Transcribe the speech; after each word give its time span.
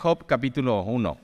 Job 0.00 0.24
capítulo 0.24 0.80
1. 0.84 1.18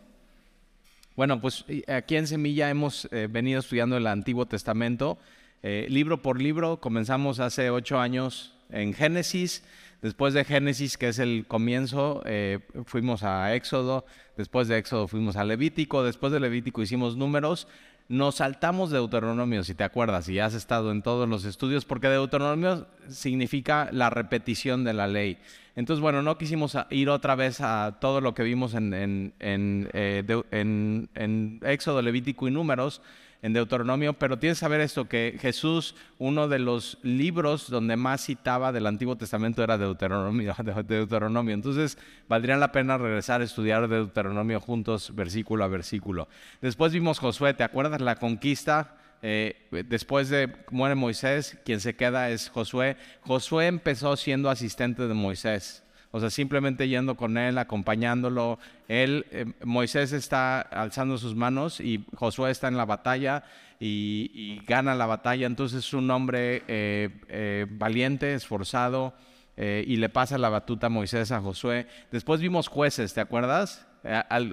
Bueno, 1.17 1.41
pues 1.41 1.65
aquí 1.89 2.17
en 2.17 2.27
Semilla 2.27 2.69
hemos 2.69 3.09
eh, 3.11 3.27
venido 3.27 3.61
estudiando 3.61 3.97
el 3.97 4.07
Antiguo 4.07 4.45
Testamento, 4.45 5.17
eh, 5.63 5.87
libro 5.89 6.21
por 6.21 6.43
libro. 6.43 6.79
Comenzamos 6.79 7.41
hace 7.41 7.71
ocho 7.71 7.99
años 7.99 8.55
en 8.69 8.93
Génesis. 8.93 9.65
Después 10.03 10.35
de 10.35 10.45
Génesis, 10.45 10.99
que 10.99 11.09
es 11.09 11.19
el 11.19 11.47
comienzo, 11.49 12.23
eh, 12.27 12.59
fuimos 12.85 13.23
a 13.23 13.55
Éxodo. 13.55 14.05
Después 14.37 14.69
de 14.69 14.77
Éxodo 14.77 15.09
fuimos 15.09 15.37
a 15.37 15.45
Levítico. 15.45 16.05
Después 16.05 16.31
de 16.31 16.41
Levítico 16.41 16.83
hicimos 16.83 17.17
números. 17.17 17.69
Nos 18.09 18.37
saltamos 18.37 18.91
Deuteronomio, 18.91 19.65
si 19.65 19.75
te 19.75 19.83
acuerdas, 19.83 20.29
y 20.29 20.39
has 20.39 20.55
estado 20.55 20.93
en 20.93 21.03
todos 21.03 21.29
los 21.29 21.45
estudios, 21.45 21.85
porque 21.85 22.09
Deuteronomio 22.09 22.87
significa 23.09 23.89
la 23.91 24.11
repetición 24.11 24.85
de 24.85 24.93
la 24.93 25.09
ley. 25.09 25.39
Entonces, 25.75 26.01
bueno, 26.01 26.23
no 26.23 26.39
quisimos 26.39 26.79
ir 26.91 27.11
otra 27.11 27.35
vez 27.35 27.61
a 27.61 27.99
todo 28.01 28.21
lo 28.21 28.33
que 28.33 28.45
vimos 28.45 28.75
en, 28.75 28.95
en, 28.95 29.35
en, 29.41 29.89
eh, 29.93 30.43
en 30.51 31.61
Éxodo, 31.63 32.01
Levítico 32.01 32.47
y 32.47 32.53
Números, 32.53 33.03
en 33.47 33.53
Deuteronomio, 33.53 34.15
pero 34.15 34.41
tienes 34.41 34.59
que 34.59 34.63
saber 34.63 34.81
esto, 34.81 35.09
que 35.09 35.39
Jesús, 35.41 35.95
uno 36.19 36.49
de 36.49 36.59
los 36.59 36.99
libros 37.05 37.71
donde 37.71 37.95
más 37.95 38.27
citaba 38.27 38.73
del 38.73 38.89
Antiguo 38.89 39.15
Testamento 39.15 39.63
era 39.63 39.79
Deuteronomio. 39.79 40.53
Deuteronomio. 40.89 41.55
Entonces, 41.55 41.97
valdría 42.29 42.57
la 42.57 42.73
pena 42.73 42.99
regresar 42.99 43.43
a 43.43 43.45
estudiar 43.45 43.87
Deuteronomio 43.87 44.61
juntos, 44.61 45.15
versículo 45.15 45.63
a 45.63 45.69
versículo. 45.69 46.27
Después 46.61 46.93
vimos 46.93 47.21
Josué, 47.21 47.55
¿te 47.55 47.63
acuerdas 47.63 48.01
la 48.01 48.17
conquista? 48.17 48.97
Eh, 49.23 49.69
después 49.89 50.29
de 50.29 50.53
muere 50.73 50.97
Moisés, 50.97 51.57
quien 51.65 51.79
se 51.79 51.95
queda 51.95 52.31
es 52.31 52.49
Josué. 52.49 52.97
Josué 53.21 53.69
empezó 53.69 54.17
siendo 54.17 54.51
asistente 54.51 55.07
de 55.07 55.15
Moisés. 55.15 55.86
O 56.11 56.21
sea, 56.21 56.31
simplemente 56.31 56.89
yendo 56.89 57.17
con 57.17 57.37
él, 57.37 57.59
acompañándolo. 57.59 58.59
Él, 58.89 59.27
eh, 59.31 59.47
Moisés 59.65 60.13
está 60.13 60.61
alzando 60.61 61.19
sus 61.19 61.35
manos 61.35 61.81
y 61.81 62.05
Josué 62.15 62.51
está 62.51 62.69
en 62.69 62.77
la 62.77 62.85
batalla 62.85 63.45
y, 63.81 64.61
gana 64.67 64.95
la 64.95 65.07
batalla. 65.07 65.47
Entonces 65.47 65.85
es 65.85 65.93
un 65.93 66.11
hombre 66.11 66.63
eh, 66.69 67.11
eh, 67.29 67.67
valiente, 67.71 68.35
esforzado 68.35 69.15
y 69.59 69.97
le 69.97 70.11
pasa 70.11 70.37
la 70.37 70.51
batuta 70.51 70.89
a 70.89 70.91
Moisés 70.91 71.33
a 71.33 71.41
Josué. 71.41 71.87
Después 72.13 72.43
vimos 72.43 72.69
jueces, 72.69 73.15
¿te 73.15 73.23
acuerdas? 73.23 73.87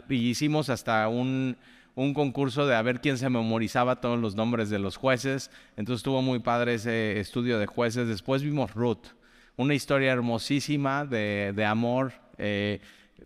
y 0.08 0.16
hicimos 0.16 0.69
hasta 0.69 1.09
un, 1.09 1.58
un 1.95 2.13
concurso 2.13 2.66
de 2.66 2.75
a 2.75 2.81
ver 2.81 3.02
quién 3.02 3.17
se 3.17 3.30
memorizaba 3.30 4.00
todos 4.00 4.17
los 4.17 4.35
nombres 4.35 4.69
de 4.69 4.80
los 4.80 4.95
jueces. 4.95 5.52
Entonces 5.75 6.00
estuvo 6.00 6.22
muy 6.22 6.39
padre 6.39 6.75
ese 6.75 7.19
estudio 7.19 7.59
de 7.59 7.66
jueces. 7.66 8.08
Después 8.08 8.44
vimos 8.44 8.73
Ruth 8.73 9.08
una 9.58 9.73
historia 9.73 10.12
hermosísima 10.12 11.06
de, 11.06 11.66
amor. 11.66 12.14
Eh, 12.38 12.80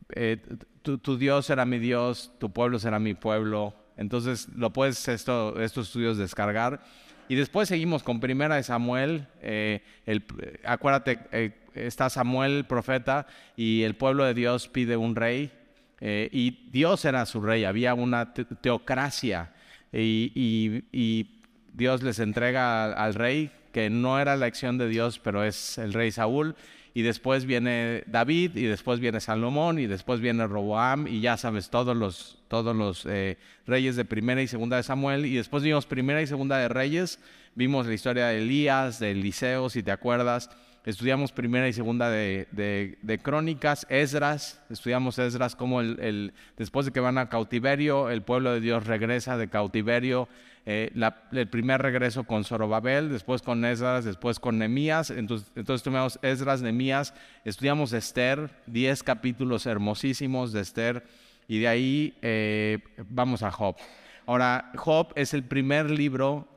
eh, 0.09 0.38
tu, 0.81 1.17
Dios 1.17 1.45
será 1.45 1.66
mi 1.66 1.80
Dios, 1.80 2.31
tu 2.39 2.52
pueblo 2.52 2.80
será 2.80 3.00
mi 3.00 3.14
pueblo. 3.14 3.73
Entonces 3.97 4.48
lo 4.55 4.72
puedes 4.72 5.08
esto, 5.08 5.59
estos 5.59 5.88
estudios 5.88 6.17
descargar. 6.17 6.81
Y 7.30 7.36
después 7.36 7.67
seguimos 7.67 8.03
con 8.03 8.20
Primera 8.20 8.55
de 8.55 8.64
Samuel. 8.64 9.28
Eh, 9.42 9.81
el, 10.05 10.23
acuérdate, 10.66 11.53
está 11.73 12.09
Samuel, 12.09 12.66
profeta, 12.66 13.28
y 13.55 13.83
el 13.83 13.95
pueblo 13.95 14.23
de 14.23 14.33
Dios 14.33 14.67
pide 14.67 14.95
un 14.98 15.16
rey. 15.16 15.52
y 16.00 16.70
Dios 16.72 17.05
era 17.05 17.25
su 17.25 17.42
rey, 17.42 17.66
había 17.66 17.94
una 17.94 18.33
teocracia. 18.33 19.53
Y, 19.92 21.33
Dios 21.73 22.02
les 22.02 22.17
entrega 22.17 22.92
al 22.92 23.14
rey 23.14 23.52
que 23.78 23.92
no 23.92 24.20
era 24.20 24.36
la 24.36 24.47
acción 24.47 24.80
de 24.80 24.89
Dios, 24.89 25.20
pero 25.20 25.44
es 25.44 25.78
el 25.78 25.94
rey 25.94 26.09
Saúl. 26.09 26.56
Y 26.95 27.03
después 27.03 27.45
viene 27.45 28.03
David, 28.08 28.56
y 28.56 28.64
después 28.64 29.00
viene 29.00 29.20
Salomón, 29.20 29.78
y 29.78 29.86
después 29.86 30.20
viene 30.20 30.47
Roboam, 30.47 31.08
y 31.08 31.22
ya 31.22 31.38
sabes, 31.38 31.70
todos 31.70 31.95
los, 31.95 32.39
todos 32.48 32.75
los 32.75 33.05
eh, 33.05 33.38
reyes 33.67 33.95
de 33.95 34.03
primera 34.03 34.42
y 34.42 34.48
segunda 34.48 34.78
de 34.78 34.81
Samuel. 34.81 35.28
Y 35.28 35.36
después 35.36 35.61
vimos 35.61 35.86
primera 35.86 36.23
y 36.23 36.25
segunda 36.25 36.58
de 36.58 36.70
reyes, 36.70 37.20
vimos 37.53 37.86
la 37.86 37.94
historia 37.94 38.25
de 38.25 38.39
Elías, 38.42 38.98
de 38.98 39.11
Eliseo, 39.11 39.70
si 39.70 39.83
te 39.83 39.92
acuerdas. 39.92 40.49
Estudiamos 40.83 41.32
primera 41.32 41.67
y 41.67 41.73
segunda 41.73 42.10
de, 42.10 42.48
de, 42.52 43.20
crónicas, 43.20 43.86
Esdras, 43.89 44.60
estudiamos 44.71 45.20
Esdras 45.20 45.55
como 45.55 45.82
el, 45.82 46.33
después 46.58 46.87
de 46.87 46.92
que 46.92 46.99
van 46.99 47.20
a 47.20 47.30
cautiverio, 47.30 48.10
el 48.10 48.23
pueblo 48.23 48.54
de 48.54 48.60
Dios 48.60 48.87
regresa 48.87 49.37
de 49.37 49.49
cautiverio, 49.49 50.30
eh, 50.70 50.92
el 51.32 51.48
primer 51.48 51.82
regreso 51.82 52.26
con 52.26 52.44
Zorobabel, 52.44 53.08
después 53.08 53.42
con 53.42 53.64
Esdras, 53.64 54.04
después 54.04 54.38
con 54.38 54.58
Nemías, 54.58 55.11
entonces, 55.11 55.50
estudiamos 55.55 56.20
Esdras, 56.22 56.61
Nemías, 56.61 57.14
estudiamos 57.45 57.94
Esther, 57.94 58.50
10 58.66 59.02
capítulos 59.04 59.66
hermosísimos 59.66 60.52
de 60.52 60.60
Esther, 60.60 61.08
y 61.48 61.60
de 61.60 61.70
ahí 61.70 62.17
eh, 62.22 62.80
vamos 63.08 63.44
a 63.44 63.52
Job. 63.52 63.78
Ahora, 64.26 64.73
Job 64.76 65.14
es 65.16 65.33
el 65.33 65.44
primer 65.44 65.89
libro 65.89 66.50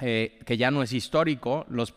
eh, 0.00 0.40
que 0.44 0.56
ya 0.56 0.72
no 0.72 0.82
es 0.82 0.92
histórico. 0.92 1.64
Los, 1.68 1.94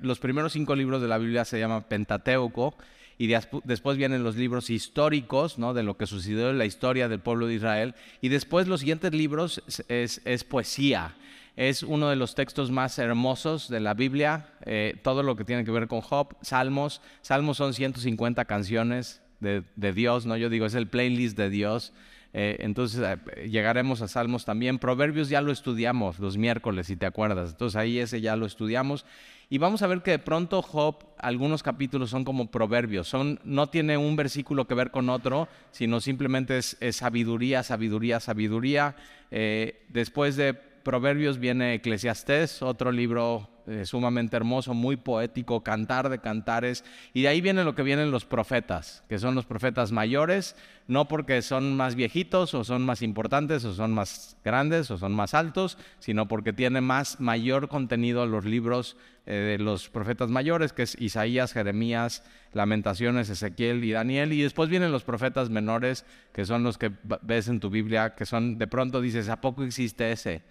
los, 0.00 0.18
primeros 0.18 0.52
cinco 0.52 0.74
libros 0.74 1.00
de 1.00 1.06
la 1.06 1.18
Biblia 1.18 1.44
se 1.44 1.60
llaman 1.60 1.84
Pentateuco 1.84 2.74
y 3.20 3.26
después 3.26 3.98
vienen 3.98 4.24
los 4.24 4.36
libros 4.36 4.70
históricos, 4.70 5.58
¿no? 5.58 5.74
De 5.74 5.82
lo 5.82 5.98
que 5.98 6.06
sucedió 6.06 6.48
en 6.48 6.56
la 6.56 6.64
historia 6.64 7.06
del 7.06 7.20
pueblo 7.20 7.48
de 7.48 7.52
Israel. 7.52 7.94
Y 8.22 8.30
después 8.30 8.66
los 8.66 8.80
siguientes 8.80 9.12
libros 9.12 9.62
es, 9.88 10.44
poesía. 10.44 11.14
Es 11.54 11.82
uno 11.82 12.08
de 12.08 12.16
los 12.16 12.34
textos 12.34 12.70
más 12.70 12.98
hermosos 12.98 13.68
de 13.68 13.80
la 13.80 13.92
Biblia, 13.92 14.54
eh, 14.64 14.98
todo 15.04 15.22
lo 15.22 15.36
que 15.36 15.44
tiene 15.44 15.66
que 15.66 15.70
ver 15.70 15.86
con 15.86 16.00
Job, 16.00 16.34
Salmos. 16.40 17.02
Salmos 17.20 17.58
son 17.58 17.74
150 17.74 18.46
canciones 18.46 19.20
de, 19.40 19.64
de 19.76 19.92
Dios, 19.92 20.24
¿no? 20.24 20.38
Yo 20.38 20.48
digo, 20.48 20.64
es 20.64 20.74
el 20.74 20.88
playlist 20.88 21.36
de 21.36 21.50
Dios. 21.50 21.92
Eh, 22.32 22.58
entonces 22.60 23.00
eh, 23.00 23.48
llegaremos 23.48 24.02
a 24.02 24.08
Salmos 24.08 24.44
también. 24.44 24.78
Proverbios 24.78 25.28
ya 25.28 25.40
lo 25.40 25.52
estudiamos 25.52 26.18
los 26.18 26.36
miércoles, 26.36 26.86
si 26.86 26.96
te 26.96 27.06
acuerdas. 27.06 27.50
Entonces 27.50 27.76
ahí 27.76 27.98
ese 27.98 28.20
ya 28.20 28.36
lo 28.36 28.46
estudiamos. 28.46 29.04
Y 29.48 29.58
vamos 29.58 29.82
a 29.82 29.88
ver 29.88 30.02
que 30.02 30.12
de 30.12 30.18
pronto 30.20 30.62
Job, 30.62 30.96
algunos 31.18 31.64
capítulos 31.64 32.10
son 32.10 32.24
como 32.24 32.52
proverbios. 32.52 33.08
Son, 33.08 33.40
no 33.42 33.68
tiene 33.68 33.96
un 33.96 34.14
versículo 34.14 34.68
que 34.68 34.74
ver 34.74 34.92
con 34.92 35.08
otro, 35.08 35.48
sino 35.72 36.00
simplemente 36.00 36.58
es, 36.58 36.76
sabiduría, 36.92 37.64
sabiduría, 37.64 38.20
sabiduría. 38.20 38.94
Eh, 39.32 39.82
después 39.88 40.36
de 40.36 40.69
Proverbios 40.82 41.38
viene 41.38 41.74
Eclesiastés, 41.74 42.62
otro 42.62 42.90
libro 42.92 43.48
eh, 43.66 43.86
sumamente 43.86 44.36
hermoso, 44.36 44.74
muy 44.74 44.96
poético, 44.96 45.62
cantar 45.62 46.08
de 46.08 46.18
cantares. 46.18 46.82
Y 47.12 47.22
de 47.22 47.28
ahí 47.28 47.40
viene 47.40 47.62
lo 47.62 47.74
que 47.74 47.82
vienen 47.82 48.10
los 48.10 48.24
profetas, 48.24 49.04
que 49.08 49.18
son 49.18 49.34
los 49.34 49.46
profetas 49.46 49.92
mayores, 49.92 50.56
no 50.88 51.06
porque 51.06 51.40
son 51.42 51.76
más 51.76 51.94
viejitos 51.94 52.52
o 52.54 52.64
son 52.64 52.84
más 52.84 53.00
importantes 53.02 53.64
o 53.64 53.72
son 53.72 53.92
más 53.92 54.36
grandes 54.44 54.90
o 54.90 54.98
son 54.98 55.12
más 55.12 55.34
altos, 55.34 55.78
sino 56.00 56.26
porque 56.26 56.52
tiene 56.52 56.80
más 56.80 57.20
mayor 57.20 57.68
contenido 57.68 58.26
los 58.26 58.44
libros 58.44 58.96
eh, 59.26 59.34
de 59.34 59.58
los 59.58 59.88
profetas 59.88 60.30
mayores, 60.30 60.72
que 60.72 60.82
es 60.82 61.00
Isaías, 61.00 61.52
Jeremías, 61.52 62.24
Lamentaciones, 62.52 63.28
Ezequiel 63.28 63.84
y 63.84 63.92
Daniel. 63.92 64.32
Y 64.32 64.42
después 64.42 64.68
vienen 64.68 64.90
los 64.90 65.04
profetas 65.04 65.50
menores, 65.50 66.04
que 66.32 66.44
son 66.44 66.64
los 66.64 66.76
que 66.76 66.90
ves 67.22 67.46
en 67.46 67.60
tu 67.60 67.70
Biblia, 67.70 68.14
que 68.16 68.26
son, 68.26 68.58
de 68.58 68.66
pronto 68.66 69.00
dices, 69.00 69.28
¿a 69.28 69.40
poco 69.40 69.62
existe 69.62 70.10
ese? 70.10 70.42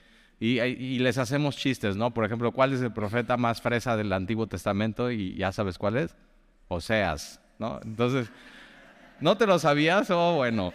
Y, 0.42 1.00
les 1.00 1.18
hacemos 1.18 1.58
chistes, 1.58 1.98
¿no? 1.98 2.14
Por 2.14 2.24
ejemplo, 2.24 2.54
¿cuál 2.54 2.72
es 2.72 2.82
el 2.82 2.94
profeta 2.94 3.36
más 3.36 3.62
fresa 3.62 3.98
del 3.98 4.14
Antiguo 4.14 4.48
Testamento? 4.48 5.12
Y 5.12 5.36
ya 5.36 5.52
sabes 5.52 5.78
cuál 5.78 5.98
es. 5.98 6.16
Oseas, 6.70 7.42
¿no? 7.58 7.80
Entonces, 7.84 8.32
¿no 9.20 9.36
te 9.38 9.46
lo 9.46 9.60
sabías? 9.60 10.10
Oh, 10.12 10.36
bueno. 10.36 10.72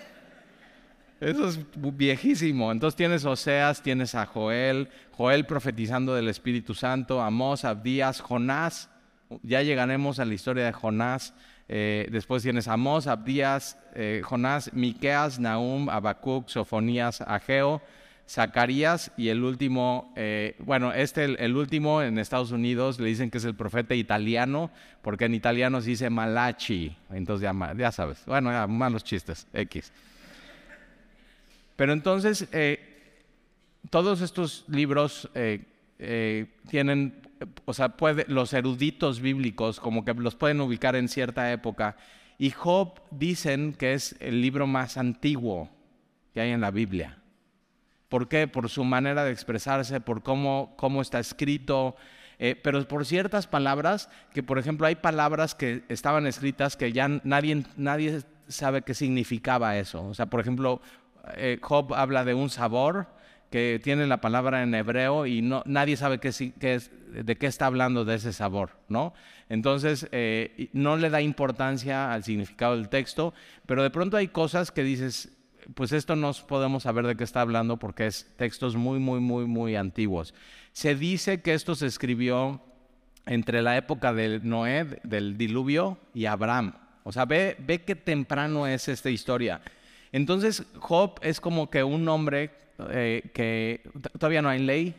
Eso 1.19 1.49
es 1.49 1.61
viejísimo. 1.75 2.71
Entonces 2.73 2.97
tienes 2.97 3.25
Oseas, 3.25 3.83
tienes 3.83 4.15
a 4.15 4.27
Joel, 4.27 4.91
Joel 5.13 5.47
profetizando 5.47 6.15
del 6.15 6.29
Espíritu 6.29 6.75
Santo, 6.75 7.23
Amós, 7.23 7.65
Abdías, 7.65 8.21
Jonás. 8.21 8.91
Ya 9.43 9.63
llegaremos 9.63 10.19
a 10.19 10.27
la 10.27 10.35
historia 10.35 10.67
de 10.67 10.73
Jonás. 10.73 11.33
Eh, 11.69 12.07
después 12.11 12.43
tienes 12.43 12.69
Amós, 12.69 13.07
Abdías, 13.07 13.79
eh, 13.95 14.21
Jonás, 14.23 14.75
Miqueas, 14.75 15.39
Nahum, 15.39 15.89
Habacuc, 15.89 16.49
Sofonías, 16.49 17.23
Ageo. 17.23 17.81
Zacarías 18.29 19.13
y 19.17 19.29
el 19.29 19.45
último, 19.45 20.13
eh, 20.17 20.57
bueno, 20.61 20.93
este, 20.93 21.25
el, 21.25 21.57
último 21.57 22.03
en 22.03 22.19
Estados 22.19 22.53
Unidos 22.53 22.99
le 22.99 23.09
dicen 23.09 23.31
que 23.31 23.39
es 23.39 23.45
el 23.45 23.55
profeta 23.55 23.95
italiano, 23.95 24.71
porque 25.03 25.27
en 25.27 25.35
italiano 25.35 25.81
se 25.83 25.91
dice 25.91 26.09
Malachi, 26.09 26.97
entonces 27.11 27.51
ya, 27.77 27.93
sabes, 27.93 28.25
bueno, 28.27 28.51
ya, 28.51 28.67
malos 28.67 29.05
chistes, 29.05 29.47
X. 29.53 29.93
Pero 31.77 31.93
entonces, 31.93 32.49
eh, 32.53 32.81
todos 33.91 34.23
estos 34.23 34.65
libros 34.69 35.29
eh, 35.35 36.47
tienen, 36.69 37.21
o 37.67 37.75
sea, 37.75 37.95
los 38.29 38.55
eruditos 38.55 39.21
bíblicos 39.21 39.81
como 39.81 40.03
que 40.05 40.15
los 40.15 40.35
pueden 40.35 40.63
ubicar 40.63 40.97
en 40.97 41.09
cierta 41.09 41.53
época, 41.53 41.97
y 42.39 42.51
Job 42.51 43.01
dicen 43.11 43.75
que 43.75 43.93
es 43.93 44.17
el 44.19 44.41
libro 44.41 44.67
más 44.67 44.97
antiguo 44.97 45.69
que 46.33 46.41
hay 46.41 46.51
en 46.51 46.63
la 46.63 46.71
Biblia. 46.71 47.19
¿Por 48.15 48.29
qué? 48.29 48.47
Por 48.47 48.71
su 48.71 48.85
manera 48.85 49.25
de 49.25 49.33
expresarse, 49.33 50.01
por 50.01 50.23
cómo, 50.23 50.73
cómo 50.77 51.03
está 51.03 51.19
escrito, 51.19 51.97
eh, 52.39 52.55
pero 52.55 52.87
por 52.87 53.05
ciertas 53.05 53.49
palabras, 53.49 54.09
que 54.33 54.45
por 54.45 54.57
ejemplo 54.57 54.87
hay 54.87 54.95
palabras 54.95 55.57
que 55.57 55.83
estaban 55.89 56.25
escritas 56.29 56.77
que 56.77 56.93
ya 56.93 57.09
nadie, 57.25 57.65
nadie 57.77 58.23
sabe 58.47 58.83
qué 58.83 58.95
significaba 58.95 59.77
eso. 59.79 60.07
O 60.07 60.15
sea, 60.15 60.27
por 60.27 60.39
ejemplo, 60.39 60.81
eh, 61.35 61.59
Job 61.61 61.93
habla 61.93 62.25
de 62.25 62.35
un 62.35 62.51
sabor 62.51 63.09
que 63.51 63.81
tiene 63.83 64.07
la 64.07 64.21
palabra 64.21 64.63
en 64.63 64.77
hebreo 64.77 65.27
y 65.27 65.43
no, 65.43 65.65
nadie 65.67 65.97
sabe 65.97 66.21
qué, 66.21 66.29
es, 66.29 66.91
de 67.11 67.37
qué 67.37 67.47
está 67.49 67.67
hablando 67.67 68.05
de 68.05 68.15
ese 68.15 68.33
sabor, 68.33 68.79
¿no? 68.89 69.13
Entonces, 69.49 70.07
eh, 70.13 70.69
no 70.73 70.97
le 70.97 71.11
da 71.11 71.21
importancia 71.21 72.13
al 72.13 72.23
significado 72.23 72.77
del 72.77 72.89
texto, 72.89 73.35
pero 73.67 73.83
de 73.83 73.91
pronto 73.91 74.17
hay 74.17 74.29
cosas 74.29 74.71
que 74.71 74.85
dices, 74.85 75.33
pues 75.75 75.93
esto 75.93 76.17
no 76.17 76.33
podemos 76.47 76.83
saber 76.83 77.07
de 77.07 77.17
qué 77.17 77.25
está 77.25 77.41
hablando 77.41 77.79
porque 77.79 78.07
es 78.07 78.31
textos 78.37 78.77
muy, 78.77 78.99
muy, 78.99 79.21
muy, 79.21 79.47
muy 79.47 79.77
antiguos. 79.77 80.35
Se 80.73 80.95
dice 80.95 81.41
que 81.41 81.55
esto 81.55 81.75
se 81.75 81.87
escribió 81.87 82.61
entre 83.27 83.63
la 83.63 83.77
época 83.77 84.13
del 84.13 84.47
Noé, 84.49 85.01
del 85.03 85.39
diluvio, 85.39 85.99
y 86.13 86.27
Abraham. 86.27 86.75
O 87.05 87.13
sea, 87.13 87.25
ve, 87.25 87.57
ve 87.59 87.83
qué 87.83 87.95
temprano 87.95 88.67
es 88.67 88.89
esta 88.89 89.11
historia. 89.11 89.61
Entonces, 90.13 90.65
Job 90.79 91.19
es 91.23 91.41
como 91.41 91.71
que 91.71 91.83
un 91.83 92.09
hombre 92.09 92.51
eh, 92.91 93.31
que 93.33 93.83
todavía 94.19 94.43
no 94.43 94.49
hay 94.49 94.61
ley, 94.61 94.95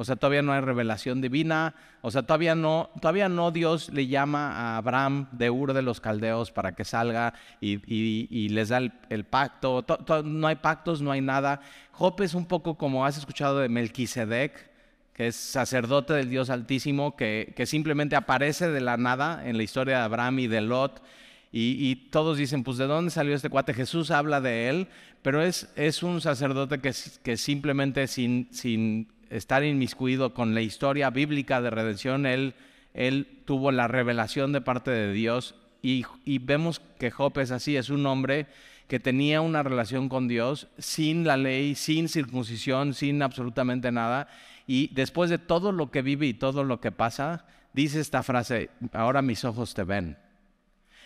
o 0.00 0.04
sea, 0.04 0.14
todavía 0.14 0.42
no 0.42 0.52
hay 0.52 0.60
revelación 0.60 1.20
divina, 1.20 1.74
o 2.02 2.12
sea, 2.12 2.22
todavía 2.22 2.54
no, 2.54 2.88
todavía 3.00 3.28
no 3.28 3.50
Dios 3.50 3.92
le 3.92 4.06
llama 4.06 4.52
a 4.52 4.76
Abraham 4.76 5.26
de 5.32 5.50
Ur 5.50 5.72
de 5.72 5.82
los 5.82 6.00
Caldeos 6.00 6.52
para 6.52 6.76
que 6.76 6.84
salga 6.84 7.34
y, 7.60 8.48
les 8.50 8.68
da 8.68 8.78
el, 8.78 9.24
pacto. 9.24 9.84
no 10.24 10.46
hay 10.46 10.54
pactos, 10.54 11.02
no 11.02 11.10
hay 11.10 11.20
nada. 11.20 11.60
Job 11.90 12.22
es 12.22 12.34
un 12.34 12.46
poco 12.46 12.78
como 12.78 13.04
has 13.04 13.18
escuchado 13.18 13.58
de 13.58 13.68
Melquisedec, 13.68 14.70
que 15.12 15.26
es 15.26 15.34
sacerdote 15.34 16.12
del 16.12 16.30
Dios 16.30 16.48
Altísimo, 16.48 17.16
que, 17.16 17.52
que 17.56 17.66
simplemente 17.66 18.14
aparece 18.14 18.70
de 18.70 18.80
la 18.80 18.96
nada 18.96 19.48
en 19.48 19.56
la 19.56 19.64
historia 19.64 19.98
de 19.98 20.04
Abraham 20.04 20.38
y 20.38 20.46
de 20.46 20.60
Lot 20.60 21.02
y, 21.50 21.96
todos 22.10 22.36
dicen, 22.36 22.62
pues 22.62 22.76
¿de 22.76 22.86
dónde 22.86 23.10
salió 23.10 23.34
este 23.34 23.48
cuate? 23.48 23.72
Jesús 23.72 24.10
habla 24.10 24.40
de 24.40 24.68
él, 24.68 24.88
pero 25.22 25.42
es, 25.42 25.68
es 25.76 26.02
un 26.02 26.20
sacerdote 26.20 26.78
que, 26.78 26.92
que 27.22 27.36
simplemente 27.38 28.06
sin, 28.06 28.48
sin, 28.52 29.08
estar 29.30 29.64
inmiscuido 29.64 30.34
con 30.34 30.54
la 30.54 30.60
historia 30.60 31.10
bíblica 31.10 31.60
de 31.60 31.70
redención, 31.70 32.26
él, 32.26 32.54
él 32.94 33.42
tuvo 33.44 33.72
la 33.72 33.88
revelación 33.88 34.52
de 34.52 34.60
parte 34.60 34.90
de 34.90 35.12
Dios 35.12 35.54
y, 35.82 36.04
y 36.24 36.38
vemos 36.38 36.80
que 36.98 37.10
Job 37.10 37.38
es 37.38 37.50
así, 37.50 37.76
es 37.76 37.90
un 37.90 38.06
hombre 38.06 38.46
que 38.88 38.98
tenía 38.98 39.42
una 39.42 39.62
relación 39.62 40.08
con 40.08 40.28
Dios 40.28 40.68
sin 40.78 41.24
la 41.24 41.36
ley, 41.36 41.74
sin 41.74 42.08
circuncisión, 42.08 42.94
sin 42.94 43.22
absolutamente 43.22 43.92
nada. 43.92 44.28
Y 44.66 44.88
después 44.94 45.30
de 45.30 45.38
todo 45.38 45.72
lo 45.72 45.90
que 45.90 46.02
vive 46.02 46.26
y 46.26 46.34
todo 46.34 46.64
lo 46.64 46.80
que 46.80 46.90
pasa, 46.90 47.44
dice 47.74 48.00
esta 48.00 48.22
frase, 48.22 48.70
ahora 48.92 49.20
mis 49.20 49.44
ojos 49.44 49.74
te 49.74 49.84
ven. 49.84 50.16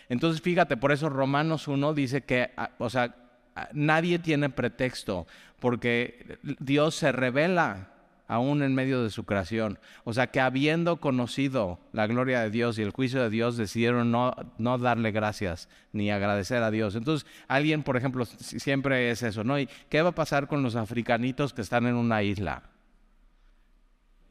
Entonces, 0.09 0.41
fíjate, 0.41 0.77
por 0.77 0.91
eso 0.91 1.09
Romanos 1.09 1.67
1 1.67 1.93
dice 1.93 2.23
que, 2.23 2.51
ah, 2.55 2.71
o 2.77 2.89
sea, 2.89 3.15
ah, 3.55 3.69
nadie 3.73 4.19
tiene 4.19 4.49
pretexto, 4.49 5.27
porque 5.59 6.37
Dios 6.59 6.95
se 6.95 7.11
revela 7.11 7.92
aún 8.33 8.63
en 8.63 8.73
medio 8.73 9.03
de 9.03 9.11
su 9.11 9.25
creación. 9.25 9.77
O 10.05 10.13
sea, 10.13 10.27
que 10.27 10.41
habiendo 10.41 10.97
conocido 10.97 11.79
la 11.91 12.07
gloria 12.07 12.41
de 12.41 12.49
Dios 12.49 12.79
y 12.79 12.81
el 12.81 12.89
juicio 12.89 13.21
de 13.21 13.29
Dios, 13.29 13.57
decidieron 13.57 14.11
no, 14.11 14.33
no 14.57 14.79
darle 14.79 15.11
gracias 15.11 15.69
ni 15.91 16.09
agradecer 16.09 16.63
a 16.63 16.71
Dios. 16.71 16.95
Entonces, 16.95 17.29
alguien, 17.47 17.83
por 17.83 17.95
ejemplo, 17.95 18.25
siempre 18.25 19.11
es 19.11 19.21
eso, 19.21 19.43
¿no? 19.43 19.59
¿Y 19.59 19.69
qué 19.89 20.01
va 20.01 20.09
a 20.09 20.15
pasar 20.15 20.47
con 20.47 20.63
los 20.63 20.75
africanitos 20.75 21.53
que 21.53 21.61
están 21.61 21.85
en 21.85 21.93
una 21.93 22.23
isla? 22.23 22.63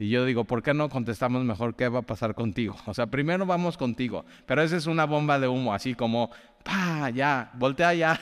Y 0.01 0.09
yo 0.09 0.25
digo, 0.25 0.43
¿por 0.43 0.65
qué 0.65 0.75
no 0.75 0.89
contestamos 0.89 1.45
mejor 1.45 1.77
qué 1.77 1.89
va 1.89 2.01
a 2.01 2.03
pasar 2.03 2.35
contigo? 2.35 2.75
O 2.87 2.95
sea, 2.95 3.07
primero 3.07 3.47
vamos 3.47 3.77
contigo, 3.77 4.25
pero 4.47 4.63
esa 4.63 4.77
es 4.77 4.87
una 4.87 5.05
bomba 5.05 5.39
de 5.39 5.47
humo, 5.47 5.73
así 5.73 5.95
como, 5.95 6.31
pa, 6.65 7.09
ya, 7.11 7.53
voltea 7.55 7.95
ya, 7.95 8.21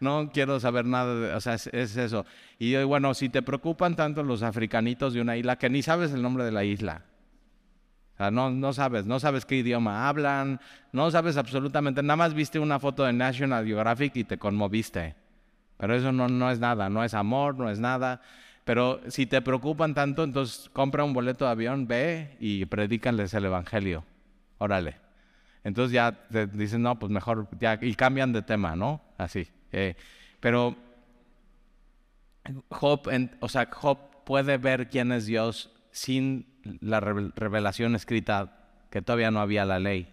no 0.00 0.30
quiero 0.32 0.58
saber 0.58 0.86
nada, 0.86 1.14
de, 1.14 1.34
o 1.34 1.40
sea, 1.40 1.54
es, 1.54 1.66
eso. 1.66 2.26
Y 2.58 2.70
yo, 2.70 2.86
bueno, 2.88 3.14
si 3.14 3.28
te 3.28 3.42
preocupan 3.42 3.96
tanto 3.96 4.22
los 4.22 4.42
africanitos 4.42 5.12
de 5.12 5.20
una 5.20 5.36
isla, 5.36 5.56
que 5.56 5.70
ni 5.70 5.82
sabes 5.82 6.12
el 6.12 6.22
nombre 6.22 6.44
de 6.44 6.52
la 6.52 6.64
isla. 6.64 7.02
O 8.14 8.16
sea, 8.16 8.30
no, 8.30 8.50
no 8.50 8.72
sabes, 8.72 9.06
no 9.06 9.20
sabes 9.20 9.44
qué 9.44 9.56
idioma 9.56 10.08
hablan, 10.08 10.60
no 10.92 11.10
sabes 11.10 11.36
absolutamente, 11.36 12.02
nada 12.02 12.16
más 12.16 12.34
viste 12.34 12.58
una 12.58 12.78
foto 12.78 13.04
de 13.04 13.12
National 13.12 13.66
Geographic 13.66 14.16
y 14.16 14.24
te 14.24 14.38
conmoviste. 14.38 15.14
Pero 15.76 15.94
eso 15.94 16.12
no, 16.12 16.28
no 16.28 16.50
es 16.50 16.58
nada, 16.58 16.90
no 16.90 17.04
es 17.04 17.14
amor, 17.14 17.56
no 17.56 17.70
es 17.70 17.78
nada. 17.78 18.20
Pero 18.64 19.00
si 19.08 19.26
te 19.26 19.40
preocupan 19.40 19.94
tanto, 19.94 20.24
entonces 20.24 20.68
compra 20.72 21.04
un 21.04 21.14
boleto 21.14 21.46
de 21.46 21.50
avión, 21.50 21.86
ve 21.86 22.36
y 22.40 22.66
predícanles 22.66 23.32
el 23.34 23.46
Evangelio. 23.46 24.04
Órale. 24.58 24.96
Entonces 25.64 25.92
ya 25.92 26.12
te 26.30 26.46
dicen, 26.46 26.82
no, 26.82 26.98
pues 26.98 27.10
mejor, 27.10 27.48
ya, 27.58 27.78
y 27.80 27.94
cambian 27.94 28.32
de 28.32 28.42
tema, 28.42 28.76
¿no? 28.76 29.00
Así. 29.18 29.48
Eh, 29.72 29.96
pero 30.40 30.76
o 33.40 33.48
sea, 33.48 33.68
Job 33.70 34.24
puede 34.24 34.56
ver 34.58 34.88
quién 34.88 35.12
es 35.12 35.26
Dios 35.26 35.70
sin 35.90 36.46
la 36.80 37.00
revelación 37.00 37.94
escrita, 37.94 38.56
que 38.90 39.02
todavía 39.02 39.30
no 39.30 39.40
había 39.40 39.64
la 39.64 39.78
ley, 39.78 40.12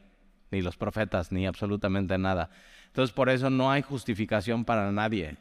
ni 0.51 0.61
los 0.61 0.77
profetas, 0.77 1.31
ni 1.31 1.45
absolutamente 1.45 2.17
nada. 2.17 2.49
Entonces 2.87 3.13
por 3.13 3.29
eso 3.29 3.49
no 3.49 3.71
hay 3.71 3.81
justificación 3.81 4.65
para 4.65 4.91
nadie 4.91 5.37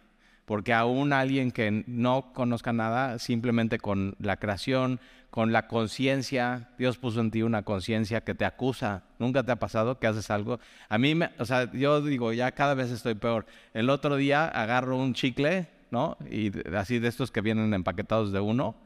porque 0.47 0.73
aún 0.73 1.13
alguien 1.13 1.51
que 1.51 1.85
no 1.87 2.33
conozca 2.33 2.73
nada, 2.73 3.19
simplemente 3.19 3.79
con 3.79 4.15
la 4.19 4.39
creación, 4.39 5.01
con 5.29 5.53
la 5.53 5.67
conciencia, 5.67 6.71
Dios 6.79 6.97
puso 6.97 7.21
en 7.21 7.31
ti 7.31 7.43
una 7.43 7.63
conciencia 7.63 8.23
que 8.23 8.35
te 8.35 8.45
acusa. 8.45 9.03
¿Nunca 9.19 9.43
te 9.43 9.53
ha 9.53 9.57
pasado 9.57 9.99
que 9.99 10.07
haces 10.07 10.31
algo? 10.31 10.61
A 10.89 10.97
mí, 10.99 11.19
o 11.39 11.45
sea, 11.45 11.71
yo 11.73 12.01
digo, 12.01 12.33
ya 12.33 12.53
cada 12.53 12.75
vez 12.75 12.91
estoy 12.91 13.17
peor. 13.17 13.45
El 13.75 13.91
otro 13.91 14.17
día 14.17 14.47
agarro 14.47 14.97
un 14.97 15.13
chicle, 15.13 15.69
¿no? 15.91 16.17
Y 16.31 16.53
así 16.75 17.01
de 17.01 17.09
estos 17.09 17.31
que 17.31 17.41
vienen 17.41 17.75
empaquetados 17.75 18.33
de 18.33 18.41
uno, 18.41 18.77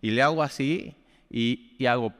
y 0.00 0.12
le 0.12 0.22
hago 0.22 0.42
así 0.42 0.94
y, 1.28 1.84
hago, 1.84 2.14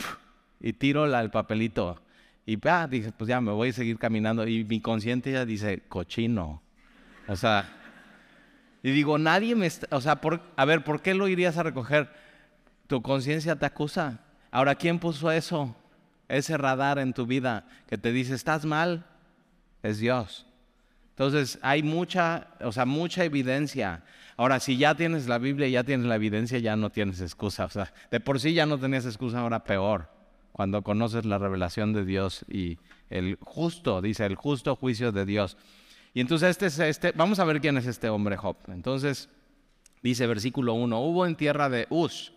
y 0.61 0.73
tiro 0.73 1.07
el 1.07 1.31
papelito. 1.31 2.03
Y 2.45 2.59
ah, 2.67 2.89
dije, 2.91 3.13
pues 3.17 3.29
ya 3.29 3.41
me 3.41 3.53
voy 3.53 3.69
a 3.69 3.73
seguir 3.73 3.99
caminando. 3.99 4.47
Y 4.47 4.65
mi 4.65 4.81
conciencia 4.81 5.47
dice, 5.47 5.83
cochino. 5.89 6.63
O 7.29 7.37
sea, 7.37 7.78
y 8.83 8.91
digo, 8.91 9.19
nadie 9.19 9.55
me 9.55 9.67
está, 9.67 9.95
o 9.97 10.01
sea, 10.01 10.21
a 10.57 10.65
ver, 10.65 10.85
¿por 10.85 11.03
qué 11.03 11.15
lo 11.15 11.29
irías 11.29 11.57
a 11.57 11.63
recoger? 11.63 12.11
Tu 12.87 13.03
conciencia 13.03 13.57
te 13.57 13.67
acusa. 13.67 14.21
Ahora, 14.51 14.75
¿quién 14.77 14.99
puso 14.99 15.31
eso? 15.31 15.77
Ese 16.29 16.57
radar 16.57 16.99
en 16.99 17.13
tu 17.13 17.27
vida 17.27 17.67
que 17.89 17.99
te 17.99 18.13
dice, 18.13 18.35
estás 18.35 18.65
mal, 18.65 19.07
es 19.83 19.99
Dios. 19.99 20.47
Entonces, 21.11 21.59
hay 21.63 21.83
mucha, 21.83 22.49
o 22.61 22.71
sea, 22.71 22.87
mucha 22.87 23.25
evidencia. 23.25 24.05
Ahora, 24.37 24.61
si 24.61 24.77
ya 24.77 24.95
tienes 24.95 25.27
la 25.27 25.39
Biblia 25.39 25.67
ya 25.69 25.83
tienes 25.83 26.07
la 26.07 26.15
evidencia, 26.15 26.61
ya 26.61 26.77
no 26.77 26.91
tienes 26.91 27.21
excusa. 27.21 27.65
O 27.65 27.71
sea, 27.71 27.93
de 28.11 28.21
por 28.21 28.39
sí 28.39 28.55
ya 28.55 28.67
no 28.67 28.79
tenías 28.79 29.05
excusa, 29.05 29.41
ahora 29.41 29.65
peor. 29.65 30.09
Cuando 30.53 30.83
conoces 30.83 31.25
la 31.25 31.39
revelación 31.39 31.93
de 31.93 32.05
Dios 32.05 32.45
y 32.49 32.79
el 33.11 33.37
justo, 33.41 34.01
dice, 34.01 34.27
el 34.27 34.37
justo 34.37 34.77
juicio 34.77 35.11
de 35.11 35.25
Dios. 35.25 35.57
Y 36.19 36.21
entonces 36.21 36.51
este 36.51 36.67
es 36.67 36.81
este, 36.81 37.13
vamos 37.13 37.39
a 37.39 37.45
ver 37.45 37.61
quién 37.61 37.77
es 37.77 37.87
este 37.87 38.09
hombre 38.09 38.37
Job. 38.37 38.57
Entonces 38.67 39.29
dice 40.03 40.27
versículo 40.27 40.75
1, 40.75 41.01
hubo 41.01 41.25
en 41.25 41.37
tierra 41.37 41.69
de 41.69 41.87
Uz 41.91 42.33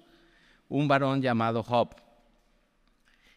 un 0.70 0.88
varón 0.88 1.24
llamado 1.24 1.64
Job. 1.64 1.96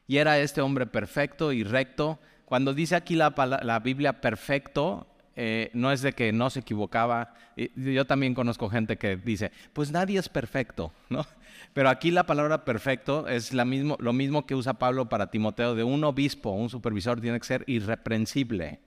Y 0.07 0.19
era 0.19 0.39
este 0.39 0.61
hombre 0.61 0.85
perfecto 0.85 1.51
y 1.51 1.65
recto. 1.65 2.19
Cuando 2.45 2.75
dice 2.75 2.95
aquí 2.95 3.15
la, 3.15 3.33
la 3.63 3.81
Biblia 3.81 4.21
perfecto, 4.21 5.07
eh, 5.35 5.71
no 5.73 5.91
es 5.91 6.03
de 6.03 6.13
que 6.13 6.31
no 6.31 6.51
se 6.51 6.61
equivocaba. 6.61 7.33
Yo 7.75 8.05
también 8.05 8.35
conozco 8.35 8.69
gente 8.69 8.99
que 8.99 9.17
dice, 9.17 9.51
pues 9.73 9.93
nadie 9.93 10.19
es 10.19 10.29
perfecto, 10.29 10.93
¿no? 11.09 11.27
Pero 11.73 11.89
aquí 11.89 12.11
la 12.11 12.27
palabra 12.27 12.67
perfecto 12.67 13.29
es 13.29 13.55
la 13.55 13.65
mismo, 13.65 13.97
lo 13.99 14.13
mismo 14.13 14.45
que 14.45 14.55
usa 14.55 14.75
Pablo 14.75 15.09
para 15.09 15.31
Timoteo, 15.31 15.75
de 15.75 15.85
un 15.85 16.05
obispo, 16.05 16.51
un 16.51 16.69
supervisor 16.69 17.19
tiene 17.19 17.41
que 17.41 17.47
ser 17.47 17.65
irreprensible. 17.67 18.81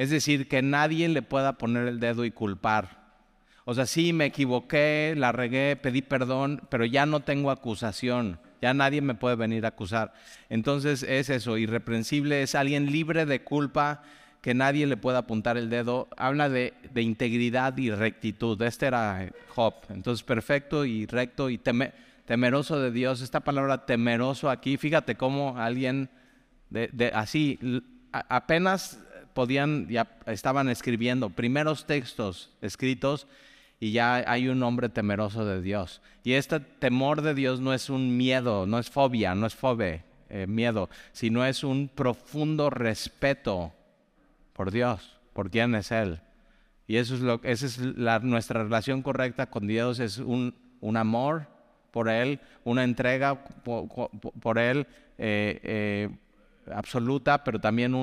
Es 0.00 0.08
decir, 0.08 0.48
que 0.48 0.62
nadie 0.62 1.10
le 1.10 1.20
pueda 1.20 1.58
poner 1.58 1.86
el 1.86 2.00
dedo 2.00 2.24
y 2.24 2.30
culpar. 2.30 3.00
O 3.66 3.74
sea, 3.74 3.84
sí, 3.84 4.14
me 4.14 4.24
equivoqué, 4.24 5.12
la 5.14 5.30
regué, 5.30 5.76
pedí 5.76 6.00
perdón, 6.00 6.62
pero 6.70 6.86
ya 6.86 7.04
no 7.04 7.20
tengo 7.20 7.50
acusación. 7.50 8.40
Ya 8.62 8.72
nadie 8.72 9.02
me 9.02 9.14
puede 9.14 9.36
venir 9.36 9.66
a 9.66 9.68
acusar. 9.68 10.14
Entonces 10.48 11.02
es 11.02 11.28
eso, 11.28 11.58
irreprensible, 11.58 12.40
es 12.40 12.54
alguien 12.54 12.90
libre 12.90 13.26
de 13.26 13.42
culpa, 13.44 14.02
que 14.40 14.54
nadie 14.54 14.86
le 14.86 14.96
pueda 14.96 15.18
apuntar 15.18 15.58
el 15.58 15.68
dedo. 15.68 16.08
Habla 16.16 16.48
de, 16.48 16.72
integridad 16.94 17.76
y 17.76 17.90
rectitud. 17.90 18.62
Este 18.62 18.86
era 18.86 19.30
Job. 19.48 19.74
Entonces, 19.90 20.24
perfecto 20.24 20.86
y 20.86 21.04
recto 21.04 21.50
y 21.50 21.60
temeroso 22.24 22.80
de 22.80 22.90
Dios. 22.90 23.20
Esta 23.20 23.40
palabra 23.40 23.84
temeroso 23.84 24.48
aquí, 24.48 24.78
fíjate 24.78 25.16
cómo 25.16 25.58
alguien 25.58 26.08
de, 26.70 27.12
así, 27.14 27.58
apenas 28.12 28.98
podían, 29.34 29.88
ya 29.88 30.08
estaban 30.26 30.68
escribiendo 30.68 31.30
primeros 31.30 31.86
textos 31.86 32.50
escritos 32.60 33.26
y 33.78 33.92
ya 33.92 34.16
hay 34.30 34.48
un 34.48 34.62
hombre 34.62 34.88
temeroso 34.88 35.44
de 35.44 35.62
Dios. 35.62 36.02
Y 36.22 36.34
este 36.34 36.60
temor 36.60 37.22
de 37.22 37.34
Dios 37.34 37.60
no 37.60 37.72
es 37.72 37.88
un 37.88 38.16
miedo, 38.16 38.66
no 38.66 38.78
es 38.78 38.90
fobia, 38.90 39.34
no 39.34 39.46
es 39.46 39.54
fobe, 39.54 40.04
eh, 40.28 40.46
miedo, 40.46 40.90
sino 41.12 41.44
es 41.44 41.64
un 41.64 41.88
profundo 41.88 42.70
respeto 42.70 43.72
por 44.52 44.70
Dios. 44.70 45.16
por 45.32 45.50
quién 45.50 45.74
es 45.74 45.90
Él. 45.90 46.20
Y 46.86 46.96
eso 46.96 47.14
es 47.14 47.20
lo, 47.20 47.40
esa 47.44 47.66
es 47.66 47.78
nuestra 47.78 48.64
relación 48.64 49.00
correcta 49.00 49.46
con 49.46 49.66
Dios, 49.66 50.00
es 50.00 50.18
un, 50.18 50.54
un 50.80 50.96
amor 50.96 51.46
por 51.90 52.08
Él, 52.08 52.40
una 52.64 52.84
entrega 52.84 53.44
por, 53.44 54.58
Él 54.58 54.86
eh, 55.18 55.60
eh, 55.62 56.08
absoluta, 56.74 57.44
pero 57.44 57.60
también 57.60 57.94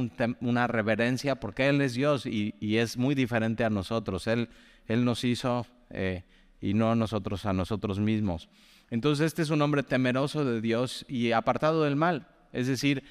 una 0.42 0.68
reverencia, 0.68 1.40
porque 1.40 1.68
Él 1.68 1.82
es 1.82 1.94
Dios 1.94 2.26
y, 2.26 2.54
es 2.60 2.98
muy 2.98 3.16
diferente 3.16 3.64
a 3.64 3.70
nosotros. 3.70 4.28
Él, 4.28 4.50
nos 4.88 5.24
hizo 5.24 5.68
eh, 5.90 6.24
y 6.62 6.74
no 6.74 6.96
nosotros 6.96 7.46
a 7.46 7.54
nosotros 7.54 8.00
mismos. 8.00 8.50
Entonces 8.90 9.28
este 9.28 9.42
es 9.42 9.50
un 9.50 9.62
hombre 9.62 9.84
temeroso 9.84 10.46
de 10.46 10.62
Dios 10.62 11.06
y 11.10 11.32
apartado 11.32 11.84
del 11.84 11.96
mal. 11.96 12.28
Es 12.54 12.68
decir, 12.68 13.04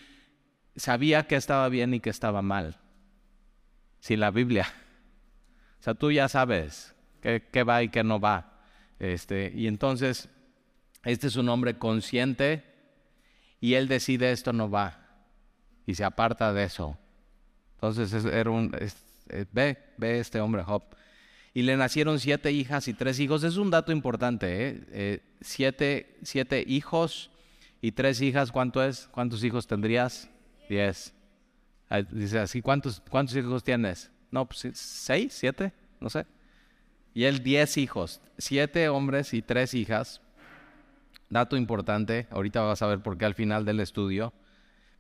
sabía 0.75 1.27
que 1.27 1.37
estaba 1.37 1.69
bien 1.69 1.95
y 1.95 2.01
que 2.01 2.11
estaba 2.11 2.43
mal. 2.43 2.79
Sin 4.01 4.21
la 4.21 4.31
Biblia. 4.31 4.67
O 5.81 5.83
sea, 5.83 5.95
tú 5.95 6.11
ya 6.11 6.29
sabes 6.29 6.95
qué, 7.21 7.63
va 7.63 7.83
y 7.83 7.89
qué 7.89 8.03
no 8.05 8.21
va. 8.21 8.61
Este, 8.99 9.53
y 9.55 9.67
entonces, 9.67 10.29
este 11.05 11.27
es 11.27 11.37
un 11.37 11.49
hombre 11.49 11.77
consciente 11.77 12.65
y 13.61 13.75
él 13.75 13.89
decide 13.89 14.33
esto 14.33 14.53
no 14.53 14.71
va 14.71 15.06
y 15.87 15.95
se 15.95 16.05
aparta 16.05 16.53
de 16.53 16.65
eso. 16.65 16.99
Entonces 17.75 18.25
era 18.25 18.51
un, 18.51 18.75
ve, 19.53 19.79
ve 19.97 20.19
este 20.19 20.41
hombre 20.41 20.63
Job. 20.63 20.83
Y 21.55 21.63
le 21.63 21.77
nacieron 21.77 22.21
siete 22.21 22.53
hijas 22.53 22.87
y 22.89 22.93
tres 22.93 23.19
hijos. 23.19 23.43
Es 23.45 23.57
un 23.57 23.71
dato 23.71 23.93
importante, 23.93 24.69
¿eh? 24.69 24.85
eh 24.91 25.23
siete, 25.41 26.19
siete 26.23 26.63
hijos 26.67 27.31
y 27.81 27.93
tres 27.93 28.21
hijas. 28.21 28.53
¿Cuántos 28.53 29.45
hijos 29.45 29.67
tendrías? 29.67 30.29
Diez. 30.69 31.15
Dice 32.11 32.41
así, 32.41 32.61
¿cuántos, 32.61 33.01
cuántos 33.09 33.37
hijos 33.37 33.63
tienes? 33.63 34.11
No, 34.31 34.45
pues 34.45 34.69
seis, 34.75 35.33
siete, 35.33 35.73
no 36.01 36.11
sé. 36.11 36.27
Y 37.15 37.25
él 37.25 37.43
diez 37.43 37.77
hijos, 37.79 38.21
siete 38.37 38.89
hombres 38.89 39.33
y 39.33 39.41
tres 39.41 39.73
hijas. 39.73 40.21
Dato 41.31 41.57
importante, 41.57 42.27
ahorita 42.31 42.61
vas 42.61 42.83
a 42.83 42.87
ver 42.87 43.01
por 43.01 43.17
qué 43.17 43.25
al 43.25 43.35
final 43.35 43.65
del 43.65 43.81
estudio 43.81 44.33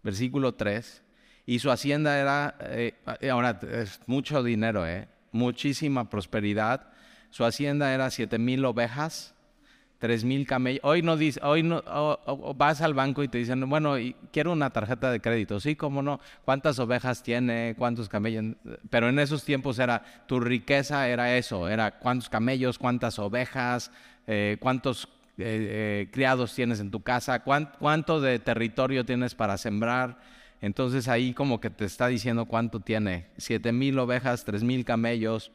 versículo 0.02 0.54
3, 0.54 1.02
y 1.46 1.58
su 1.60 1.70
hacienda 1.70 2.18
era, 2.18 2.56
eh, 2.60 2.94
ahora 3.30 3.58
es 3.70 4.00
mucho 4.06 4.42
dinero, 4.42 4.86
eh, 4.86 5.08
muchísima 5.32 6.10
prosperidad, 6.10 6.88
su 7.30 7.44
hacienda 7.44 7.92
era 7.92 8.10
siete 8.10 8.38
mil 8.38 8.64
ovejas, 8.64 9.34
tres 9.98 10.24
mil 10.24 10.46
camellos. 10.46 10.80
Hoy 10.84 11.02
no 11.02 11.16
dice, 11.16 11.40
hoy 11.42 11.62
no, 11.62 11.82
vas 12.56 12.80
al 12.80 12.94
banco 12.94 13.22
y 13.22 13.28
te 13.28 13.38
dicen, 13.38 13.68
bueno, 13.68 13.94
quiero 14.32 14.52
una 14.52 14.70
tarjeta 14.70 15.10
de 15.10 15.20
crédito. 15.20 15.60
Sí, 15.60 15.76
cómo 15.76 16.02
no. 16.02 16.20
¿Cuántas 16.44 16.78
ovejas 16.78 17.22
tiene? 17.22 17.74
¿Cuántos 17.78 18.08
camellos? 18.08 18.56
Pero 18.90 19.08
en 19.08 19.18
esos 19.18 19.44
tiempos 19.44 19.78
era, 19.78 20.02
tu 20.26 20.40
riqueza 20.40 21.08
era 21.08 21.36
eso, 21.36 21.68
era 21.68 21.98
cuántos 21.98 22.28
camellos, 22.28 22.78
cuántas 22.78 23.18
ovejas, 23.18 23.90
eh, 24.26 24.56
cuántos 24.60 25.08
eh, 25.38 26.06
eh, 26.06 26.08
criados 26.12 26.54
tienes 26.54 26.80
en 26.80 26.90
tu 26.90 27.02
casa, 27.02 27.42
cuánto 27.42 28.20
de 28.20 28.38
territorio 28.38 29.04
tienes 29.04 29.34
para 29.34 29.58
sembrar. 29.58 30.18
Entonces 30.60 31.08
ahí 31.08 31.34
como 31.34 31.60
que 31.60 31.70
te 31.70 31.84
está 31.84 32.08
diciendo 32.08 32.46
cuánto 32.46 32.80
tiene. 32.80 33.28
Siete 33.36 33.72
mil 33.72 33.98
ovejas, 33.98 34.44
tres 34.44 34.62
mil 34.62 34.84
camellos. 34.84 35.52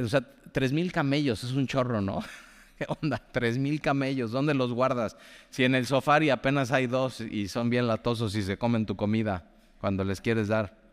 O 0.00 0.08
sea, 0.08 0.22
tres 0.52 0.72
mil 0.72 0.92
camellos 0.92 1.44
es 1.44 1.52
un 1.52 1.66
chorro, 1.66 2.00
¿no? 2.00 2.22
¿Qué 2.78 2.86
onda? 3.00 3.18
Tres 3.32 3.58
mil 3.58 3.80
camellos, 3.80 4.32
¿dónde 4.32 4.54
los 4.54 4.72
guardas? 4.72 5.16
Si 5.50 5.64
en 5.64 5.76
el 5.76 5.86
sofá 5.86 6.18
apenas 6.32 6.72
hay 6.72 6.88
dos 6.88 7.20
y 7.20 7.48
son 7.48 7.70
bien 7.70 7.86
latosos 7.86 8.34
y 8.34 8.42
se 8.42 8.58
comen 8.58 8.86
tu 8.86 8.96
comida 8.96 9.48
cuando 9.80 10.02
les 10.02 10.20
quieres 10.20 10.48
dar. 10.48 10.83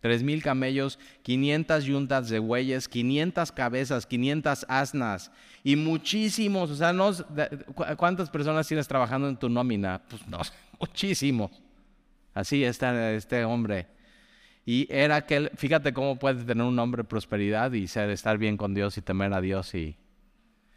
Tres 0.00 0.22
mil 0.22 0.42
camellos, 0.42 0.98
500 1.22 1.84
yuntas 1.84 2.28
de 2.28 2.38
bueyes, 2.38 2.88
500 2.88 3.50
cabezas, 3.52 4.06
500 4.06 4.66
asnas 4.68 5.32
y 5.64 5.74
muchísimos. 5.74 6.70
O 6.70 6.76
sea, 6.76 6.92
no, 6.92 7.10
¿cuántas 7.96 8.30
personas 8.30 8.68
tienes 8.68 8.86
trabajando 8.86 9.28
en 9.28 9.36
tu 9.36 9.48
nómina? 9.48 10.02
Pues 10.08 10.26
no, 10.28 10.38
muchísimos. 10.80 11.50
Así 12.34 12.62
está 12.62 13.12
este 13.12 13.44
hombre. 13.44 13.86
Y 14.66 14.86
era 14.90 15.16
aquel, 15.16 15.50
fíjate 15.54 15.92
cómo 15.92 16.18
puede 16.18 16.44
tener 16.44 16.66
un 16.66 16.78
hombre 16.78 17.04
prosperidad 17.04 17.72
y 17.72 17.86
ser, 17.86 18.10
estar 18.10 18.36
bien 18.36 18.56
con 18.56 18.74
Dios 18.74 18.98
y 18.98 19.02
temer 19.02 19.32
a 19.32 19.40
Dios. 19.40 19.74
Y... 19.74 19.96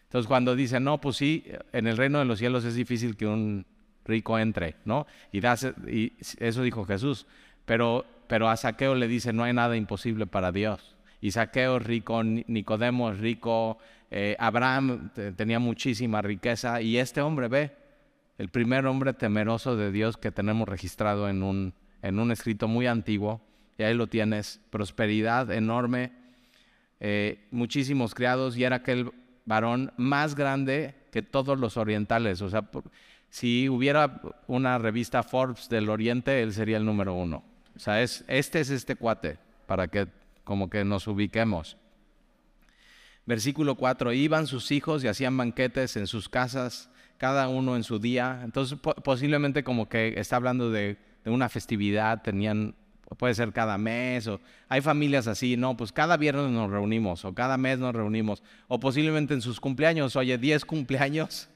Entonces 0.03 0.27
cuando 0.27 0.55
dice, 0.55 0.79
no, 0.79 1.01
pues 1.01 1.17
sí, 1.17 1.43
en 1.73 1.87
el 1.87 1.97
reino 1.97 2.19
de 2.19 2.25
los 2.25 2.39
cielos 2.39 2.63
es 2.65 2.75
difícil 2.75 3.17
que 3.17 3.27
un 3.27 3.65
rico 4.05 4.39
entre, 4.39 4.75
¿no? 4.85 5.07
Y 5.31 5.41
eso 6.39 6.63
dijo 6.63 6.85
Jesús. 6.85 7.27
Pero 7.69 8.05
pero 8.29 8.47
a 8.47 8.55
Saqueo 8.55 8.93
le 8.93 9.07
dice, 9.07 9.33
no 9.33 9.43
hay 9.43 9.53
nada 9.53 9.75
imposible 9.75 10.27
para 10.27 10.51
Dios. 10.51 10.95
Y 11.19 11.31
Saqueo 11.31 11.77
es 11.77 11.83
rico, 11.83 12.23
Nicodemo 12.23 13.11
es 13.11 13.17
rico, 13.17 13.79
eh, 14.11 14.35
Abraham 14.37 15.09
tenía 15.35 15.57
muchísima 15.57 16.21
riqueza 16.21 16.79
y 16.79 16.97
este 16.97 17.21
hombre 17.21 17.47
ve, 17.47 17.71
el 18.37 18.49
primer 18.49 18.85
hombre 18.85 19.13
temeroso 19.13 19.75
de 19.75 19.91
Dios 19.91 20.15
que 20.15 20.31
tenemos 20.31 20.69
registrado 20.69 21.27
en 21.27 21.41
un, 21.41 21.73
en 22.03 22.19
un 22.19 22.31
escrito 22.31 22.67
muy 22.67 22.85
antiguo, 22.85 23.41
y 23.79 23.83
ahí 23.83 23.95
lo 23.95 24.05
tienes, 24.05 24.61
prosperidad 24.69 25.51
enorme, 25.51 26.11
eh, 26.99 27.47
muchísimos 27.49 28.13
criados 28.13 28.55
y 28.57 28.63
era 28.63 28.75
aquel 28.75 29.11
varón 29.45 29.91
más 29.97 30.35
grande 30.35 30.93
que 31.11 31.23
todos 31.23 31.59
los 31.59 31.77
orientales. 31.77 32.43
O 32.43 32.49
sea, 32.51 32.69
si 33.29 33.69
hubiera 33.69 34.21
una 34.45 34.77
revista 34.77 35.23
Forbes 35.23 35.67
del 35.67 35.89
Oriente, 35.89 36.43
él 36.43 36.53
sería 36.53 36.77
el 36.77 36.85
número 36.85 37.15
uno. 37.15 37.48
O 37.79 37.81
sea, 37.81 38.01
es, 38.01 38.25
este 38.27 38.59
es 38.59 38.71
este 38.71 38.97
cuate, 38.97 39.37
para 39.65 39.87
que 39.87 40.05
como 40.43 40.69
que 40.69 40.83
nos 40.83 41.07
ubiquemos. 41.07 41.77
Versículo 43.25 43.75
4, 43.75 44.11
iban 44.11 44.47
sus 44.47 44.69
hijos 44.71 45.01
y 45.01 45.07
hacían 45.07 45.37
banquetes 45.37 45.95
en 45.95 46.05
sus 46.05 46.27
casas, 46.27 46.89
cada 47.17 47.47
uno 47.47 47.77
en 47.77 47.85
su 47.85 47.97
día. 47.97 48.41
Entonces, 48.43 48.77
posiblemente 49.01 49.63
como 49.63 49.87
que 49.87 50.19
está 50.19 50.35
hablando 50.35 50.71
de, 50.71 50.97
de, 51.23 51.31
una 51.31 51.47
festividad, 51.47 52.21
tenían, 52.21 52.75
puede 53.17 53.33
ser 53.33 53.53
cada 53.53 53.77
mes, 53.77 54.27
o 54.27 54.41
hay 54.67 54.81
familias 54.81 55.27
así, 55.27 55.55
no, 55.55 55.77
pues 55.77 55.93
cada 55.93 56.17
viernes 56.17 56.51
nos 56.51 56.69
reunimos, 56.69 57.23
o 57.23 57.33
cada 57.33 57.57
mes 57.57 57.79
nos 57.79 57.95
reunimos, 57.95 58.43
o 58.67 58.81
posiblemente 58.81 59.33
en 59.33 59.41
sus 59.41 59.61
cumpleaños, 59.61 60.17
oye, 60.17 60.37
10 60.37 60.65
cumpleaños, 60.65 61.47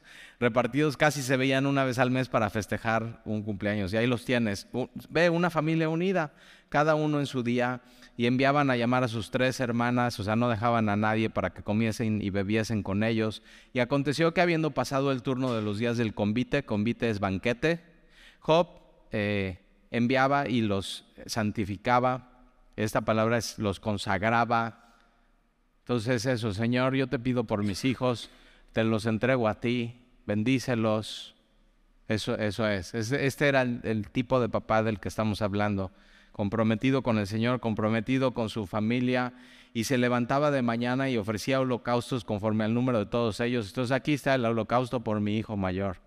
repartidos 0.43 0.97
casi 0.97 1.21
se 1.21 1.37
veían 1.37 1.65
una 1.65 1.85
vez 1.85 1.97
al 1.97 2.11
mes 2.11 2.29
para 2.29 2.49
festejar 2.49 3.21
un 3.25 3.41
cumpleaños. 3.41 3.93
Y 3.93 3.97
ahí 3.97 4.05
los 4.05 4.25
tienes. 4.25 4.67
Ve 5.09 5.29
una 5.29 5.49
familia 5.49 5.89
unida, 5.89 6.33
cada 6.69 6.95
uno 6.95 7.19
en 7.19 7.25
su 7.25 7.43
día, 7.43 7.81
y 8.17 8.27
enviaban 8.27 8.69
a 8.69 8.75
llamar 8.75 9.03
a 9.03 9.07
sus 9.07 9.31
tres 9.31 9.59
hermanas, 9.59 10.19
o 10.19 10.23
sea, 10.23 10.35
no 10.35 10.49
dejaban 10.49 10.89
a 10.89 10.95
nadie 10.95 11.29
para 11.29 11.51
que 11.51 11.63
comiesen 11.63 12.21
y 12.21 12.29
bebiesen 12.29 12.83
con 12.83 13.03
ellos. 13.03 13.41
Y 13.73 13.79
aconteció 13.79 14.33
que 14.33 14.41
habiendo 14.41 14.71
pasado 14.71 15.11
el 15.11 15.23
turno 15.23 15.53
de 15.55 15.61
los 15.61 15.79
días 15.79 15.97
del 15.97 16.13
convite, 16.13 16.63
convite 16.63 17.09
es 17.09 17.19
banquete, 17.19 17.81
Job 18.39 18.67
eh, 19.11 19.59
enviaba 19.89 20.47
y 20.47 20.61
los 20.61 21.05
santificaba. 21.25 22.29
Esta 22.75 23.01
palabra 23.01 23.37
es 23.37 23.57
los 23.57 23.79
consagraba. 23.79 24.95
Entonces 25.79 26.25
eso, 26.25 26.53
Señor, 26.53 26.95
yo 26.95 27.07
te 27.07 27.17
pido 27.17 27.45
por 27.45 27.63
mis 27.63 27.85
hijos, 27.85 28.29
te 28.73 28.83
los 28.83 29.05
entrego 29.05 29.47
a 29.47 29.59
ti, 29.61 30.02
bendícelos. 30.25 31.35
Eso, 32.07 32.37
eso 32.37 32.67
es. 32.67 32.93
Este 32.93 33.47
era 33.47 33.61
el, 33.61 34.09
tipo 34.11 34.39
de 34.39 34.49
papá 34.49 34.83
del 34.83 34.99
que 34.99 35.07
estamos 35.07 35.41
hablando, 35.41 35.91
comprometido 36.31 37.01
con 37.01 37.17
el 37.17 37.27
Señor, 37.27 37.59
comprometido 37.59 38.33
con 38.33 38.49
su 38.49 38.65
familia, 38.67 39.33
y 39.73 39.85
se 39.85 39.97
levantaba 39.97 40.51
de 40.51 40.61
mañana 40.61 41.09
y 41.09 41.17
ofrecía 41.17 41.59
holocaustos 41.59 42.25
conforme 42.25 42.63
al 42.63 42.73
número 42.73 42.99
de 42.99 43.05
todos 43.07 43.39
ellos. 43.39 43.69
Entonces 43.69 43.91
aquí 43.91 44.13
está 44.13 44.35
el 44.35 44.45
holocausto 44.45 45.03
por 45.03 45.19
mi 45.19 45.37
hijo 45.37 45.57
mayor. 45.57 45.97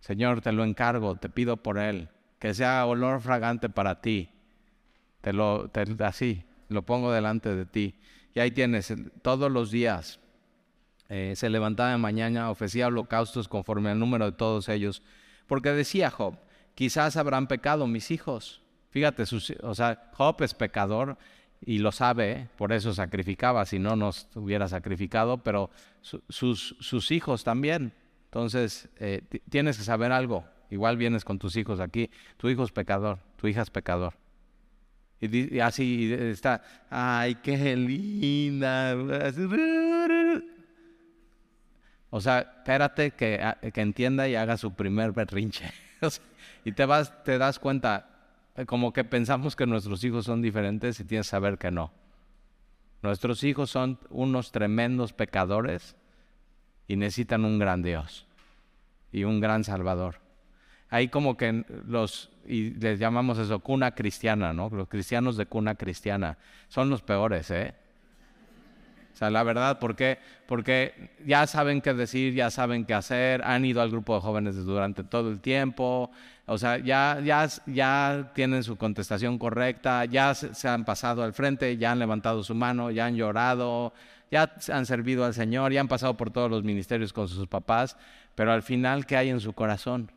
Señor, 0.00 0.40
te 0.40 0.52
lo 0.52 0.64
encargo, 0.64 1.16
te 1.16 1.28
pido 1.28 1.56
por 1.56 1.78
él, 1.78 2.08
que 2.38 2.54
sea 2.54 2.86
olor 2.86 3.20
fragante 3.20 3.68
para 3.68 4.00
ti. 4.00 4.30
Te 5.20 5.32
lo, 5.32 5.70
así, 6.00 6.44
lo 6.68 6.82
pongo 6.82 7.12
delante 7.12 7.54
de 7.54 7.66
ti. 7.66 7.94
Y 8.34 8.40
ahí 8.40 8.50
tienes, 8.50 8.92
todos 9.22 9.50
los 9.50 9.70
días, 9.70 10.20
eh, 11.08 11.32
se 11.36 11.48
levantaba 11.48 11.90
de 11.90 11.98
mañana, 11.98 12.50
ofrecía 12.50 12.88
holocaustos 12.88 13.48
conforme 13.48 13.90
al 13.90 13.98
número 13.98 14.26
de 14.26 14.32
todos 14.32 14.68
ellos, 14.68 15.02
porque 15.46 15.72
decía 15.72 16.10
Job, 16.10 16.36
quizás 16.74 17.16
habrán 17.16 17.46
pecado 17.46 17.86
mis 17.86 18.10
hijos. 18.10 18.62
Fíjate, 18.90 19.24
o 19.62 19.74
sea, 19.74 20.10
Job 20.14 20.42
es 20.42 20.54
pecador 20.54 21.16
y 21.64 21.78
lo 21.78 21.92
sabe, 21.92 22.48
por 22.56 22.72
eso 22.72 22.94
sacrificaba, 22.94 23.64
si 23.64 23.78
no 23.78 23.96
nos 23.96 24.28
hubiera 24.34 24.68
sacrificado, 24.68 25.38
pero 25.38 25.70
sus, 26.02 26.76
sus, 26.78 27.10
hijos 27.10 27.42
también. 27.42 27.92
Entonces, 28.26 28.88
eh, 28.98 29.22
tienes 29.48 29.78
que 29.78 29.84
saber 29.84 30.12
algo. 30.12 30.44
Igual 30.70 30.98
vienes 30.98 31.24
con 31.24 31.38
tus 31.38 31.56
hijos 31.56 31.80
aquí, 31.80 32.10
tu 32.36 32.48
hijo 32.48 32.62
es 32.62 32.72
pecador, 32.72 33.18
tu 33.36 33.48
hija 33.48 33.62
es 33.62 33.70
pecador. 33.70 34.14
Y, 35.20 35.56
y 35.56 35.60
así 35.60 36.12
está, 36.12 36.62
ay, 36.90 37.36
qué 37.36 37.74
linda. 37.76 38.94
O 42.10 42.20
sea, 42.20 42.40
espérate 42.40 43.10
que, 43.12 43.40
ah, 43.42 43.58
que 43.72 43.80
entienda 43.80 44.28
y 44.28 44.34
haga 44.34 44.56
su 44.56 44.74
primer 44.74 45.12
berrinche. 45.12 45.70
y 46.64 46.72
te, 46.72 46.86
vas, 46.86 47.12
te 47.24 47.38
das 47.38 47.58
cuenta, 47.58 48.08
como 48.66 48.92
que 48.92 49.04
pensamos 49.04 49.56
que 49.56 49.66
nuestros 49.66 50.02
hijos 50.04 50.24
son 50.24 50.42
diferentes 50.42 51.00
y 51.00 51.04
tienes 51.04 51.26
que 51.26 51.30
saber 51.30 51.58
que 51.58 51.70
no. 51.70 51.92
Nuestros 53.02 53.44
hijos 53.44 53.70
son 53.70 53.98
unos 54.10 54.50
tremendos 54.50 55.12
pecadores 55.12 55.96
y 56.88 56.96
necesitan 56.96 57.44
un 57.44 57.58
gran 57.58 57.82
Dios 57.82 58.26
y 59.12 59.24
un 59.24 59.40
gran 59.40 59.62
Salvador. 59.62 60.20
Hay 60.90 61.08
como 61.08 61.36
que 61.36 61.64
los, 61.86 62.30
y 62.46 62.70
les 62.70 62.98
llamamos 62.98 63.38
eso, 63.38 63.60
cuna 63.60 63.94
cristiana, 63.94 64.52
¿no? 64.52 64.70
Los 64.70 64.88
cristianos 64.88 65.36
de 65.36 65.46
cuna 65.46 65.74
cristiana 65.74 66.38
son 66.68 66.88
los 66.88 67.02
peores, 67.02 67.50
¿eh? 67.50 67.74
O 69.18 69.22
sea, 69.26 69.30
la 69.30 69.42
verdad, 69.42 69.80
¿por 69.80 69.96
qué? 69.96 70.20
Porque 70.46 71.10
ya 71.26 71.44
saben 71.48 71.80
qué 71.80 71.92
decir, 71.92 72.34
ya 72.34 72.52
saben 72.52 72.84
qué 72.84 72.94
hacer, 72.94 73.42
han 73.42 73.64
ido 73.64 73.82
al 73.82 73.90
grupo 73.90 74.14
de 74.14 74.20
jóvenes 74.20 74.64
durante 74.64 75.02
todo 75.02 75.28
el 75.28 75.40
tiempo, 75.40 76.12
o 76.46 76.56
sea, 76.56 76.78
ya, 76.78 77.18
ya, 77.24 77.48
ya 77.66 78.30
tienen 78.32 78.62
su 78.62 78.76
contestación 78.76 79.36
correcta, 79.36 80.04
ya 80.04 80.36
se, 80.36 80.68
han 80.68 80.84
pasado 80.84 81.24
al 81.24 81.32
frente, 81.32 81.76
ya 81.78 81.90
han 81.90 81.98
levantado 81.98 82.44
su 82.44 82.54
mano, 82.54 82.92
ya 82.92 83.06
han 83.06 83.16
llorado, 83.16 83.92
ya 84.30 84.54
han 84.72 84.86
servido 84.86 85.24
al 85.24 85.34
Señor, 85.34 85.72
ya 85.72 85.80
han 85.80 85.88
pasado 85.88 86.16
por 86.16 86.30
todos 86.30 86.48
los 86.48 86.62
ministerios 86.62 87.12
con 87.12 87.26
sus 87.26 87.48
papás, 87.48 87.96
pero 88.36 88.52
al 88.52 88.62
final, 88.62 89.04
¿qué 89.04 89.16
hay 89.16 89.30
en 89.30 89.40
su 89.40 89.52
corazón? 89.52 90.12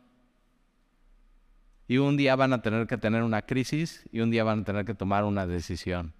Y 1.88 1.98
un 1.98 2.16
día 2.16 2.36
van 2.36 2.52
a 2.52 2.62
tener 2.62 2.86
que 2.86 2.98
tener 2.98 3.24
una 3.24 3.42
crisis 3.42 4.08
y 4.12 4.20
un 4.20 4.30
día 4.30 4.44
van 4.44 4.60
a 4.60 4.64
tener 4.64 4.84
que 4.84 4.94
tomar 4.94 5.24
una 5.24 5.44
decisión. 5.44 6.14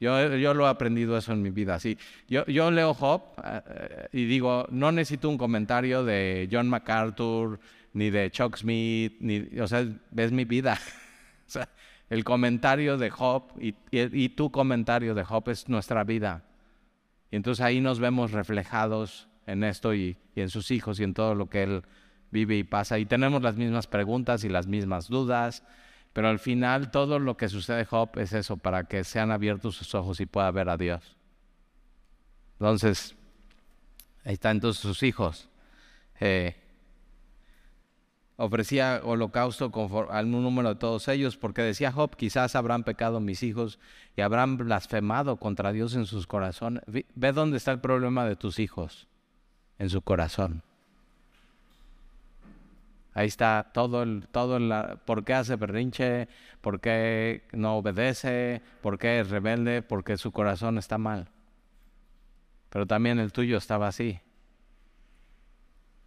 Yo, 0.00 0.34
yo 0.36 0.54
lo 0.54 0.66
he 0.66 0.70
aprendido 0.70 1.16
eso 1.18 1.32
en 1.32 1.42
mi 1.42 1.50
vida. 1.50 1.78
Sí, 1.78 1.98
yo, 2.26 2.46
yo 2.46 2.70
leo 2.70 2.94
Job 2.94 3.22
eh, 3.44 4.08
y 4.12 4.24
digo, 4.24 4.66
no 4.70 4.90
necesito 4.92 5.28
un 5.28 5.36
comentario 5.36 6.02
de 6.04 6.48
John 6.50 6.70
MacArthur, 6.70 7.60
ni 7.92 8.08
de 8.08 8.30
Chuck 8.30 8.56
Smith, 8.56 9.16
ni, 9.20 9.60
o 9.60 9.68
sea, 9.68 9.86
ves 10.10 10.32
mi 10.32 10.46
vida. 10.46 10.78
el 12.10 12.24
comentario 12.24 12.96
de 12.96 13.10
Job 13.10 13.52
y, 13.60 13.74
y, 13.90 14.30
tu 14.30 14.50
comentario 14.50 15.14
de 15.14 15.22
Job 15.22 15.50
es 15.50 15.68
nuestra 15.68 16.02
vida. 16.02 16.44
Y 17.30 17.36
entonces 17.36 17.62
ahí 17.62 17.80
nos 17.82 18.00
vemos 18.00 18.32
reflejados 18.32 19.28
en 19.46 19.64
esto 19.64 19.94
y, 19.94 20.16
y, 20.34 20.40
en 20.40 20.48
sus 20.48 20.70
hijos 20.70 20.98
y 20.98 21.04
en 21.04 21.12
todo 21.12 21.34
lo 21.34 21.50
que 21.50 21.62
él 21.62 21.82
vive 22.30 22.56
y 22.56 22.64
pasa. 22.64 22.98
Y 22.98 23.04
tenemos 23.04 23.42
las 23.42 23.56
mismas 23.56 23.86
preguntas 23.86 24.44
y 24.44 24.48
las 24.48 24.66
mismas 24.66 25.08
dudas 25.08 25.62
pero 26.12 26.28
al 26.28 26.38
final 26.38 26.90
todo 26.90 27.18
lo 27.18 27.36
que 27.36 27.48
sucede 27.48 27.84
Job 27.84 28.10
es 28.18 28.32
eso, 28.32 28.56
para 28.56 28.84
que 28.84 29.04
sean 29.04 29.30
abiertos 29.30 29.76
sus 29.76 29.94
ojos 29.94 30.20
y 30.20 30.26
pueda 30.26 30.50
ver 30.50 30.68
a 30.68 30.76
Dios. 30.76 31.16
Entonces, 32.58 33.14
ahí 34.24 34.34
están 34.34 34.60
sus 34.60 35.02
hijos. 35.02 35.48
Eh, 36.18 36.56
ofrecía 38.36 39.00
holocausto 39.04 39.70
al 40.10 40.30
número 40.30 40.70
de 40.70 40.74
todos 40.74 41.08
ellos, 41.08 41.36
porque 41.36 41.62
decía 41.62 41.92
Job, 41.92 42.16
quizás 42.16 42.56
habrán 42.56 42.84
pecado 42.84 43.20
mis 43.20 43.42
hijos 43.42 43.78
y 44.16 44.22
habrán 44.22 44.56
blasfemado 44.56 45.36
contra 45.36 45.72
Dios 45.72 45.94
en 45.94 46.06
sus 46.06 46.26
corazones. 46.26 46.82
Ve 46.86 47.32
dónde 47.32 47.56
está 47.56 47.72
el 47.72 47.80
problema 47.80 48.24
de 48.24 48.36
tus 48.36 48.58
hijos, 48.58 49.08
en 49.78 49.90
su 49.90 50.02
corazón. 50.02 50.62
Ahí 53.12 53.26
está 53.26 53.70
todo 53.74 54.02
el, 54.02 54.28
todo 54.30 54.56
el, 54.56 54.72
por 55.04 55.24
qué 55.24 55.34
hace 55.34 55.56
berrinche, 55.56 56.28
por 56.60 56.80
qué 56.80 57.44
no 57.52 57.76
obedece, 57.76 58.62
por 58.82 58.98
qué 58.98 59.20
es 59.20 59.30
rebelde, 59.30 59.82
porque 59.82 60.16
su 60.16 60.30
corazón 60.30 60.78
está 60.78 60.96
mal. 60.96 61.28
Pero 62.68 62.86
también 62.86 63.18
el 63.18 63.32
tuyo 63.32 63.58
estaba 63.58 63.88
así. 63.88 64.20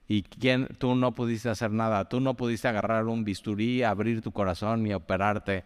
Y 0.07 0.24
quién, 0.24 0.67
tú 0.77 0.95
no 0.95 1.13
pudiste 1.13 1.50
hacer 1.50 1.72
nada, 1.72 2.07
tú 2.07 2.19
no 2.19 2.36
pudiste 2.36 2.67
agarrar 2.67 3.05
un 3.07 3.24
bisturí, 3.24 3.83
abrir 3.83 4.22
tu 4.22 4.31
corazón 4.31 4.86
y 4.88 4.93
operarte. 4.93 5.65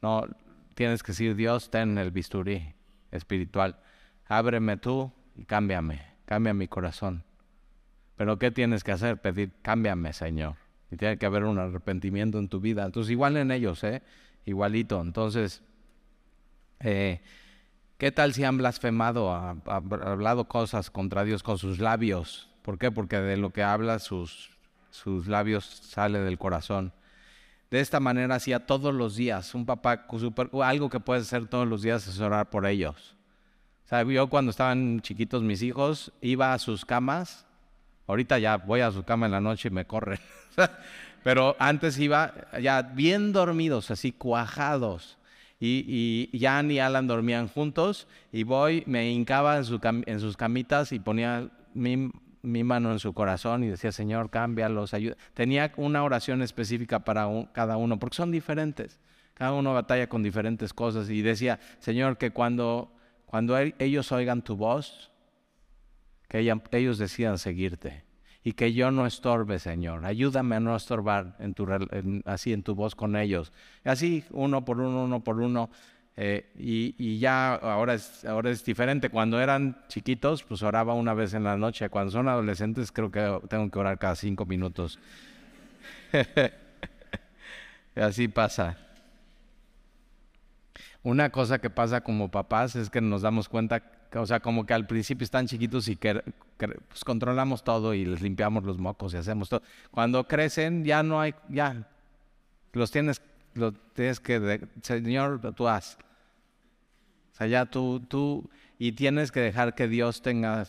No, 0.00 0.26
tienes 0.74 1.02
que 1.02 1.12
decir, 1.12 1.34
Dios, 1.34 1.70
ten 1.70 1.98
el 1.98 2.10
bisturí 2.10 2.74
espiritual. 3.10 3.78
Ábreme 4.26 4.76
tú 4.78 5.12
y 5.36 5.44
cámbiame, 5.44 6.00
cambia 6.24 6.54
mi 6.54 6.68
corazón. 6.68 7.24
Pero 8.16 8.38
¿qué 8.38 8.50
tienes 8.50 8.84
que 8.84 8.92
hacer? 8.92 9.20
Pedir, 9.20 9.52
cámbiame, 9.62 10.12
Señor. 10.12 10.56
Y 10.90 10.96
tiene 10.96 11.18
que 11.18 11.26
haber 11.26 11.44
un 11.44 11.58
arrepentimiento 11.58 12.38
en 12.38 12.48
tu 12.48 12.60
vida. 12.60 12.84
Entonces, 12.84 13.10
igual 13.10 13.36
en 13.36 13.50
ellos, 13.50 13.84
¿eh? 13.84 14.02
Igualito. 14.46 15.00
Entonces, 15.00 15.62
eh, 16.80 17.20
¿qué 17.98 18.12
tal 18.12 18.32
si 18.32 18.44
han 18.44 18.56
blasfemado, 18.56 19.32
hablado 19.32 20.48
cosas 20.48 20.90
contra 20.90 21.24
Dios 21.24 21.42
con 21.42 21.58
sus 21.58 21.78
labios? 21.78 22.48
¿Por 22.62 22.78
qué? 22.78 22.90
Porque 22.90 23.18
de 23.18 23.36
lo 23.36 23.50
que 23.50 23.62
habla 23.62 23.98
sus, 23.98 24.50
sus 24.90 25.26
labios 25.26 25.64
sale 25.64 26.20
del 26.20 26.38
corazón. 26.38 26.92
De 27.70 27.80
esta 27.80 28.00
manera 28.00 28.34
hacía 28.34 28.66
todos 28.66 28.94
los 28.94 29.16
días. 29.16 29.54
Un 29.54 29.66
papá, 29.66 30.06
super, 30.18 30.50
algo 30.62 30.88
que 30.88 31.00
puedes 31.00 31.26
hacer 31.26 31.46
todos 31.46 31.68
los 31.68 31.82
días 31.82 32.06
es 32.06 32.18
orar 32.20 32.48
por 32.48 32.66
ellos. 32.66 33.14
O 33.84 33.88
sea, 33.88 34.02
yo 34.04 34.28
cuando 34.28 34.50
estaban 34.50 35.00
chiquitos 35.00 35.42
mis 35.42 35.62
hijos, 35.62 36.12
iba 36.20 36.52
a 36.52 36.58
sus 36.58 36.84
camas. 36.84 37.46
Ahorita 38.08 38.38
ya 38.38 38.56
voy 38.56 38.80
a 38.80 38.90
su 38.90 39.04
cama 39.04 39.26
en 39.26 39.32
la 39.32 39.40
noche 39.40 39.68
y 39.68 39.70
me 39.70 39.84
corren. 39.84 40.18
Pero 41.22 41.54
antes 41.58 41.98
iba 41.98 42.32
ya 42.60 42.82
bien 42.82 43.32
dormidos, 43.32 43.90
así 43.90 44.12
cuajados. 44.12 45.18
Y, 45.60 46.30
y 46.32 46.38
Jan 46.40 46.70
y 46.70 46.78
Alan 46.78 47.06
dormían 47.06 47.48
juntos 47.48 48.06
y 48.32 48.44
voy, 48.44 48.82
me 48.86 49.10
hincaba 49.10 49.58
en, 49.58 49.64
sus 50.20 50.36
camitas 50.36 50.92
y 50.92 51.00
ponía 51.00 51.50
mi, 51.74 52.10
mano 52.42 52.92
en 52.92 52.98
su 52.98 53.12
corazón 53.12 53.64
y 53.64 53.68
decía, 53.68 53.92
Señor, 53.92 54.30
cámbialos, 54.30 54.94
ayuda. 54.94 55.16
Tenía 55.34 55.72
una 55.76 56.02
oración 56.02 56.40
específica 56.42 57.00
para 57.00 57.28
cada 57.52 57.76
uno, 57.76 57.98
porque 57.98 58.16
son 58.16 58.30
diferentes. 58.30 58.98
Cada 59.34 59.52
uno 59.52 59.74
batalla 59.74 60.08
con 60.08 60.22
diferentes 60.22 60.72
cosas 60.72 61.10
y 61.10 61.22
decía, 61.22 61.60
Señor, 61.78 62.16
que 62.16 62.30
cuando, 62.30 62.90
cuando 63.26 63.58
e-, 63.58 63.74
ellos 63.78 64.10
oigan 64.12 64.42
tu 64.42 64.56
voz, 64.56 65.07
que 66.28 66.40
ellos 66.72 66.98
decidan 66.98 67.38
seguirte 67.38 68.04
y 68.44 68.52
que 68.52 68.72
yo 68.72 68.90
no 68.90 69.06
estorbe, 69.06 69.58
Señor. 69.58 70.04
Ayúdame 70.04 70.56
a 70.56 70.60
no 70.60 70.76
estorbar 70.76 71.36
en 71.38 71.54
tu, 71.54 71.66
así 72.24 72.52
en 72.52 72.62
tu 72.62 72.74
voz 72.74 72.94
con 72.94 73.16
ellos. 73.16 73.52
Así, 73.84 74.24
uno 74.30 74.64
por 74.64 74.80
uno, 74.80 75.04
uno 75.04 75.22
por 75.22 75.40
uno. 75.40 75.70
Eh, 76.16 76.50
y, 76.56 77.18
ya 77.18 77.54
ahora 77.54 77.94
es, 77.94 78.24
ahora 78.24 78.50
es 78.50 78.64
diferente. 78.64 79.10
Cuando 79.10 79.40
eran 79.40 79.82
chiquitos, 79.88 80.44
pues 80.44 80.62
oraba 80.62 80.94
una 80.94 81.14
vez 81.14 81.34
en 81.34 81.44
la 81.44 81.56
noche. 81.56 81.88
Cuando 81.90 82.10
son 82.10 82.28
adolescentes, 82.28 82.92
creo 82.92 83.10
que 83.10 83.40
tengo 83.48 83.70
que 83.70 83.78
orar 83.78 83.98
cada 83.98 84.16
cinco 84.16 84.46
minutos. 84.46 84.98
así 87.94 88.28
pasa. 88.28 88.87
Una 91.02 91.30
cosa 91.30 91.58
que 91.58 91.70
pasa 91.70 92.00
como 92.00 92.30
papás 92.30 92.76
es 92.76 92.90
que 92.90 93.00
nos 93.00 93.22
damos 93.22 93.48
cuenta 93.48 93.82
o 94.14 94.26
sea, 94.26 94.40
como 94.40 94.64
que 94.64 94.72
al 94.72 94.86
principio 94.86 95.24
están 95.24 95.46
chiquitos 95.46 95.88
y 95.88 95.96
que, 95.96 96.22
pues, 96.56 97.04
controlamos 97.04 97.62
todo 97.62 97.92
y 97.92 98.04
les 98.04 98.22
limpiamos 98.22 98.64
los 98.64 98.78
mocos 98.78 99.12
y 99.12 99.18
hacemos 99.18 99.48
todo. 99.48 99.62
Cuando 99.90 100.26
crecen 100.26 100.84
ya 100.84 101.02
no 101.02 101.20
hay, 101.20 101.34
ya, 101.48 101.86
los 102.72 102.90
tienes, 102.90 103.20
los 103.54 103.74
tienes 103.94 104.20
que, 104.20 104.66
Señor, 104.82 105.54
tú 105.54 105.68
haz. 105.68 105.98
O 107.32 107.36
sea, 107.36 107.46
ya 107.46 107.66
tú, 107.66 108.00
tú, 108.00 108.48
y 108.78 108.92
tienes 108.92 109.30
que 109.30 109.40
dejar 109.40 109.74
que 109.74 109.88
Dios 109.88 110.22
tenga 110.22 110.66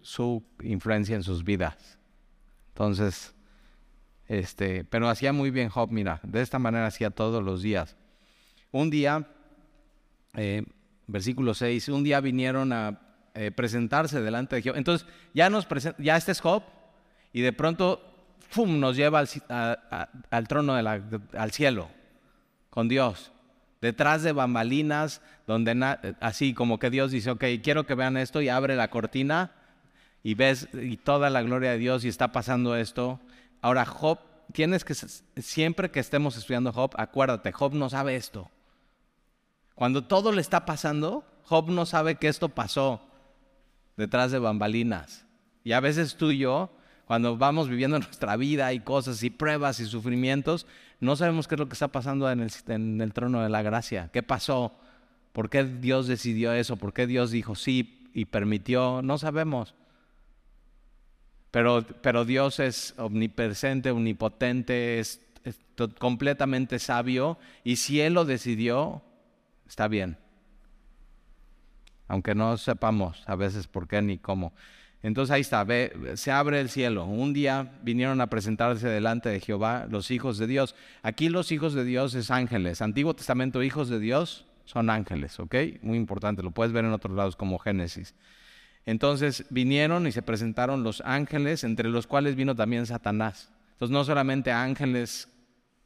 su 0.00 0.42
influencia 0.62 1.16
en 1.16 1.22
sus 1.22 1.44
vidas. 1.44 1.98
Entonces, 2.68 3.34
este, 4.26 4.84
pero 4.84 5.08
hacía 5.08 5.32
muy 5.32 5.50
bien 5.50 5.68
Job, 5.68 5.90
mira, 5.90 6.20
de 6.22 6.40
esta 6.40 6.58
manera 6.58 6.86
hacía 6.86 7.10
todos 7.10 7.42
los 7.42 7.62
días. 7.62 7.96
Un 8.70 8.90
día, 8.90 9.28
eh, 10.36 10.64
versículo 11.06 11.54
6, 11.54 11.88
un 11.88 12.04
día 12.04 12.20
vinieron 12.20 12.72
a 12.72 13.00
eh, 13.34 13.50
presentarse 13.50 14.20
delante 14.20 14.56
de 14.56 14.62
Jehová. 14.62 14.78
Entonces, 14.78 15.06
ya, 15.32 15.50
nos 15.50 15.66
ya 15.98 16.16
este 16.16 16.32
es 16.32 16.40
Job, 16.40 16.62
y 17.32 17.40
de 17.40 17.52
pronto, 17.52 18.00
¡fum!, 18.48 18.78
nos 18.78 18.96
lleva 18.96 19.18
al, 19.18 20.48
trono, 20.48 20.76
de 20.76 21.20
al 21.36 21.50
cielo, 21.50 21.88
con 22.70 22.88
Dios. 22.88 23.32
Detrás 23.80 24.22
de 24.22 24.32
bambalinas, 24.32 25.20
donde 25.46 25.74
así 26.20 26.54
como 26.54 26.78
que 26.78 26.90
Dios 26.90 27.10
dice, 27.10 27.32
ok, 27.32 27.44
quiero 27.62 27.86
que 27.86 27.94
vean 27.94 28.16
esto, 28.16 28.40
y 28.40 28.48
abre 28.48 28.76
la 28.76 28.88
cortina, 28.88 29.52
y 30.22 30.34
ves 30.34 30.68
y 30.72 30.96
toda 30.96 31.28
la 31.28 31.42
gloria 31.42 31.72
de 31.72 31.78
Dios, 31.78 32.04
y 32.04 32.08
está 32.08 32.32
pasando 32.32 32.76
esto. 32.76 33.20
Ahora, 33.60 33.84
Job, 33.84 34.20
tienes 34.52 34.84
que, 34.84 34.94
siempre 35.42 35.90
que 35.90 36.00
estemos 36.00 36.36
estudiando 36.36 36.72
Job, 36.72 36.92
acuérdate, 36.96 37.52
Job 37.52 37.74
no 37.74 37.90
sabe 37.90 38.16
esto. 38.16 38.50
Cuando 39.74 40.04
todo 40.04 40.32
le 40.32 40.40
está 40.40 40.64
pasando, 40.64 41.24
Job 41.44 41.70
no 41.70 41.86
sabe 41.86 42.16
que 42.16 42.28
esto 42.28 42.48
pasó 42.48 43.00
detrás 43.96 44.30
de 44.32 44.38
bambalinas. 44.38 45.26
Y 45.64 45.72
a 45.72 45.80
veces 45.80 46.16
tú 46.16 46.30
y 46.30 46.38
yo, 46.38 46.70
cuando 47.06 47.36
vamos 47.36 47.68
viviendo 47.68 47.98
nuestra 48.00 48.36
vida 48.36 48.72
y 48.72 48.80
cosas 48.80 49.22
y 49.22 49.30
pruebas 49.30 49.80
y 49.80 49.86
sufrimientos, 49.86 50.66
no 51.00 51.16
sabemos 51.16 51.48
qué 51.48 51.56
es 51.56 51.58
lo 51.58 51.68
que 51.68 51.74
está 51.74 51.88
pasando 51.88 52.30
en 52.30 52.40
el, 53.00 53.12
trono 53.12 53.42
de 53.42 53.48
la 53.48 53.62
gracia. 53.62 54.10
¿Qué 54.12 54.22
pasó? 54.22 54.72
¿Por 55.32 55.50
qué 55.50 55.64
Dios 55.64 56.06
decidió 56.06 56.52
eso? 56.52 56.76
¿Por 56.76 56.92
qué 56.92 57.06
Dios 57.06 57.30
dijo 57.30 57.56
sí 57.56 58.10
y 58.14 58.26
permitió? 58.26 59.02
No 59.02 59.18
sabemos. 59.18 59.74
Pero, 61.50 61.84
pero 62.02 62.24
Dios 62.24 62.58
es 62.60 62.94
omnipresente, 62.96 63.90
omnipotente, 63.90 64.98
es 64.98 65.20
completamente 65.98 66.78
sabio 66.78 67.38
y 67.64 67.76
si 67.76 68.00
Él 68.00 68.14
lo 68.14 68.24
decidió, 68.24 69.02
está 69.74 69.88
bien. 69.88 70.16
Aunque 72.06 72.36
no 72.36 72.56
sepamos 72.58 73.24
a 73.26 73.34
veces 73.34 73.66
por 73.66 73.88
qué 73.88 74.00
ni 74.02 74.18
cómo. 74.18 74.52
Entonces 75.02 75.32
ahí 75.32 75.40
está, 75.40 75.66
se 76.14 76.30
abre 76.30 76.60
el 76.60 76.70
cielo. 76.70 77.06
Un 77.06 77.32
día 77.32 77.72
vinieron 77.82 78.20
a 78.20 78.28
presentarse 78.28 78.88
delante 78.88 79.30
de 79.30 79.40
Jehová 79.40 79.88
los 79.90 80.12
hijos 80.12 80.38
de 80.38 80.46
Dios. 80.46 80.76
Aquí 81.02 81.28
los 81.28 81.50
hijos 81.50 81.74
de 81.74 81.84
Dios 81.84 82.14
es 82.14 82.30
ángeles. 82.30 82.82
Antiguo 82.82 83.14
Testamento, 83.14 83.64
hijos 83.64 83.88
de 83.88 83.98
Dios 83.98 84.46
son 84.64 84.90
ángeles, 84.90 85.40
¿ok? 85.40 85.56
Muy 85.82 85.98
importante, 85.98 86.44
lo 86.44 86.52
puedes 86.52 86.72
ver 86.72 86.84
en 86.84 86.92
otros 86.92 87.16
lados 87.16 87.34
como 87.34 87.58
Génesis. 87.58 88.14
Entonces 88.86 89.44
vinieron 89.50 90.06
y 90.06 90.12
se 90.12 90.22
presentaron 90.22 90.84
los 90.84 91.00
ángeles, 91.00 91.64
entre 91.64 91.88
los 91.88 92.06
cuales 92.06 92.36
vino 92.36 92.54
también 92.54 92.86
Satanás. 92.86 93.50
Entonces 93.72 93.92
no 93.92 94.04
solamente 94.04 94.52
ángeles 94.52 95.28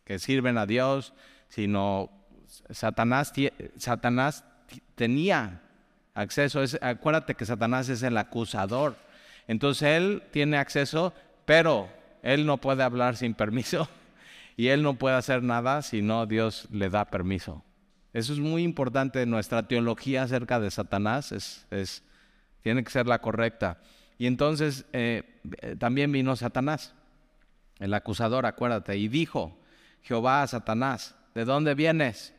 que 0.04 0.18
sirven 0.18 0.58
a 0.58 0.66
Dios, 0.66 1.14
sino 1.48 2.17
Satanás, 2.70 4.44
tenía 4.94 5.62
acceso. 6.14 6.62
acuérdate 6.80 7.34
que 7.34 7.46
Satanás 7.46 7.88
es 7.88 8.02
el 8.02 8.16
acusador. 8.16 8.96
Entonces 9.46 9.88
él 9.88 10.22
tiene 10.30 10.58
acceso, 10.58 11.14
pero 11.44 11.88
él 12.22 12.44
no 12.44 12.58
puede 12.58 12.82
hablar 12.82 13.16
sin 13.16 13.34
permiso 13.34 13.88
y 14.56 14.68
él 14.68 14.82
no 14.82 14.94
puede 14.94 15.16
hacer 15.16 15.42
nada 15.42 15.82
si 15.82 16.02
no 16.02 16.26
Dios 16.26 16.68
le 16.70 16.90
da 16.90 17.06
permiso. 17.06 17.64
Eso 18.12 18.32
es 18.32 18.38
muy 18.38 18.62
importante. 18.62 19.24
Nuestra 19.26 19.66
teología 19.66 20.22
acerca 20.22 20.60
de 20.60 20.70
Satanás 20.70 21.32
es 21.32 22.02
tiene 22.62 22.84
que 22.84 22.90
ser 22.90 23.06
la 23.06 23.20
correcta. 23.20 23.78
Y 24.18 24.26
entonces 24.26 24.84
eh, 24.92 25.40
también 25.78 26.12
vino 26.12 26.36
Satanás, 26.36 26.94
el 27.78 27.94
acusador, 27.94 28.46
acuérdate, 28.46 28.96
y 28.96 29.08
dijo 29.08 29.56
Jehová 30.02 30.42
a 30.42 30.46
Satanás, 30.46 31.14
¿de 31.34 31.44
dónde 31.44 31.74
vienes? 31.74 32.34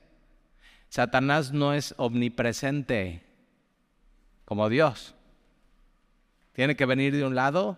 Satanás 0.90 1.54
no 1.54 1.74
es 1.74 1.94
omnipresente 1.98 3.24
como 4.46 4.70
Dios. 4.70 5.14
Tiene 6.54 6.76
que 6.76 6.86
venir 6.86 7.16
de 7.16 7.24
un 7.24 7.36
lado, 7.36 7.78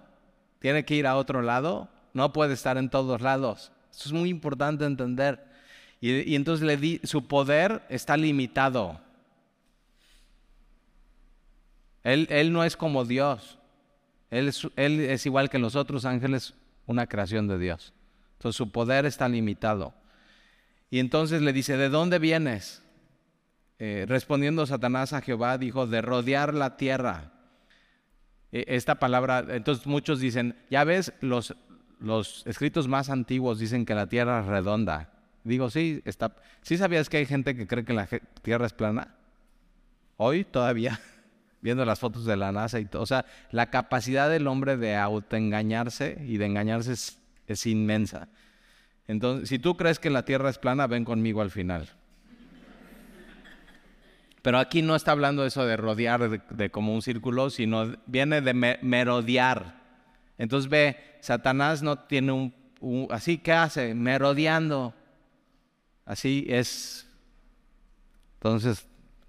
tiene 0.60 0.86
que 0.86 0.96
ir 0.96 1.06
a 1.06 1.18
otro 1.18 1.42
lado, 1.42 1.90
no 2.14 2.32
puede 2.34 2.54
estar 2.54 2.78
en 2.78 2.90
todos 2.90 3.22
lados. 3.22 3.72
Eso 3.92 4.10
es 4.10 4.14
muy 4.14 4.30
importante 4.30 4.86
entender. 4.86 5.46
Y, 6.00 6.36
entonces 6.36 6.66
le 6.66 6.78
di, 6.78 7.00
su 7.04 7.28
poder 7.28 7.84
está 7.90 8.18
limitado. 8.18 9.00
Él, 12.04 12.52
no 12.52 12.64
es 12.64 12.76
como 12.76 13.06
Dios. 13.06 13.60
Él 14.32 14.48
es, 14.48 14.68
él 14.78 15.02
es, 15.02 15.26
igual 15.26 15.50
que 15.50 15.60
los 15.60 15.76
otros 15.76 16.06
ángeles, 16.06 16.56
una 16.88 17.06
creación 17.06 17.48
de 17.48 17.60
Dios. 17.60 17.94
Entonces 18.38 18.56
su 18.56 18.72
poder 18.72 19.06
está 19.06 19.30
limitado. 19.30 19.94
Y 20.90 21.00
entonces 21.00 21.42
le 21.42 21.54
dice, 21.54 21.78
¿de 21.78 21.90
dónde 21.90 22.18
vienes? 22.18 22.82
Eh, 23.84 24.06
respondiendo 24.08 24.68
Satanás 24.68 25.12
a 25.12 25.22
Jehová, 25.22 25.58
dijo, 25.58 25.88
de 25.88 26.04
rodear 26.04 26.54
la 26.54 26.78
tierra. 26.78 27.32
E, 28.52 28.64
esta 28.68 29.00
palabra, 29.00 29.44
entonces 29.50 29.88
muchos 29.88 30.20
dicen, 30.20 30.56
ya 30.70 30.84
ves, 30.84 31.14
los, 31.20 31.56
los 32.00 32.46
escritos 32.46 32.88
más 32.88 33.10
antiguos 33.10 33.58
dicen 33.58 33.88
que 33.88 33.96
la 33.96 34.06
tierra 34.06 34.42
es 34.42 34.46
redonda. 34.46 35.10
Digo, 35.44 35.72
sí, 35.72 36.04
está, 36.06 36.36
¿sí 36.62 36.78
sabías 36.78 37.10
que 37.10 37.18
hay 37.18 37.26
gente 37.26 37.56
que 37.56 37.66
cree 37.66 37.84
que 37.84 37.94
la 37.94 38.08
tierra 38.44 38.68
es 38.68 38.74
plana? 38.74 39.16
Hoy 40.18 40.44
todavía 40.44 41.00
viendo 41.62 41.84
las 41.84 42.00
fotos 42.00 42.24
de 42.26 42.38
la 42.38 42.52
NASA 42.52 42.80
y 42.80 42.86
todo. 42.86 43.02
O 43.02 43.08
sea, 43.08 43.26
la 43.50 43.72
capacidad 43.72 44.30
del 44.30 44.46
hombre 44.46 44.78
de 44.78 44.96
autoengañarse 44.96 46.24
y 46.28 46.38
de 46.38 46.46
engañarse 46.46 46.92
es, 47.48 47.66
inmensa. 47.66 48.30
Entonces, 49.08 49.50
si 49.50 49.58
tú 49.58 49.76
crees 49.76 49.98
que 49.98 50.12
la 50.12 50.24
Tierra 50.24 50.52
es 50.52 50.60
plana, 50.60 50.86
ven 50.86 51.04
conmigo 51.04 51.42
al 51.42 51.50
final. 51.50 51.90
Pero 54.42 54.58
aquí 54.58 54.82
no 54.82 54.96
está 54.96 55.12
hablando 55.12 55.46
eso 55.46 55.66
de 55.66 55.78
rodear 55.78 56.30
de, 56.30 56.72
como 56.72 56.96
un 56.96 57.02
círculo, 57.02 57.50
sino 57.50 57.96
viene 58.08 58.42
de 58.42 58.54
merodear. 58.82 59.80
Entonces 60.38 60.70
ve, 60.70 60.98
Satanás 61.22 61.84
no 61.84 62.00
tiene 62.00 62.32
un, 62.32 63.08
así 63.12 63.38
que 63.38 63.52
hace, 63.54 63.94
merodeando. 63.94 64.96
Así 66.06 66.46
es. 66.50 67.08
Entonces, 68.36 68.88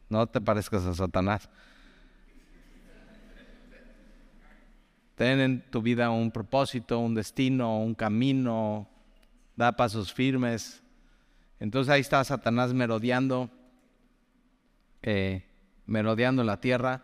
no 0.08 0.26
te 0.26 0.40
parezcas 0.40 0.84
a 0.86 0.94
Satanás. 0.94 1.48
Ten 5.14 5.40
en 5.40 5.70
tu 5.70 5.82
vida 5.82 6.10
un 6.10 6.30
propósito, 6.30 6.98
un 6.98 7.14
destino, 7.14 7.78
un 7.78 7.94
camino, 7.94 8.88
da 9.54 9.72
pasos 9.72 10.12
firmes. 10.12 10.82
Entonces 11.60 11.92
ahí 11.92 12.00
está 12.00 12.24
Satanás 12.24 12.72
merodeando, 12.72 13.50
eh, 15.02 15.44
merodeando 15.86 16.44
la 16.44 16.60
tierra. 16.60 17.02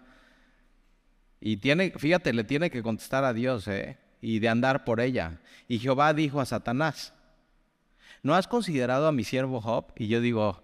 Y 1.41 1.59
tiene, 1.59 1.93
fíjate, 1.97 2.33
le 2.33 2.45
tiene 2.45 2.71
que 2.71 2.83
contestar 2.83 3.25
a 3.25 3.33
Dios, 3.33 3.69
¿eh? 3.69 3.99
Y 4.21 4.41
de 4.41 4.49
andar 4.49 4.85
por 4.85 5.01
ella. 5.01 5.41
Y 5.69 5.79
Jehová 5.79 6.13
dijo 6.15 6.41
a 6.41 6.47
Satanás, 6.47 7.15
¿no 8.23 8.35
has 8.35 8.49
considerado 8.49 9.07
a 9.07 9.13
mi 9.13 9.25
siervo 9.25 9.61
Job? 9.61 9.93
Y 9.97 10.09
yo 10.09 10.21
digo, 10.21 10.63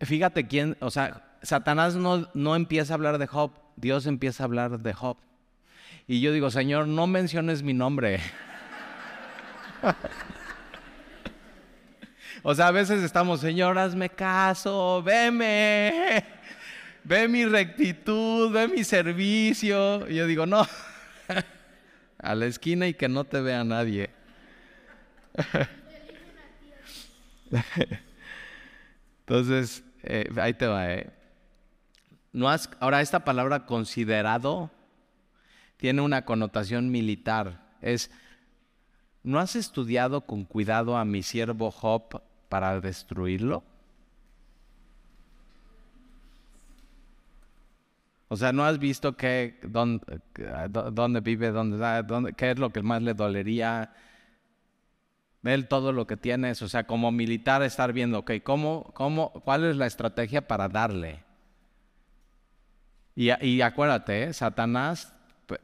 fíjate 0.00 0.46
quién, 0.46 0.76
o 0.80 0.90
sea, 0.90 1.38
Satanás 1.42 1.94
no, 1.96 2.30
no 2.34 2.56
empieza 2.56 2.94
a 2.94 2.96
hablar 2.96 3.18
de 3.18 3.26
Job, 3.26 3.52
Dios 3.76 4.06
empieza 4.06 4.42
a 4.42 4.46
hablar 4.46 4.80
de 4.80 4.92
Job. 4.94 5.18
Y 6.06 6.20
yo 6.20 6.32
digo, 6.32 6.50
Señor, 6.50 6.88
no 6.88 7.06
menciones 7.06 7.62
mi 7.62 7.74
nombre. 7.74 8.20
o 12.48 12.54
sea, 12.54 12.68
a 12.68 12.70
veces 12.70 13.02
estamos, 13.02 13.40
Señor, 13.40 13.76
hazme 13.76 14.08
caso, 14.08 15.02
veme, 15.02 16.24
ve 17.02 17.26
mi 17.26 17.44
rectitud, 17.44 18.52
ve 18.52 18.68
mi 18.68 18.84
servicio. 18.84 20.08
Y 20.08 20.14
yo 20.14 20.28
digo, 20.28 20.46
no, 20.46 20.64
a 22.18 22.34
la 22.36 22.46
esquina 22.46 22.86
y 22.86 22.94
que 22.94 23.08
no 23.08 23.24
te 23.24 23.40
vea 23.40 23.64
nadie. 23.64 24.10
Entonces, 29.26 29.82
eh, 30.04 30.30
ahí 30.36 30.54
te 30.54 30.68
va. 30.68 30.92
Eh. 30.92 31.10
No 32.32 32.48
has, 32.48 32.70
ahora, 32.78 33.00
esta 33.00 33.24
palabra 33.24 33.66
considerado 33.66 34.70
tiene 35.78 36.00
una 36.00 36.24
connotación 36.24 36.92
militar. 36.92 37.66
Es, 37.82 38.08
¿no 39.24 39.40
has 39.40 39.56
estudiado 39.56 40.20
con 40.20 40.44
cuidado 40.44 40.96
a 40.96 41.04
mi 41.04 41.24
siervo 41.24 41.72
Job 41.72 42.22
para 42.48 42.80
destruirlo? 42.80 43.62
O 48.28 48.36
sea, 48.36 48.52
¿no 48.52 48.64
has 48.64 48.78
visto 48.78 49.16
qué, 49.16 49.58
dónde, 49.62 51.20
vive, 51.20 51.50
dónde, 51.52 52.32
qué 52.36 52.50
es 52.50 52.58
lo 52.58 52.70
que 52.70 52.82
más 52.82 53.02
le 53.02 53.14
dolería? 53.14 53.92
Él 55.44 55.68
todo 55.68 55.92
lo 55.92 56.08
que 56.08 56.16
tienes, 56.16 56.60
o 56.62 56.68
sea, 56.68 56.88
como 56.88 57.12
militar 57.12 57.62
estar 57.62 57.92
viendo, 57.92 58.18
ok, 58.18 58.32
¿cómo, 58.42 58.90
cómo, 58.94 59.32
¿cuál 59.44 59.64
es 59.64 59.76
la 59.76 59.86
estrategia 59.86 60.48
para 60.48 60.68
darle? 60.68 61.22
Y, 63.14 63.30
y 63.46 63.60
acuérdate, 63.60 64.24
¿eh? 64.24 64.32
Satanás 64.32 65.14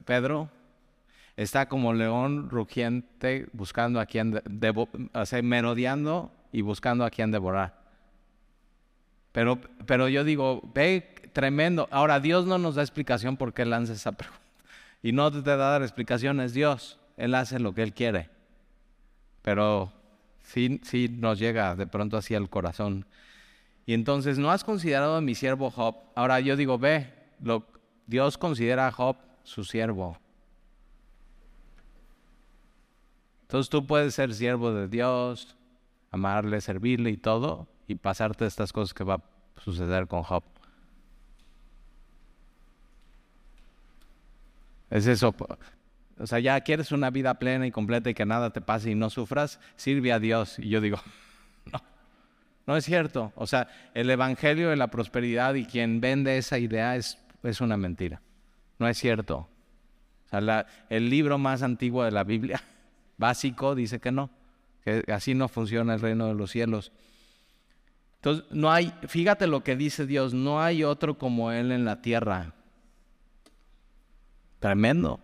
Pedro 0.04 0.48
está 1.36 1.68
como 1.68 1.92
león 1.92 2.48
rugiente 2.50 3.48
buscando 3.52 4.00
a 4.00 4.06
quien, 4.06 4.40
merodeando 5.42 6.32
y 6.52 6.60
buscando 6.60 7.04
a 7.04 7.10
quien 7.10 7.30
devorar. 7.30 7.82
Pero, 9.32 9.58
pero 9.86 10.08
yo 10.08 10.22
digo, 10.22 10.60
ve, 10.74 11.30
tremendo. 11.32 11.88
Ahora, 11.90 12.20
Dios 12.20 12.46
no 12.46 12.58
nos 12.58 12.74
da 12.74 12.82
explicación 12.82 13.36
por 13.36 13.54
qué 13.54 13.64
lanza 13.64 13.94
esa 13.94 14.12
pregunta. 14.12 14.40
Y 15.02 15.12
no 15.12 15.32
te 15.32 15.42
da 15.42 15.56
dar 15.56 15.82
explicaciones 15.82 16.52
Dios. 16.52 16.98
Él 17.16 17.34
hace 17.34 17.58
lo 17.58 17.74
que 17.74 17.82
Él 17.82 17.92
quiere. 17.92 18.30
Pero 19.40 19.92
sí, 20.42 20.80
sí 20.84 21.08
nos 21.08 21.38
llega 21.38 21.74
de 21.74 21.86
pronto 21.86 22.16
hacia 22.16 22.38
el 22.38 22.48
corazón. 22.48 23.06
Y 23.86 23.94
entonces, 23.94 24.38
¿no 24.38 24.50
has 24.50 24.62
considerado 24.62 25.16
a 25.16 25.20
mi 25.20 25.34
siervo 25.34 25.70
Job? 25.70 25.96
Ahora 26.14 26.38
yo 26.38 26.54
digo, 26.54 26.78
ve, 26.78 27.12
lo, 27.42 27.66
Dios 28.06 28.38
considera 28.38 28.86
a 28.86 28.92
Job 28.92 29.16
su 29.42 29.64
siervo. 29.64 30.18
Entonces 33.42 33.68
tú 33.68 33.86
puedes 33.86 34.14
ser 34.14 34.32
siervo 34.32 34.72
de 34.72 34.88
Dios, 34.88 35.56
amarle, 36.12 36.60
servirle 36.60 37.10
y 37.10 37.16
todo, 37.16 37.66
y 37.88 37.96
pasarte 37.96 38.46
estas 38.46 38.72
cosas 38.72 38.94
que 38.94 39.02
va 39.02 39.14
a 39.14 39.60
suceder 39.60 40.06
con 40.06 40.22
Job. 40.22 40.44
Es 44.90 45.06
eso. 45.06 45.34
O 46.18 46.26
sea, 46.26 46.38
ya 46.38 46.60
quieres 46.60 46.92
una 46.92 47.10
vida 47.10 47.34
plena 47.38 47.66
y 47.66 47.70
completa 47.70 48.10
y 48.10 48.14
que 48.14 48.26
nada 48.26 48.50
te 48.50 48.60
pase 48.60 48.90
y 48.90 48.94
no 48.94 49.08
sufras, 49.10 49.58
sirve 49.76 50.12
a 50.12 50.18
Dios. 50.18 50.58
Y 50.58 50.68
yo 50.68 50.80
digo, 50.82 50.98
no, 51.72 51.80
no 52.66 52.76
es 52.76 52.84
cierto. 52.84 53.32
O 53.34 53.46
sea, 53.46 53.68
el 53.94 54.10
Evangelio 54.10 54.68
de 54.68 54.76
la 54.76 54.88
prosperidad 54.88 55.54
y 55.54 55.64
quien 55.64 56.00
vende 56.00 56.36
esa 56.36 56.58
idea 56.58 56.94
es, 56.96 57.18
es 57.42 57.62
una 57.62 57.78
mentira. 57.78 58.20
No 58.78 58.86
es 58.86 58.98
cierto. 58.98 59.48
O 60.30 60.40
sea, 60.40 60.66
el 60.90 61.08
libro 61.08 61.38
más 61.38 61.62
antiguo 61.62 62.04
de 62.04 62.10
la 62.10 62.24
Biblia, 62.24 62.62
básico, 63.16 63.74
dice 63.74 63.98
que 63.98 64.12
no. 64.12 64.30
Que 64.84 65.04
así 65.12 65.34
no 65.34 65.48
funciona 65.48 65.94
el 65.94 66.00
reino 66.00 66.26
de 66.26 66.34
los 66.34 66.50
cielos. 66.50 66.92
Entonces, 68.16 68.44
no 68.50 68.70
hay, 68.70 68.92
fíjate 69.08 69.46
lo 69.46 69.64
que 69.64 69.76
dice 69.76 70.06
Dios, 70.06 70.34
no 70.34 70.62
hay 70.62 70.84
otro 70.84 71.18
como 71.18 71.50
Él 71.52 71.72
en 71.72 71.84
la 71.84 72.02
tierra. 72.02 72.54
Tremendo. 74.60 75.20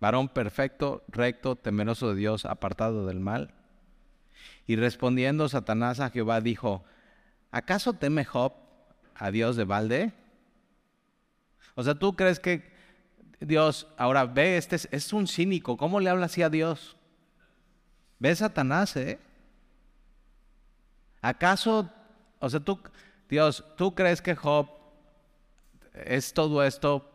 Varón 0.00 0.28
perfecto, 0.28 1.02
recto, 1.08 1.56
temeroso 1.56 2.10
de 2.10 2.16
Dios, 2.16 2.44
apartado 2.44 3.06
del 3.06 3.18
mal. 3.18 3.52
Y 4.66 4.76
respondiendo 4.76 5.48
Satanás 5.48 5.98
a 5.98 6.10
Jehová 6.10 6.40
dijo, 6.40 6.84
¿acaso 7.50 7.94
teme 7.94 8.24
Job 8.24 8.52
a 9.14 9.30
Dios 9.30 9.56
de 9.56 9.64
balde? 9.64 10.12
O 11.74 11.82
sea, 11.82 11.94
¿tú 11.94 12.14
crees 12.14 12.38
que 12.38 12.70
Dios, 13.40 13.88
ahora 13.96 14.26
ve, 14.26 14.56
este 14.56 14.76
es, 14.90 15.12
un 15.12 15.26
cínico, 15.26 15.76
¿cómo 15.76 16.00
le 16.00 16.10
habla 16.10 16.26
así 16.26 16.42
a 16.42 16.50
Dios? 16.50 16.97
Ve 18.18 18.34
Satanás, 18.34 18.96
¿eh? 18.96 19.18
¿Acaso, 21.20 21.90
o 22.38 22.50
sea, 22.50 22.60
tú, 22.60 22.80
Dios, 23.28 23.64
¿tú 23.76 23.94
crees 23.94 24.22
que 24.22 24.34
Job 24.34 24.68
es 25.92 26.32
todo 26.32 26.62
esto, 26.64 27.10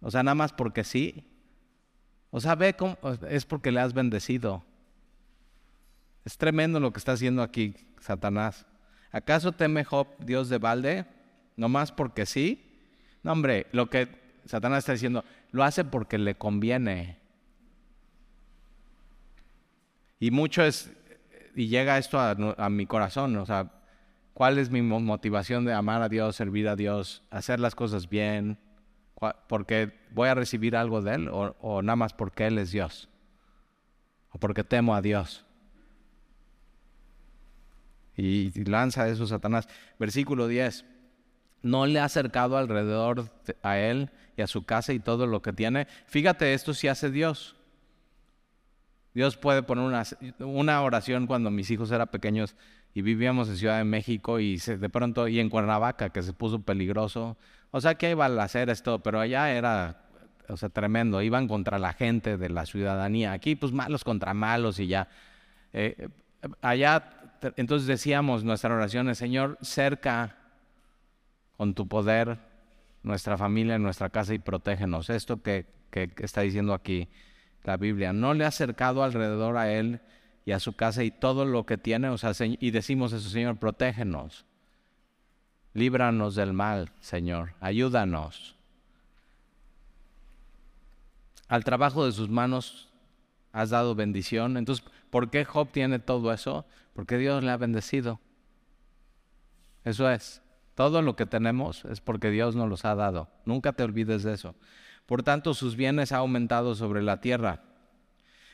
o 0.00 0.10
sea, 0.10 0.22
nada 0.22 0.34
más 0.34 0.52
porque 0.52 0.84
sí? 0.84 1.24
O 2.30 2.40
sea, 2.40 2.54
ve 2.54 2.74
cómo, 2.74 2.96
es 3.28 3.44
porque 3.44 3.70
le 3.70 3.80
has 3.80 3.92
bendecido. 3.92 4.64
Es 6.24 6.38
tremendo 6.38 6.80
lo 6.80 6.92
que 6.92 6.98
está 6.98 7.12
haciendo 7.12 7.42
aquí 7.42 7.74
Satanás. 8.00 8.66
¿Acaso 9.10 9.52
teme 9.52 9.84
Job 9.84 10.06
Dios 10.18 10.48
de 10.48 10.58
balde? 10.58 11.06
¿No 11.56 11.68
más 11.68 11.92
porque 11.92 12.24
sí? 12.24 12.88
No, 13.22 13.32
hombre, 13.32 13.66
lo 13.72 13.90
que 13.90 14.08
Satanás 14.46 14.80
está 14.80 14.92
diciendo, 14.92 15.24
lo 15.50 15.62
hace 15.64 15.84
porque 15.84 16.18
le 16.18 16.34
conviene. 16.34 17.18
Y 20.22 20.30
mucho 20.30 20.62
es, 20.62 20.92
y 21.56 21.66
llega 21.66 21.98
esto 21.98 22.20
a, 22.20 22.70
mi 22.70 22.86
corazón, 22.86 23.34
o 23.38 23.44
sea, 23.44 23.72
¿cuál 24.34 24.58
es 24.58 24.70
mi 24.70 24.80
motivación 24.80 25.64
de 25.64 25.72
amar 25.72 26.00
a 26.00 26.08
Dios, 26.08 26.36
servir 26.36 26.68
a 26.68 26.76
Dios, 26.76 27.24
hacer 27.28 27.58
las 27.58 27.74
cosas 27.74 28.08
bien? 28.08 28.56
¿Porque 29.48 29.92
voy 30.12 30.28
a 30.28 30.36
recibir 30.36 30.76
algo 30.76 31.02
de 31.02 31.16
Él 31.16 31.28
o, 31.28 31.56
o 31.60 31.82
nada 31.82 31.96
más 31.96 32.12
porque 32.12 32.46
Él 32.46 32.58
es 32.58 32.70
Dios? 32.70 33.08
¿O 34.30 34.38
porque 34.38 34.62
temo 34.62 34.94
a 34.94 35.02
Dios? 35.02 35.44
Y, 38.16 38.52
lanza 38.62 39.08
eso 39.08 39.26
Satanás. 39.26 39.66
Versículo 39.98 40.46
10. 40.46 40.84
No 41.62 41.84
le 41.86 41.98
ha 41.98 42.04
acercado 42.04 42.56
alrededor 42.56 43.28
a 43.60 43.76
él 43.80 44.10
y 44.36 44.42
a 44.42 44.46
su 44.46 44.64
casa 44.64 44.92
y 44.92 45.00
todo 45.00 45.26
lo 45.26 45.42
que 45.42 45.52
tiene. 45.52 45.88
Fíjate, 46.06 46.54
esto 46.54 46.74
sí 46.74 46.86
hace 46.86 47.10
Dios. 47.10 47.56
Dios 49.14 49.36
puede 49.36 49.62
poner 49.62 49.84
una, 50.38 50.82
oración 50.82 51.26
cuando 51.26 51.50
mis 51.50 51.70
hijos 51.70 51.90
eran 51.90 52.08
pequeños 52.08 52.56
y 52.94 53.02
vivíamos 53.02 53.48
en 53.48 53.56
Ciudad 53.56 53.78
de 53.78 53.84
México 53.84 54.40
y 54.40 54.56
de 54.56 54.88
pronto, 54.88 55.28
y 55.28 55.40
en 55.40 55.50
Cuernavaca, 55.50 56.10
que 56.10 56.22
se 56.22 56.32
puso 56.32 56.60
peligroso. 56.60 57.36
O 57.70 57.80
sea, 57.80 57.94
que 57.94 58.12
a 58.12 58.42
hacer 58.42 58.70
esto, 58.70 59.02
pero 59.02 59.20
allá 59.20 59.50
era, 59.50 60.04
o 60.48 60.56
sea, 60.56 60.68
tremendo. 60.68 61.22
Iban 61.22 61.48
contra 61.48 61.78
la 61.78 61.92
gente 61.92 62.36
de 62.36 62.48
la 62.48 62.66
ciudadanía. 62.66 63.32
Aquí, 63.32 63.56
pues 63.56 63.72
malos 63.72 64.04
contra 64.04 64.34
malos 64.34 64.78
y 64.78 64.88
ya. 64.88 65.08
Eh, 65.72 66.08
allá 66.60 67.22
entonces 67.56 67.86
decíamos 67.86 68.44
nuestra 68.44 68.74
oración, 68.74 69.12
Señor, 69.14 69.58
cerca 69.62 70.36
con 71.56 71.74
tu 71.74 71.88
poder 71.88 72.38
nuestra 73.02 73.36
familia, 73.36 73.78
nuestra 73.78 74.10
casa 74.10 74.34
y 74.34 74.38
protégenos. 74.38 75.10
Esto 75.10 75.42
que, 75.42 75.66
está 75.90 76.42
diciendo 76.42 76.72
aquí 76.72 77.08
la 77.64 77.76
Biblia, 77.76 78.12
no 78.12 78.34
le 78.34 78.44
ha 78.44 78.48
acercado 78.48 79.02
alrededor 79.02 79.56
a 79.56 79.72
él 79.72 80.00
y 80.44 80.52
a 80.52 80.60
su 80.60 80.74
casa 80.74 81.04
y 81.04 81.10
todo 81.10 81.44
lo 81.44 81.66
que 81.66 81.78
tiene, 81.78 82.08
o 82.08 82.18
sea, 82.18 82.32
y 82.40 82.70
decimos 82.70 83.12
eso, 83.12 83.28
Señor, 83.28 83.58
protégenos. 83.58 84.44
Líbranos 85.74 86.34
del 86.34 86.52
mal, 86.52 86.90
Señor, 87.00 87.54
ayúdanos. 87.60 88.56
Al 91.48 91.64
trabajo 91.64 92.04
de 92.04 92.12
sus 92.12 92.28
manos 92.28 92.92
has 93.52 93.70
dado 93.70 93.94
bendición. 93.94 94.56
Entonces, 94.56 94.84
¿por 95.10 95.30
qué 95.30 95.44
Job 95.44 95.68
tiene 95.70 95.98
todo 95.98 96.32
eso? 96.32 96.66
Porque 96.94 97.18
Dios 97.18 97.44
le 97.44 97.50
ha 97.50 97.56
bendecido. 97.56 98.20
Eso 99.84 100.10
es. 100.10 100.42
Todo 100.74 101.02
lo 101.02 101.16
que 101.16 101.26
tenemos 101.26 101.84
es 101.84 102.00
porque 102.00 102.30
Dios 102.30 102.56
nos 102.56 102.68
los 102.68 102.84
ha 102.84 102.94
dado. 102.94 103.28
Nunca 103.44 103.72
te 103.74 103.82
olvides 103.82 104.22
de 104.22 104.32
eso. 104.32 104.54
Por 105.12 105.22
tanto, 105.22 105.52
sus 105.52 105.76
bienes 105.76 106.10
han 106.12 106.20
aumentado 106.20 106.74
sobre 106.74 107.02
la 107.02 107.20
tierra. 107.20 107.60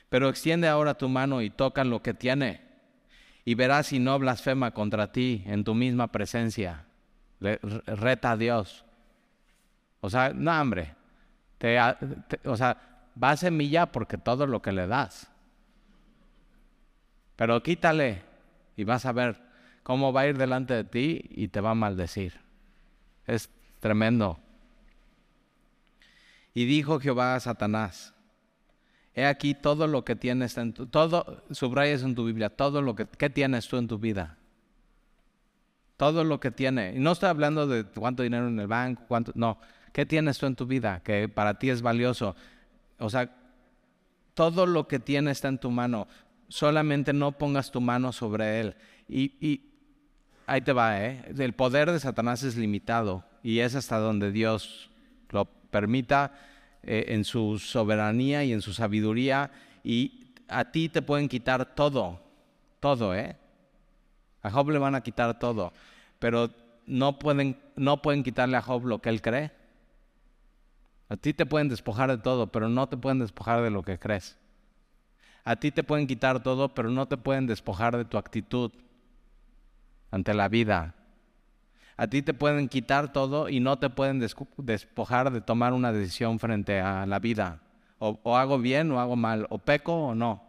Pero 0.09 0.29
extiende 0.29 0.67
ahora 0.67 0.99
tu 0.99 1.09
mano 1.09 1.41
y 1.41 1.51
toca 1.51 1.85
lo 1.85 2.03
que 2.03 2.15
tiene. 2.15 2.63
Y 3.45 3.55
verás 3.55 3.87
si 3.87 4.01
no 4.01 4.19
blasfema 4.19 4.73
contra 4.73 5.13
ti 5.13 5.45
en 5.47 5.63
tu 5.63 5.77
misma 5.77 6.11
presencia. 6.11 6.87
reta 7.39 8.33
a 8.33 8.37
Dios. 8.37 8.85
O 10.01 10.11
sea, 10.11 10.33
no, 10.35 10.51
hombre. 10.61 10.97
o 12.45 12.57
sea, 12.57 12.77
va 13.23 13.31
a 13.31 13.37
semilla 13.37 13.93
porque 13.93 14.19
todo 14.19 14.49
lo 14.49 14.61
que 14.61 14.73
le 14.73 14.89
das. 14.89 15.31
Pero 17.37 17.63
quítale 17.63 18.23
y 18.75 18.83
vas 18.83 19.07
a 19.07 19.13
ver 19.13 19.41
cómo 19.85 20.13
va 20.13 20.23
a 20.23 20.27
ir 20.27 20.37
delante 20.37 20.75
de 20.75 20.83
ti 20.83 21.21
y 21.31 21.47
te 21.47 21.61
va 21.61 21.71
a 21.71 21.77
maldecir. 21.77 22.41
Es 23.27 23.49
tremendo. 23.79 24.41
Y 26.59 26.65
dijo 26.65 26.99
Jehová 26.99 27.37
a 27.37 27.41
Satanás, 27.41 28.13
he 29.15 29.25
aquí 29.25 29.55
todo 29.55 29.87
lo 29.87 30.05
que 30.05 30.17
tienes 30.17 30.59
en 30.59 30.73
tu, 30.73 30.87
todo, 30.87 31.45
subrayas 31.53 32.03
en 32.03 32.17
tu 32.17 32.25
Biblia, 32.25 32.51
todo 32.51 32.83
lo 32.83 32.97
que, 32.97 33.07
¿qué 33.07 33.31
tienes 33.31 33.69
tú 33.69 33.77
en 33.77 33.87
tu 33.87 33.97
vida? 34.01 34.39
Todo 35.97 36.25
lo 36.25 36.41
que 36.41 36.51
tiene. 36.51 36.95
Y 36.97 36.99
no 36.99 37.13
estoy 37.13 37.29
hablando 37.29 37.69
de 37.69 37.85
cuánto 37.85 38.25
dinero 38.25 38.49
en 38.49 38.59
el 38.59 38.67
banco, 38.67 39.05
cuánto, 39.07 39.31
no. 39.37 39.61
¿Qué 39.93 40.05
tienes 40.05 40.37
tú 40.37 40.47
en 40.47 40.57
tu 40.57 40.67
vida 40.67 41.01
que 41.05 41.29
para 41.29 41.61
ti 41.61 41.71
es 41.71 41.81
valioso? 41.81 42.35
O 42.99 43.09
sea, 43.09 43.33
todo 44.35 44.67
lo 44.67 44.89
que 44.89 44.99
tiene 44.99 45.31
está 45.31 45.47
en 45.47 45.59
tu 45.59 45.71
mano. 45.71 46.09
Solamente 46.49 47.13
no 47.13 47.31
pongas 47.31 47.71
tu 47.71 47.81
mano 47.81 48.11
sobre 48.11 48.59
él. 48.59 48.75
Y, 49.09 49.63
ahí 50.45 50.61
te 50.63 50.73
va, 50.73 51.05
¿eh? 51.05 51.23
El 51.39 51.53
poder 51.53 51.93
de 51.93 52.01
Satanás 52.01 52.43
es 52.43 52.57
limitado 52.57 53.23
y 53.45 53.61
es 53.61 53.77
hasta 53.77 53.99
donde 53.99 54.33
Dios 54.33 54.91
lo 55.31 55.58
permita 55.71 56.33
eh, 56.83 57.07
en 57.09 57.25
su 57.25 57.59
soberanía 57.59 58.45
y 58.45 58.53
en 58.53 58.63
su 58.63 58.73
sabiduría. 58.73 59.51
Y 59.85 60.33
a 60.49 60.71
ti 60.71 60.89
te 60.89 61.03
pueden 61.03 61.29
quitar 61.29 61.75
todo, 61.75 62.21
todo, 62.81 63.15
¿eh? 63.15 63.37
A 64.43 64.51
Job 64.51 64.71
le 64.71 64.79
van 64.79 64.95
a 64.95 65.03
quitar 65.03 65.39
todo, 65.39 65.73
pero 66.19 66.51
no 66.87 67.19
pueden, 67.19 67.59
no 67.77 68.01
pueden 68.01 68.23
quitarle 68.23 68.57
a 68.57 68.63
Job 68.63 68.87
lo 68.87 69.01
que 69.01 69.09
él 69.09 69.21
cree. 69.21 69.51
A 71.09 71.17
ti 71.17 71.33
te 71.33 71.47
pueden 71.47 71.69
despojar 71.69 72.11
de 72.11 72.19
todo, 72.19 72.53
pero 72.53 72.69
no 72.69 72.89
te 72.89 72.97
pueden 72.97 73.19
despojar 73.19 73.63
de 73.63 73.71
lo 73.71 73.83
que 73.83 73.99
crees. 73.99 74.39
A 75.45 75.57
ti 75.57 75.71
te 75.71 75.83
pueden 75.83 76.07
quitar 76.07 76.43
todo, 76.43 76.75
pero 76.75 76.91
no 76.91 77.07
te 77.07 77.17
pueden 77.17 77.47
despojar 77.47 77.97
de 77.97 78.05
tu 78.05 78.19
actitud 78.19 78.71
ante 80.11 80.35
la 80.35 80.49
vida. 80.49 80.95
A 81.99 82.07
ti 82.07 82.23
te 82.23 82.33
pueden 82.33 82.69
quitar 82.69 83.13
todo 83.13 83.51
y 83.51 83.61
no 83.61 83.79
te 83.79 83.91
pueden 83.91 84.25
despojar 84.57 85.31
de 85.31 85.41
tomar 85.41 85.75
una 85.75 85.93
decisión 85.93 86.39
frente 86.39 86.81
a 86.81 87.05
la 87.05 87.19
vida. 87.19 87.61
O, 87.99 88.37
hago 88.37 88.59
bien 88.59 88.91
o 88.93 89.01
hago 89.01 89.17
mal, 89.17 89.47
o 89.51 89.59
peco 89.59 89.93
o 89.93 90.15
no. 90.15 90.43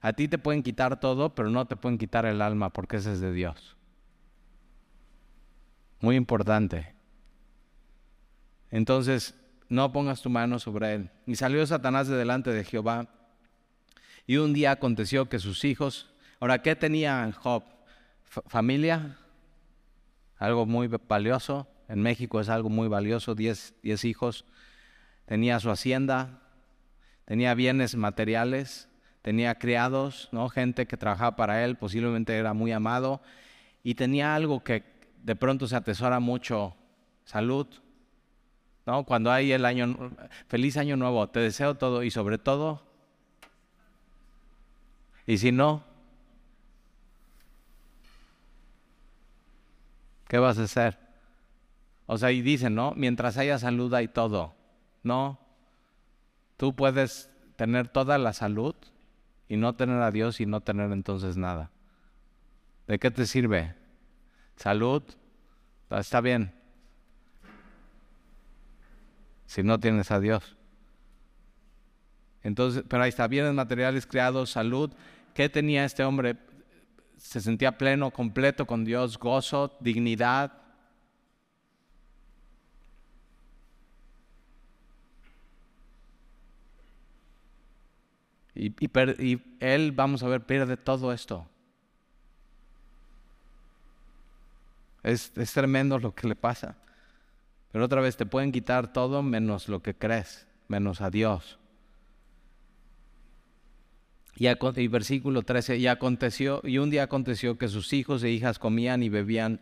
A 0.00 0.12
ti 0.12 0.28
te 0.28 0.38
pueden 0.38 0.62
quitar 0.62 1.00
todo, 1.00 1.34
pero 1.34 1.50
no 1.50 1.66
te 1.66 1.76
pueden 1.76 1.98
quitar 1.98 2.24
el 2.24 2.40
alma 2.40 2.72
porque 2.72 2.98
ese 2.98 3.12
es 3.12 3.20
de 3.20 3.32
Dios. 3.32 3.76
Muy 6.00 6.14
importante. 6.14 6.94
Entonces, 8.70 9.34
no 9.68 9.92
pongas 9.92 10.22
tu 10.22 10.30
mano 10.30 10.60
sobre 10.60 10.94
él. 10.94 11.10
Y 11.26 11.34
salió 11.34 11.66
Satanás 11.66 12.06
de 12.06 12.16
delante 12.16 12.50
de 12.52 12.62
Jehová. 12.64 13.08
Y 14.26 14.36
un 14.36 14.52
día 14.52 14.70
aconteció 14.70 15.28
que 15.28 15.40
sus 15.40 15.64
hijos, 15.64 16.08
ahora, 16.38 16.62
¿qué 16.62 16.76
tenía 16.76 17.30
Job? 17.32 17.64
familia, 18.28 19.16
algo 20.38 20.66
muy 20.66 20.88
valioso. 20.88 21.66
En 21.88 22.00
México 22.02 22.40
es 22.40 22.48
algo 22.48 22.68
muy 22.68 22.88
valioso, 22.88 23.34
diez, 23.34 23.74
diez 23.82 24.04
hijos. 24.04 24.44
Tenía 25.26 25.60
su 25.60 25.70
hacienda, 25.70 26.40
tenía 27.24 27.54
bienes 27.54 27.96
materiales, 27.96 28.88
tenía 29.22 29.56
criados, 29.56 30.28
¿no? 30.32 30.48
gente 30.48 30.86
que 30.86 30.96
trabajaba 30.96 31.36
para 31.36 31.64
él, 31.64 31.76
posiblemente 31.76 32.36
era 32.36 32.54
muy 32.54 32.72
amado. 32.72 33.20
Y 33.82 33.94
tenía 33.94 34.34
algo 34.34 34.64
que 34.64 34.84
de 35.22 35.36
pronto 35.36 35.66
se 35.66 35.76
atesora 35.76 36.20
mucho, 36.20 36.74
salud, 37.24 37.66
¿no? 38.86 39.04
Cuando 39.04 39.30
hay 39.30 39.52
el 39.52 39.64
año, 39.64 40.12
feliz 40.46 40.76
año 40.76 40.96
nuevo, 40.96 41.28
te 41.28 41.40
deseo 41.40 41.74
todo 41.74 42.02
y 42.02 42.10
sobre 42.10 42.38
todo, 42.38 42.82
y 45.26 45.36
si 45.36 45.52
no, 45.52 45.84
¿qué 50.28 50.38
vas 50.38 50.58
a 50.58 50.64
hacer? 50.64 50.98
O 52.06 52.16
sea, 52.16 52.30
y 52.32 52.42
dicen, 52.42 52.74
¿no? 52.74 52.92
Mientras 52.96 53.36
haya 53.36 53.58
salud 53.58 53.92
hay 53.92 54.08
todo. 54.08 54.54
No, 55.02 55.38
tú 56.56 56.74
puedes 56.74 57.30
tener 57.56 57.88
toda 57.88 58.18
la 58.18 58.32
salud 58.32 58.74
y 59.48 59.56
no 59.56 59.74
tener 59.74 60.00
a 60.00 60.10
Dios 60.10 60.40
y 60.40 60.46
no 60.46 60.60
tener 60.60 60.92
entonces 60.92 61.36
nada. 61.36 61.70
¿De 62.86 62.98
qué 62.98 63.10
te 63.10 63.26
sirve? 63.26 63.74
Salud, 64.56 65.02
está 65.90 66.20
bien. 66.20 66.54
Si 69.46 69.62
no 69.62 69.78
tienes 69.80 70.10
a 70.10 70.20
Dios. 70.20 70.56
Entonces, 72.42 72.84
pero 72.88 73.02
ahí 73.02 73.08
está, 73.08 73.26
bienes 73.28 73.52
materiales 73.54 74.06
creados, 74.06 74.50
salud. 74.50 74.90
¿Qué 75.34 75.48
tenía 75.48 75.84
este 75.84 76.04
hombre? 76.04 76.36
Se 77.18 77.40
sentía 77.40 77.76
pleno, 77.76 78.10
completo 78.10 78.66
con 78.66 78.84
Dios, 78.84 79.18
gozo, 79.18 79.76
dignidad. 79.80 80.52
Y, 88.54 88.72
él, 89.60 89.92
vamos 89.92 90.22
a 90.22 90.28
ver, 90.28 90.44
pierde 90.44 90.76
todo 90.76 91.12
esto. 91.12 91.48
Es, 95.02 95.32
es 95.36 95.52
tremendo 95.52 95.98
lo 95.98 96.14
que 96.14 96.26
le 96.28 96.34
pasa. 96.34 96.76
Pero 97.72 97.84
otra 97.84 98.00
vez 98.00 98.16
te 98.16 98.26
pueden 98.26 98.52
quitar 98.52 98.92
todo 98.92 99.22
menos 99.22 99.68
lo 99.68 99.82
que 99.82 99.94
crees, 99.94 100.46
menos 100.68 101.00
a 101.00 101.10
Dios. 101.10 101.57
Y, 104.38 104.88
versículo 104.88 105.42
13, 105.42 105.78
y 105.78 105.88
aconteció, 105.88 106.60
y 106.62 106.78
un 106.78 106.90
día 106.90 107.02
aconteció 107.02 107.58
que 107.58 107.66
sus 107.66 107.92
hijos 107.92 108.22
e 108.22 108.30
hijas 108.30 108.60
comían 108.60 109.02
y 109.02 109.08
bebían, 109.08 109.60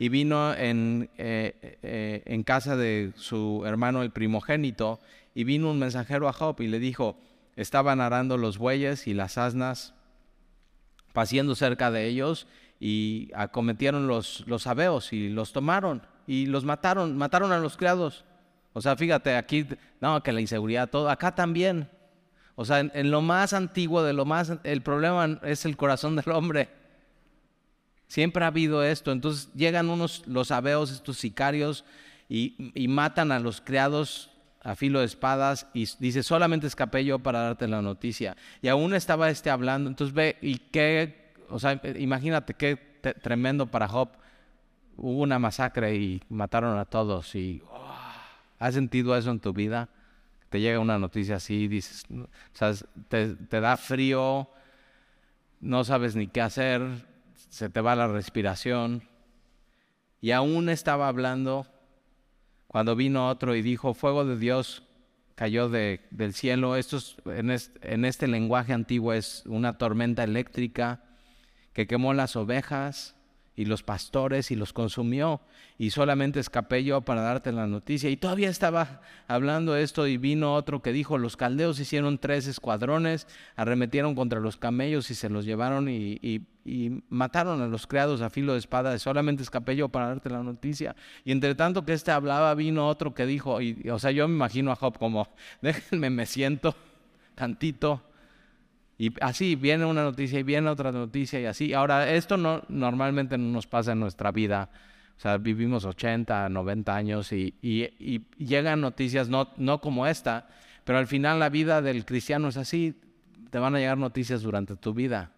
y 0.00 0.08
vino 0.08 0.52
en, 0.52 1.08
eh, 1.16 1.78
eh, 1.82 2.22
en 2.26 2.42
casa 2.42 2.76
de 2.76 3.12
su 3.14 3.62
hermano 3.64 4.02
el 4.02 4.10
primogénito, 4.10 4.98
y 5.34 5.44
vino 5.44 5.70
un 5.70 5.78
mensajero 5.78 6.28
a 6.28 6.32
Job 6.32 6.60
y 6.60 6.66
le 6.66 6.80
dijo, 6.80 7.16
estaban 7.54 8.00
arando 8.00 8.36
los 8.36 8.58
bueyes 8.58 9.06
y 9.06 9.14
las 9.14 9.38
asnas, 9.38 9.94
paseando 11.12 11.54
cerca 11.54 11.92
de 11.92 12.06
ellos, 12.06 12.48
y 12.80 13.30
acometieron 13.32 14.08
los, 14.08 14.44
los 14.48 14.66
y 15.12 15.28
los 15.28 15.52
tomaron 15.52 16.02
y 16.26 16.46
los 16.46 16.64
mataron, 16.64 17.16
mataron 17.16 17.52
a 17.52 17.58
los 17.58 17.76
criados. 17.76 18.24
O 18.72 18.80
sea, 18.80 18.96
fíjate, 18.96 19.36
aquí, 19.36 19.66
no, 20.00 20.22
que 20.22 20.32
la 20.32 20.40
inseguridad, 20.40 20.90
todo, 20.90 21.08
acá 21.08 21.34
también. 21.34 21.88
O 22.56 22.64
sea, 22.64 22.80
en, 22.80 23.10
lo 23.10 23.20
más 23.20 23.52
antiguo, 23.52 24.02
de 24.02 24.14
lo 24.14 24.24
más, 24.24 24.52
el 24.64 24.80
problema 24.80 25.38
es 25.42 25.66
el 25.66 25.76
corazón 25.76 26.16
del 26.16 26.30
hombre. 26.30 26.70
Siempre 28.08 28.44
ha 28.44 28.48
habido 28.48 28.82
esto. 28.82 29.12
Entonces 29.12 29.50
llegan 29.54 29.90
unos, 29.90 30.26
los 30.26 30.50
abeos, 30.50 30.90
estos 30.90 31.18
sicarios, 31.18 31.84
y, 32.28 32.56
matan 32.88 33.30
a 33.30 33.38
los 33.38 33.60
criados 33.60 34.30
a 34.62 34.74
filo 34.74 34.98
de 34.98 35.04
espadas 35.04 35.68
y 35.74 35.86
dice, 36.00 36.24
solamente 36.24 36.66
escapé 36.66 37.04
yo 37.04 37.20
para 37.20 37.40
darte 37.40 37.68
la 37.68 37.82
noticia. 37.82 38.36
Y 38.62 38.68
aún 38.68 38.94
estaba 38.94 39.28
este 39.28 39.50
hablando. 39.50 39.90
Entonces 39.90 40.14
ve, 40.14 40.38
y 40.40 40.56
qué, 40.56 41.34
o 41.50 41.58
sea, 41.58 41.80
imagínate 41.98 42.54
qué 42.54 42.76
tremendo 43.22 43.66
para 43.66 43.86
Job. 43.86 44.08
Hubo 44.96 45.20
una 45.20 45.38
masacre 45.38 45.94
y 45.94 46.22
mataron 46.30 46.78
a 46.78 46.86
todos. 46.86 47.34
Y, 47.34 47.62
¿Has 48.58 48.72
sentido 48.72 49.14
eso 49.14 49.30
en 49.30 49.40
tu 49.40 49.52
vida? 49.52 49.90
Te 50.56 50.62
llega 50.62 50.80
una 50.80 50.98
noticia 50.98 51.36
así, 51.36 51.68
dices, 51.68 52.06
te, 53.08 53.60
da 53.60 53.76
frío, 53.76 54.48
no 55.60 55.84
sabes 55.84 56.16
ni 56.16 56.28
qué 56.28 56.40
hacer, 56.40 56.80
se 57.50 57.68
te 57.68 57.82
va 57.82 57.94
la 57.94 58.08
respiración. 58.08 59.02
Y 60.22 60.30
aún 60.30 60.70
estaba 60.70 61.08
hablando 61.08 61.66
cuando 62.68 62.96
vino 62.96 63.28
otro 63.28 63.54
y 63.54 63.60
dijo, 63.60 63.92
fuego 63.92 64.24
de 64.24 64.38
Dios 64.38 64.82
cayó 65.34 65.68
de, 65.68 66.00
del 66.10 66.32
cielo. 66.32 66.76
Esto 66.76 67.00
en, 67.26 67.54
en 67.82 68.04
este 68.06 68.26
lenguaje 68.26 68.72
antiguo 68.72 69.12
es 69.12 69.42
una 69.44 69.76
tormenta 69.76 70.24
eléctrica 70.24 71.04
que 71.74 71.86
quemó 71.86 72.14
las 72.14 72.34
ovejas 72.34 73.14
y 73.56 73.64
los 73.64 73.82
pastores 73.82 74.50
y 74.50 74.56
los 74.56 74.74
consumió 74.74 75.40
y 75.78 75.90
solamente 75.90 76.38
escapé 76.40 76.84
yo 76.84 77.00
para 77.00 77.22
darte 77.22 77.52
la 77.52 77.66
noticia. 77.66 78.10
Y 78.10 78.16
todavía 78.18 78.50
estaba 78.50 79.00
hablando 79.26 79.76
esto 79.76 80.06
y 80.06 80.18
vino 80.18 80.54
otro 80.54 80.82
que 80.82 80.92
dijo, 80.92 81.16
los 81.16 81.36
caldeos 81.36 81.80
hicieron 81.80 82.18
tres 82.18 82.46
escuadrones, 82.46 83.26
arremetieron 83.56 84.14
contra 84.14 84.40
los 84.40 84.58
camellos 84.58 85.10
y 85.10 85.14
se 85.14 85.30
los 85.30 85.46
llevaron 85.46 85.88
y, 85.88 86.42
mataron 87.08 87.62
a 87.62 87.68
los 87.68 87.86
criados 87.86 88.22
a 88.22 88.28
filo 88.28 88.54
de 88.54 88.58
espada, 88.58 88.92
y 88.92 88.98
solamente 88.98 89.44
escapé 89.44 89.76
yo 89.76 89.88
para 89.88 90.08
darte 90.08 90.30
la 90.30 90.42
noticia. 90.42 90.96
Y 91.24 91.30
entre 91.30 91.54
tanto 91.54 91.84
que 91.84 91.92
este 91.92 92.10
hablaba, 92.10 92.52
vino 92.54 92.88
otro 92.88 93.14
que 93.14 93.24
dijo, 93.24 93.60
y, 93.60 93.88
o 93.88 94.00
sea, 94.00 94.10
yo 94.10 94.26
me 94.26 94.34
imagino 94.34 94.72
a 94.72 94.76
Job 94.76 94.98
como, 94.98 95.28
déjenme, 95.62 96.10
me 96.10 96.26
siento 96.26 96.74
tantito 97.36 98.02
y 98.98 99.12
así 99.20 99.56
viene 99.56 99.84
una 99.84 100.02
noticia 100.02 100.38
y 100.38 100.42
viene 100.42 100.70
otra 100.70 100.90
noticia 100.90 101.38
y 101.40 101.44
así. 101.44 101.74
Ahora, 101.74 102.12
esto 102.12 102.36
no, 102.36 102.62
normalmente 102.68 103.36
no 103.36 103.52
nos 103.52 103.66
pasa 103.66 103.92
en 103.92 104.00
nuestra 104.00 104.32
vida. 104.32 104.70
O 105.16 105.20
sea, 105.20 105.36
vivimos 105.38 105.84
80, 105.84 106.48
90 106.48 106.94
años 106.94 107.32
y, 107.32 107.54
llegan 108.38 108.80
noticias 108.80 109.28
no, 109.28 109.52
no 109.56 109.80
como 109.80 110.06
esta, 110.06 110.48
pero 110.84 110.98
al 110.98 111.06
final 111.06 111.38
la 111.38 111.50
vida 111.50 111.82
del 111.82 112.04
cristiano 112.06 112.48
es 112.48 112.56
así. 112.56 112.98
Te 113.50 113.58
van 113.58 113.74
a 113.74 113.78
llegar 113.78 113.98
noticias 113.98 114.42
durante 114.42 114.76
tu 114.76 114.94
vida 114.94 115.32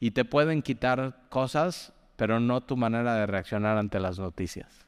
y 0.00 0.10
te 0.12 0.24
pueden 0.24 0.62
quitar 0.62 1.26
cosas, 1.28 1.92
pero 2.16 2.40
no 2.40 2.62
tu 2.62 2.76
manera 2.76 3.14
de 3.14 3.26
reaccionar 3.26 3.76
ante 3.76 4.00
las 4.00 4.18
noticias. 4.18 4.86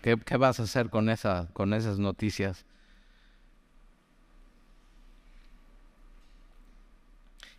¿Qué, 0.00 0.16
qué 0.16 0.36
vas 0.36 0.58
a 0.58 0.64
hacer 0.64 0.90
con, 0.90 1.08
esa, 1.08 1.48
con 1.52 1.74
esas 1.74 1.98
noticias? 1.98 2.66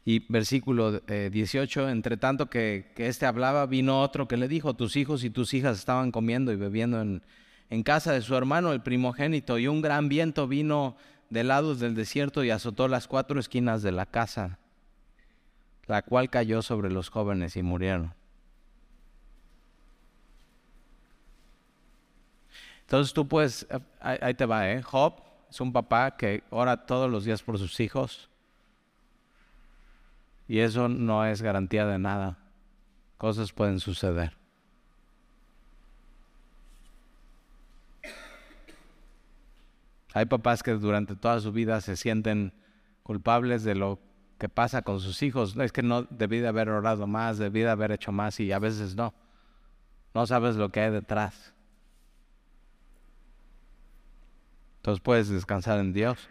Y 0.05 0.25
versículo 0.31 0.99
18, 0.99 1.87
eh, 1.87 1.91
entre 1.91 2.17
tanto 2.17 2.49
que, 2.49 2.91
que 2.95 3.07
éste 3.07 3.25
hablaba, 3.25 3.65
vino 3.65 4.01
otro 4.01 4.27
que 4.27 4.35
le 4.35 4.49
dijo, 4.49 4.73
tus 4.73 4.97
hijos 4.97 5.23
y 5.23 5.29
tus 5.29 5.53
hijas 5.53 5.79
estaban 5.79 6.11
comiendo 6.11 6.51
y 6.51 6.57
bebiendo 6.57 6.99
en, 6.99 7.23
en 7.69 7.83
casa 7.83 8.11
de 8.11 8.21
su 8.21 8.35
hermano, 8.35 8.73
el 8.73 8.81
primogénito, 8.81 9.57
y 9.57 9.67
un 9.67 9.81
gran 9.81 10.09
viento 10.09 10.47
vino 10.47 10.97
de 11.29 11.45
lados 11.45 11.79
del 11.79 11.95
desierto 11.95 12.43
y 12.43 12.49
azotó 12.49 12.89
las 12.89 13.07
cuatro 13.07 13.39
esquinas 13.39 13.81
de 13.81 13.93
la 13.93 14.05
casa, 14.05 14.59
la 15.87 16.01
cual 16.01 16.29
cayó 16.29 16.61
sobre 16.61 16.91
los 16.91 17.09
jóvenes 17.09 17.55
y 17.55 17.63
murieron. 17.63 18.13
Entonces 22.81 23.13
tú 23.13 23.25
puedes, 23.25 23.65
eh, 23.69 23.79
ahí 24.01 24.33
te 24.33 24.45
va, 24.45 24.69
¿eh? 24.69 24.81
Job 24.81 25.15
es 25.49 25.61
un 25.61 25.71
papá 25.71 26.17
que 26.17 26.43
ora 26.49 26.85
todos 26.85 27.09
los 27.09 27.23
días 27.23 27.41
por 27.41 27.57
sus 27.57 27.79
hijos 27.79 28.29
y 30.47 30.59
eso 30.59 30.89
no 30.89 31.25
es 31.25 31.41
garantía 31.41 31.85
de 31.85 31.99
nada. 31.99 32.37
Cosas 33.17 33.51
pueden 33.53 33.79
suceder. 33.79 34.37
Hay 40.13 40.25
papás 40.25 40.61
que 40.61 40.71
durante 40.71 41.15
toda 41.15 41.39
su 41.39 41.51
vida 41.51 41.81
se 41.81 41.97
sienten 41.97 42.53
culpables 43.01 43.63
de 43.63 43.73
lo 43.75 43.99
que 44.37 44.47
pasa 44.47 44.83
con 44.83 44.99
sus 44.99 45.23
hijos. 45.23 45.55
Es 45.57 45.71
que 45.71 45.81
no 45.81 46.03
debí 46.03 46.39
de 46.39 46.47
haber 46.47 46.69
orado 46.69 47.07
más, 47.07 47.37
debí 47.37 47.61
de 47.61 47.69
haber 47.69 47.91
hecho 47.91 48.11
más 48.11 48.39
y 48.39 48.51
a 48.51 48.59
veces 48.59 48.95
no. 48.95 49.13
No 50.13 50.27
sabes 50.27 50.55
lo 50.55 50.69
que 50.69 50.81
hay 50.81 50.91
detrás. 50.91 51.53
Entonces 54.77 55.01
puedes 55.01 55.29
descansar 55.29 55.79
en 55.79 55.93
Dios. 55.93 56.29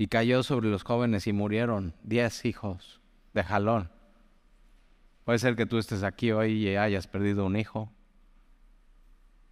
Y 0.00 0.06
cayó 0.06 0.42
sobre 0.42 0.70
los 0.70 0.82
jóvenes 0.82 1.26
y 1.26 1.34
murieron 1.34 1.92
diez 2.02 2.46
hijos 2.46 3.02
de 3.34 3.44
jalón. 3.44 3.90
Puede 5.26 5.38
ser 5.38 5.56
que 5.56 5.66
tú 5.66 5.76
estés 5.76 6.04
aquí 6.04 6.32
hoy 6.32 6.52
y 6.52 6.74
hayas 6.74 7.06
perdido 7.06 7.44
un 7.44 7.54
hijo. 7.54 7.92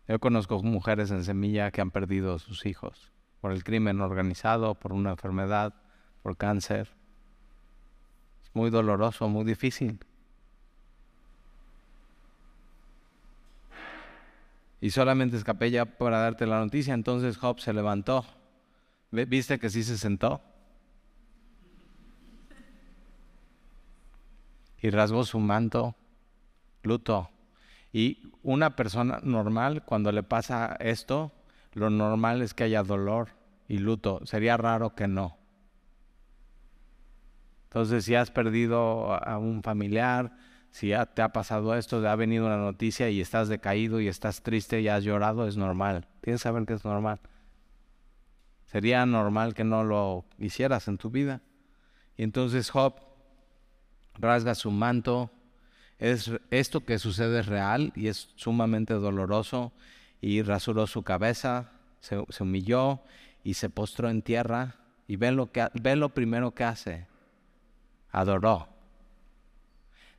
Yo 0.07 0.19
conozco 0.19 0.63
mujeres 0.63 1.11
en 1.11 1.23
semilla 1.23 1.71
que 1.71 1.83
han 1.83 1.91
perdido 1.91 2.39
sus 2.39 2.65
hijos 2.65 3.13
por 3.43 3.53
el 3.53 3.63
crimen 3.63 4.01
organizado, 4.01 4.75
por 4.75 4.95
una 4.95 5.11
enfermedad, 5.11 5.75
por 6.23 6.39
cáncer. 6.39 6.95
Es 8.43 8.51
muy 8.55 8.71
doloroso, 8.71 9.29
muy 9.29 9.45
difícil. 9.45 10.01
Y 14.81 14.93
solamente 14.93 15.37
escapé 15.37 15.71
ya 15.71 15.85
para 15.85 16.21
darte 16.21 16.47
la 16.47 16.59
noticia. 16.61 16.95
Entonces 16.95 17.37
Job 17.37 17.61
se 17.61 17.75
levantó 17.75 18.25
¿Viste 19.11 19.59
que 19.59 19.71
sí 19.71 19.83
se 19.83 19.97
sentó? 19.97 20.43
Y 24.81 24.91
rasgó 24.91 25.25
su 25.25 25.39
manto, 25.41 25.97
luto. 26.83 27.31
Y 27.93 28.33
una 28.43 28.77
persona 28.77 29.21
normal, 29.23 29.85
cuando 29.85 30.13
le 30.13 30.23
pasa 30.23 30.77
esto, 30.79 31.33
lo 31.73 31.91
normal 31.91 32.43
es 32.43 32.55
que 32.55 32.65
haya 32.65 32.83
dolor 32.83 33.31
y 33.67 33.79
luto. 33.79 34.21
Sería 34.25 34.57
raro 34.57 34.95
que 34.95 35.09
no. 35.09 35.37
Entonces, 37.65 38.05
si 38.05 38.15
has 38.15 38.31
perdido 38.31 39.13
a 39.15 39.39
un 39.39 39.63
familiar, 39.63 40.37
si 40.71 40.89
ya 40.89 41.07
te 41.07 41.23
ha 41.23 41.33
pasado 41.33 41.75
esto, 41.75 42.01
te 42.01 42.09
ha 42.09 42.17
venido 42.17 42.47
una 42.47 42.57
noticia 42.57 43.11
y 43.11 43.21
estás 43.21 43.49
decaído 43.49 44.01
y 44.01 44.09
estás 44.09 44.43
triste 44.43 44.81
y 44.81 44.89
has 44.89 45.05
llorado, 45.05 45.47
es 45.47 45.57
normal. 45.57 46.07
Tienes 46.21 46.41
que 46.41 46.45
saber 46.45 46.67
que 46.67 46.75
es 46.75 46.85
normal. 46.85 47.21
Sería 48.71 49.07
normal 49.07 49.55
que 49.55 49.65
no 49.65 49.83
lo 49.83 50.27
hicieras 50.39 50.89
en 50.89 50.99
tu 50.99 51.11
vida. 51.11 51.41
Y 52.19 52.23
entonces 52.23 52.69
Job 52.69 53.01
rasga 54.15 54.55
su 54.55 54.71
manto. 54.71 55.31
Es, 55.99 56.31
esto 56.51 56.85
que 56.85 56.99
sucede 56.99 57.41
es 57.41 57.47
real 57.47 57.93
y 57.97 58.09
es 58.09 58.31
sumamente 58.37 58.93
doloroso. 58.95 59.73
Y 60.21 60.43
rasuró 60.43 60.87
su 60.87 61.03
cabeza, 61.03 61.71
se, 62.01 62.23
humilló 62.41 63.01
y 63.43 63.55
se 63.55 63.71
postró 63.71 64.11
en 64.11 64.21
tierra. 64.21 64.77
Y 65.07 65.17
ve 65.17 65.33
lo, 65.33 65.51
que, 65.51 65.67
ve 65.73 65.97
lo 65.97 66.11
primero 66.11 66.55
que 66.55 66.65
hace. 66.65 67.07
Adoró. 68.11 68.69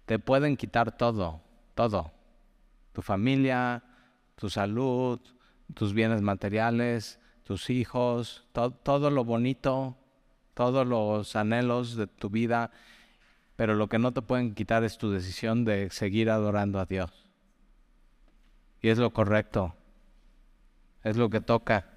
Te 0.08 0.18
pueden 0.18 0.58
quitar 0.58 0.98
todo, 0.98 1.40
todo. 1.76 2.12
Tu 2.94 3.04
familia, 3.04 3.84
tu 4.36 4.50
salud, 4.50 5.20
tus 5.76 5.94
bienes 5.94 6.24
materiales, 6.24 7.20
tus 7.50 7.72
hijos, 7.72 8.46
todo 8.52 9.10
lo 9.10 9.26
bonito, 9.26 9.98
todos 10.54 10.86
los 10.86 11.36
anhelos 11.36 11.96
de 11.96 12.06
tu 12.06 12.30
vida, 12.30 12.70
pero 13.56 13.74
lo 13.74 13.90
que 13.90 13.98
no 13.98 14.12
te 14.12 14.22
pueden 14.22 14.54
quitar 14.54 14.84
es 14.84 15.00
tu 15.00 15.10
decisión 15.10 15.66
de 15.66 15.90
seguir 15.90 16.30
adorando 16.30 16.80
a 16.80 16.86
Dios. 16.86 17.10
Y 18.84 18.90
es 18.90 19.00
lo 19.00 19.10
correcto, 19.14 19.74
es 21.04 21.18
lo 21.18 21.32
que 21.32 21.42
toca. 21.42 21.88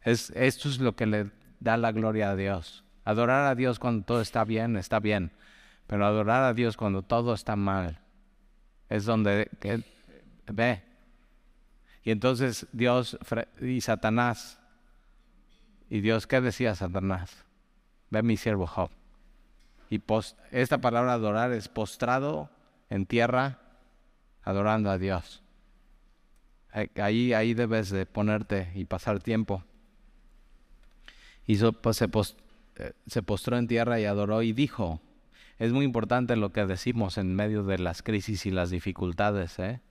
Es, 0.00 0.30
esto 0.30 0.70
es 0.70 0.78
lo 0.78 0.96
que 0.96 1.04
le 1.04 1.30
da 1.60 1.76
la 1.76 1.92
gloria 1.92 2.30
a 2.30 2.36
Dios. 2.36 2.84
Adorar 3.04 3.44
a 3.44 3.54
Dios 3.54 3.78
cuando 3.78 4.06
todo 4.06 4.22
está 4.22 4.44
bien, 4.44 4.78
está 4.78 4.98
bien, 4.98 5.32
pero 5.86 6.06
adorar 6.06 6.44
a 6.44 6.54
Dios 6.54 6.78
cuando 6.78 7.02
todo 7.02 7.34
está 7.34 7.54
mal 7.54 8.00
es 8.88 9.04
donde 9.04 9.50
ve, 10.46 10.87
y 12.08 12.10
entonces 12.10 12.66
Dios 12.72 13.18
y 13.60 13.82
Satanás, 13.82 14.58
y 15.90 16.00
Dios, 16.00 16.26
¿qué 16.26 16.40
decía 16.40 16.74
Satanás? 16.74 17.44
Ve 18.08 18.22
mi 18.22 18.38
siervo 18.38 18.66
Job. 18.66 18.90
Y 19.90 20.00
esta 20.50 20.78
palabra 20.78 21.12
adorar 21.12 21.52
es 21.52 21.68
postrado 21.68 22.48
en 22.88 23.04
tierra, 23.04 23.58
adorando 24.42 24.90
a 24.90 24.96
Dios. 24.96 25.42
Ahí, 26.96 27.34
ahí 27.34 27.52
debes 27.52 27.90
de 27.90 28.06
ponerte 28.06 28.72
y 28.74 28.86
pasar 28.86 29.20
tiempo. 29.20 29.62
Y 31.46 31.58
pues, 31.58 31.98
se, 31.98 32.08
eh, 32.76 32.92
se 33.06 33.22
postró 33.22 33.58
en 33.58 33.66
tierra 33.66 34.00
y 34.00 34.06
adoró 34.06 34.40
y 34.40 34.54
dijo, 34.54 35.02
es 35.58 35.72
muy 35.72 35.84
importante 35.84 36.36
lo 36.36 36.52
que 36.52 36.64
decimos 36.64 37.18
en 37.18 37.36
medio 37.36 37.64
de 37.64 37.76
las 37.76 38.02
crisis 38.02 38.46
y 38.46 38.50
las 38.50 38.70
dificultades, 38.70 39.58
¿eh? 39.58 39.82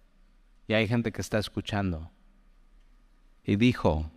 Y 0.68 0.74
hay 0.74 0.88
gente 0.88 1.12
que 1.12 1.22
está 1.22 1.40
escuchando. 1.40 2.12
Y 3.44 3.56
dijo, 3.56 4.12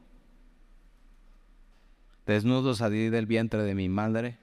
desnudo 2.27 2.75
salí 2.75 3.09
del 3.09 3.27
vientre 3.27 3.63
de 3.63 3.75
mi 3.75 3.89
madre 3.89 4.39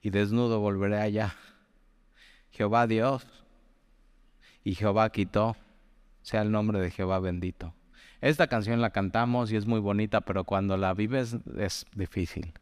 y 0.00 0.10
desnudo 0.10 0.60
volveré 0.60 1.00
allá. 1.00 1.34
Jehová 2.50 2.86
Dios 2.86 3.26
y 4.62 4.74
Jehová 4.74 5.10
quitó, 5.10 5.56
sea 6.22 6.42
el 6.42 6.52
nombre 6.52 6.80
de 6.80 6.90
Jehová 6.90 7.18
bendito. 7.18 7.74
Esta 8.20 8.46
canción 8.46 8.80
la 8.80 8.90
cantamos 8.90 9.50
y 9.50 9.56
es 9.56 9.66
muy 9.66 9.80
bonita, 9.80 10.20
pero 10.20 10.44
cuando 10.44 10.76
la 10.76 10.94
vives 10.94 11.38
es 11.58 11.86
difícil. 11.96 12.52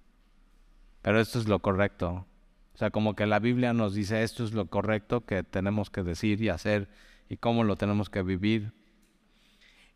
Pero 1.03 1.21
esto 1.21 1.39
es 1.39 1.49
lo 1.49 1.59
correcto. 1.59 2.27
O 2.75 2.79
sea, 2.79 2.91
como 2.91 3.15
que 3.15 3.27
la 3.27 3.41
Biblia 3.41 3.75
nos 3.75 3.93
dice 3.93 4.23
esto 4.23 4.43
es 4.45 4.53
lo 4.53 4.67
correcto 4.67 5.27
que 5.27 5.43
tenemos 5.43 5.91
que 5.91 6.03
decir 6.03 6.41
y 6.41 6.49
hacer 6.49 6.89
y 7.31 7.37
cómo 7.37 7.65
lo 7.65 7.77
tenemos 7.77 8.11
que 8.11 8.23
vivir. 8.23 8.73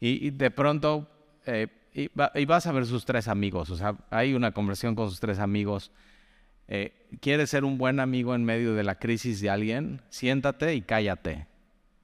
Y, 0.01 0.31
de 0.31 0.51
pronto, 0.51 1.09
eh, 1.47 1.67
y, 1.93 2.09
vas 2.47 2.67
a 2.67 2.73
ver 2.73 2.87
sus 2.87 3.05
tres 3.05 3.29
amigos, 3.29 3.71
o 3.71 3.77
sea, 3.77 3.97
hay 4.11 4.35
una 4.35 4.53
conversación 4.53 4.95
con 4.95 5.11
sus 5.11 5.21
tres 5.21 5.39
amigos. 5.39 5.91
Eh, 6.69 7.09
¿Quieres 7.21 7.51
ser 7.51 7.65
un 7.65 7.77
buen 7.77 8.01
amigo 8.01 8.35
en 8.35 8.45
medio 8.45 8.75
de 8.75 8.85
la 8.85 8.99
crisis 8.99 9.41
de 9.41 9.51
alguien? 9.51 10.01
Siéntate 10.09 10.75
y 10.75 10.83
cállate. 10.83 11.47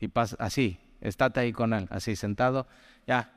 Y 0.01 0.09
pasa 0.09 0.37
así, 0.41 0.79
estate 1.01 1.41
ahí 1.41 1.53
con 1.53 1.75
él, 1.75 1.87
así 1.91 2.17
sentado. 2.17 2.67
Ya, 3.07 3.33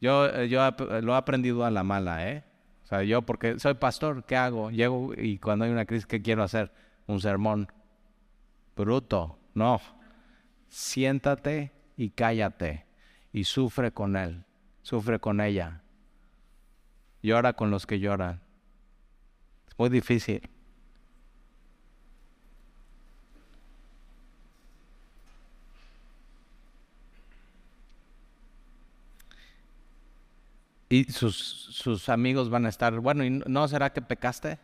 yo, 0.00 0.26
eh, 0.26 0.48
yo 0.48 0.60
lo 1.00 1.14
he 1.14 1.16
aprendido 1.16 1.64
a 1.64 1.70
la 1.70 1.84
mala, 1.84 2.28
¿eh? 2.28 2.44
O 2.84 2.86
sea, 2.86 3.02
yo 3.02 3.22
porque 3.22 3.58
soy 3.58 3.74
pastor, 3.74 4.24
¿qué 4.24 4.36
hago? 4.36 4.70
Llego 4.70 5.14
y 5.16 5.38
cuando 5.38 5.64
hay 5.64 5.70
una 5.70 5.86
crisis, 5.86 6.06
¿qué 6.06 6.20
quiero 6.20 6.42
hacer? 6.42 6.70
Un 7.06 7.20
sermón. 7.20 7.68
Bruto, 8.76 9.38
no 9.54 9.80
siéntate 10.68 11.72
y 11.96 12.10
cállate 12.10 12.86
y 13.32 13.44
sufre 13.44 13.92
con 13.92 14.16
él, 14.16 14.44
sufre 14.82 15.18
con 15.18 15.40
ella. 15.40 15.82
Llora 17.22 17.54
con 17.54 17.70
los 17.70 17.86
que 17.86 18.00
lloran. 18.00 18.42
Es 19.66 19.78
muy 19.78 19.88
difícil. 19.88 20.48
Y 30.88 31.04
sus, 31.04 31.36
sus 31.36 32.08
amigos 32.08 32.50
van 32.50 32.66
a 32.66 32.68
estar, 32.68 33.00
bueno, 33.00 33.24
¿y 33.24 33.30
no 33.30 33.66
será 33.66 33.92
que 33.92 34.02
pecaste? 34.02 34.60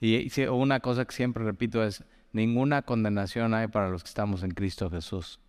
Y 0.00 0.40
una 0.48 0.80
cosa 0.80 1.04
que 1.04 1.14
siempre 1.14 1.44
repito 1.44 1.82
es, 1.82 2.04
ninguna 2.32 2.82
condenación 2.82 3.54
hay 3.54 3.68
para 3.68 3.88
los 3.88 4.02
que 4.02 4.08
estamos 4.08 4.42
en 4.42 4.50
Cristo 4.50 4.90
Jesús. 4.90 5.40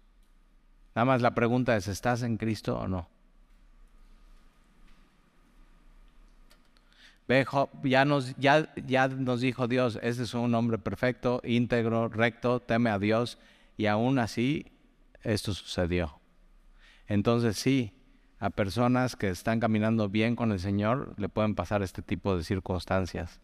Nada 0.96 1.06
más 1.06 1.22
la 1.22 1.36
pregunta 1.36 1.76
es, 1.76 1.88
¿estás 1.88 2.24
en 2.24 2.38
Cristo 2.38 2.78
o 2.78 2.88
no? 2.88 3.10
Ve, 7.28 7.46
ya 7.84 8.06
nos, 8.06 8.36
ya, 8.38 8.74
ya 8.86 9.10
nos 9.10 9.42
dijo 9.42 9.68
Dios, 9.68 10.00
este 10.02 10.24
es 10.24 10.34
un 10.34 10.56
hombre 10.56 10.78
perfecto, 10.78 11.42
íntegro, 11.44 12.08
recto, 12.08 12.62
teme 12.62 12.90
a 12.90 13.00
Dios, 13.00 13.38
y 13.76 13.88
aún 13.88 14.18
así 14.18 14.72
esto 15.24 15.54
sucedió. 15.54 16.22
Entonces 17.06 17.58
sí, 17.58 17.92
a 18.40 18.50
personas 18.50 19.18
que 19.18 19.28
están 19.28 19.60
caminando 19.60 20.08
bien 20.08 20.38
con 20.38 20.54
el 20.54 20.60
Señor 20.60 21.16
le 21.18 21.28
pueden 21.28 21.54
pasar 21.54 21.84
este 21.84 22.02
tipo 22.02 22.38
de 22.38 22.46
circunstancias 22.46 23.42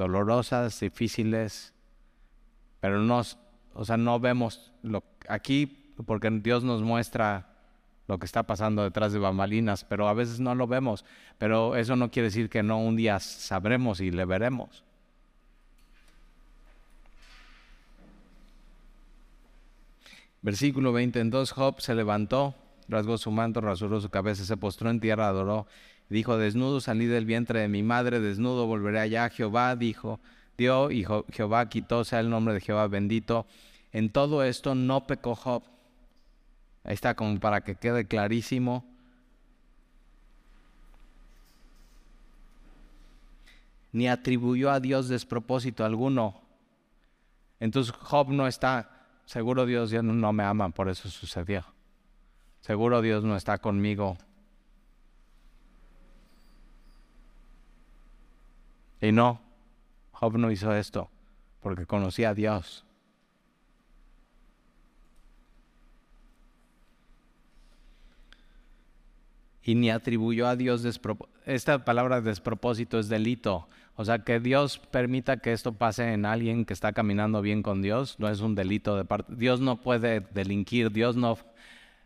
dolorosas, 0.00 0.80
difíciles, 0.80 1.74
pero 2.80 3.00
no, 3.00 3.22
o 3.74 3.84
sea, 3.84 3.96
no 3.96 4.18
vemos 4.18 4.72
lo, 4.82 5.04
aquí 5.28 5.92
porque 6.06 6.30
Dios 6.30 6.64
nos 6.64 6.82
muestra 6.82 7.46
lo 8.08 8.18
que 8.18 8.24
está 8.26 8.42
pasando 8.42 8.82
detrás 8.82 9.12
de 9.12 9.18
bambalinas, 9.18 9.84
pero 9.84 10.08
a 10.08 10.14
veces 10.14 10.40
no 10.40 10.54
lo 10.54 10.66
vemos, 10.66 11.04
pero 11.38 11.76
eso 11.76 11.96
no 11.96 12.10
quiere 12.10 12.28
decir 12.28 12.48
que 12.48 12.62
no 12.62 12.80
un 12.80 12.96
día 12.96 13.20
sabremos 13.20 14.00
y 14.00 14.10
le 14.10 14.24
veremos. 14.24 14.82
Versículo 20.42 20.94
20, 20.94 21.20
entonces 21.20 21.52
Job 21.52 21.82
se 21.82 21.94
levantó, 21.94 22.54
rasgó 22.88 23.18
su 23.18 23.30
manto, 23.30 23.60
rasuró 23.60 24.00
su 24.00 24.08
cabeza, 24.08 24.44
se 24.44 24.56
postró 24.56 24.88
en 24.88 24.98
tierra, 24.98 25.28
adoró 25.28 25.66
Dijo, 26.10 26.36
desnudo 26.38 26.80
salí 26.80 27.06
del 27.06 27.24
vientre 27.24 27.60
de 27.60 27.68
mi 27.68 27.84
madre, 27.84 28.18
desnudo 28.18 28.66
volveré 28.66 28.98
allá. 28.98 29.30
Jehová 29.30 29.76
dijo, 29.76 30.18
dio 30.58 30.90
y 30.90 31.06
Jehová 31.32 31.68
quitó, 31.68 32.02
sea 32.02 32.18
el 32.18 32.28
nombre 32.28 32.52
de 32.52 32.60
Jehová 32.60 32.88
bendito. 32.88 33.46
En 33.92 34.10
todo 34.10 34.42
esto 34.42 34.74
no 34.74 35.06
pecó 35.06 35.36
Job. 35.36 35.62
Ahí 36.82 36.94
está 36.94 37.14
como 37.14 37.38
para 37.38 37.60
que 37.60 37.76
quede 37.76 38.06
clarísimo. 38.06 38.84
Ni 43.92 44.08
atribuyó 44.08 44.72
a 44.72 44.80
Dios 44.80 45.08
despropósito 45.08 45.84
alguno. 45.84 46.40
Entonces 47.60 47.94
Job 47.94 48.30
no 48.30 48.48
está, 48.48 49.06
seguro 49.26 49.64
Dios 49.64 49.90
ya 49.90 50.02
no 50.02 50.32
me 50.32 50.42
ama, 50.42 50.70
por 50.70 50.88
eso 50.88 51.08
sucedió. 51.08 51.64
Seguro 52.62 53.00
Dios 53.00 53.22
no 53.22 53.36
está 53.36 53.58
conmigo 53.58 54.18
Y 59.00 59.12
no, 59.12 59.40
Job 60.12 60.36
no 60.36 60.50
hizo 60.50 60.74
esto 60.74 61.10
porque 61.60 61.86
conocía 61.86 62.30
a 62.30 62.34
Dios. 62.34 62.84
Y 69.62 69.74
ni 69.74 69.90
atribuyó 69.90 70.48
a 70.48 70.56
Dios. 70.56 70.84
Esta 71.44 71.84
palabra 71.84 72.20
despropósito 72.20 72.98
es 72.98 73.08
delito. 73.08 73.68
O 73.96 74.04
sea, 74.04 74.20
que 74.20 74.40
Dios 74.40 74.78
permita 74.78 75.36
que 75.38 75.52
esto 75.52 75.74
pase 75.74 76.14
en 76.14 76.24
alguien 76.24 76.64
que 76.64 76.72
está 76.72 76.92
caminando 76.92 77.42
bien 77.42 77.62
con 77.62 77.82
Dios, 77.82 78.16
no 78.18 78.28
es 78.28 78.40
un 78.40 78.54
delito 78.54 78.96
de 78.96 79.04
parte. 79.04 79.34
Dios 79.36 79.60
no 79.60 79.82
puede 79.82 80.20
delinquir, 80.20 80.90
Dios 80.90 81.16
no, 81.16 81.36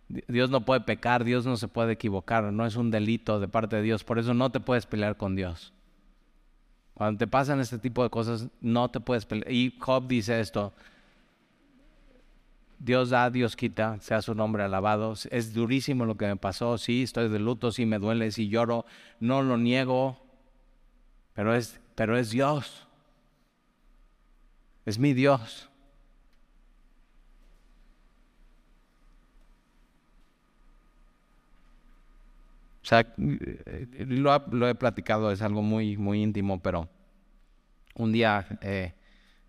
Dios 0.09 0.51
no 0.51 0.65
puede 0.65 0.81
pecar, 0.81 1.23
Dios 1.23 1.47
no 1.47 1.57
se 1.57 1.69
puede 1.69 1.93
equivocar, 1.93 2.53
no 2.53 2.67
es 2.67 2.75
un 2.75 2.91
delito 2.91 3.39
de 3.39 3.47
parte 3.47 3.77
de 3.77 3.83
Dios. 3.83 4.03
Por 4.03 4.19
eso 4.19 4.35
no 4.35 4.51
te 4.51 4.59
puedes 4.59 4.87
pelear 4.87 5.17
con 5.17 5.37
Dios. 5.37 5.74
Cuando 6.95 7.19
te 7.19 7.27
pasan 7.27 7.61
este 7.61 7.79
tipo 7.79 8.03
de 8.03 8.11
cosas, 8.11 8.49
no 8.61 8.89
te 8.91 9.01
puedes 9.01 9.27
pelear. 9.27 9.51
Y 9.51 9.77
Job 9.81 10.07
dice 10.07 10.41
esto, 10.41 10.73
Dios 12.79 13.11
da, 13.11 13.31
Dios 13.31 13.57
quita, 13.57 13.99
sea 14.01 14.23
su 14.23 14.35
nombre 14.35 14.63
alabado. 14.63 15.15
Es 15.31 15.53
durísimo 15.53 16.05
lo 16.05 16.17
que 16.17 16.27
me 16.27 16.37
pasó, 16.37 16.79
sí, 16.79 17.03
estoy 17.03 17.29
de 17.29 17.39
luto, 17.39 17.73
sí 17.73 17.87
me 17.87 17.99
duele, 17.99 18.31
sí 18.31 18.49
lloro, 18.49 18.85
no 19.21 19.43
lo 19.43 19.57
niego, 19.57 20.19
pero 21.33 21.55
es, 21.55 21.81
pero 21.95 22.17
es 22.17 22.31
Dios. 22.31 22.87
Es 24.85 24.99
mi 24.99 25.15
Dios. 25.15 25.69
O 32.85 32.87
sea, 32.87 33.07
lo, 33.17 34.69
he 34.69 34.75
platicado, 34.75 35.33
es 35.33 35.41
algo 35.41 35.63
muy, 35.63 35.97
muy 35.97 36.23
íntimo, 36.23 36.61
pero 36.61 36.91
un 37.95 38.13
día 38.13 38.47
eh, 38.61 38.93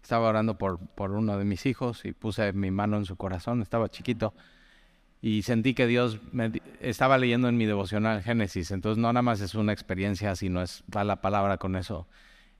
estaba 0.02 0.30
orando 0.30 0.58
por, 0.58 0.80
por 0.80 1.12
uno 1.12 1.38
de 1.38 1.44
mis 1.44 1.66
hijos 1.66 2.06
y 2.06 2.14
puse 2.14 2.54
mi 2.54 2.72
mano 2.72 2.96
en 2.96 3.04
su 3.04 3.18
corazón, 3.18 3.62
estaba 3.62 3.90
chiquito, 3.90 4.34
y 5.22 5.42
sentí 5.42 5.74
que 5.74 5.86
Dios 5.86 6.22
estaba 6.80 7.18
leyendo 7.18 7.50
en 7.50 7.58
mi 7.58 7.66
devocional 7.66 8.24
Génesis, 8.24 8.72
entonces 8.72 9.02
no 9.02 9.12
nada 9.12 9.22
más 9.22 9.42
es 9.42 9.54
una 9.54 9.74
experiencia, 9.74 10.34
sino 10.38 10.62
es 10.62 10.86
la 10.94 11.20
palabra 11.20 11.58
con 11.58 11.76
eso. 11.76 12.08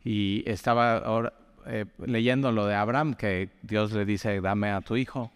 Y 0.04 0.44
estaba 0.46 1.32
eh, 1.68 1.86
leyendo 2.06 2.52
lo 2.52 2.66
de 2.66 2.76
Abraham, 2.76 3.14
que 3.14 3.50
Dios 3.62 3.94
le 3.94 4.04
dice, 4.04 4.42
dame 4.42 4.72
a 4.72 4.82
tu 4.82 4.98
hijo, 4.98 5.32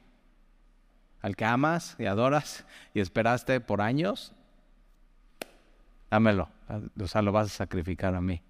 al 1.22 1.38
que 1.38 1.46
amas 1.46 1.96
y 1.98 2.08
adoras 2.08 2.66
y 2.94 3.00
esperaste 3.00 3.62
por 3.62 3.82
años, 3.82 4.34
dámelo, 6.10 6.50
o 7.00 7.08
sea, 7.08 7.22
lo 7.22 7.32
vas 7.32 7.48
a 7.48 7.50
sacrificar 7.50 8.16
a 8.16 8.22
mí. 8.22 8.42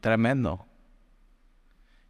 tremendo. 0.00 0.66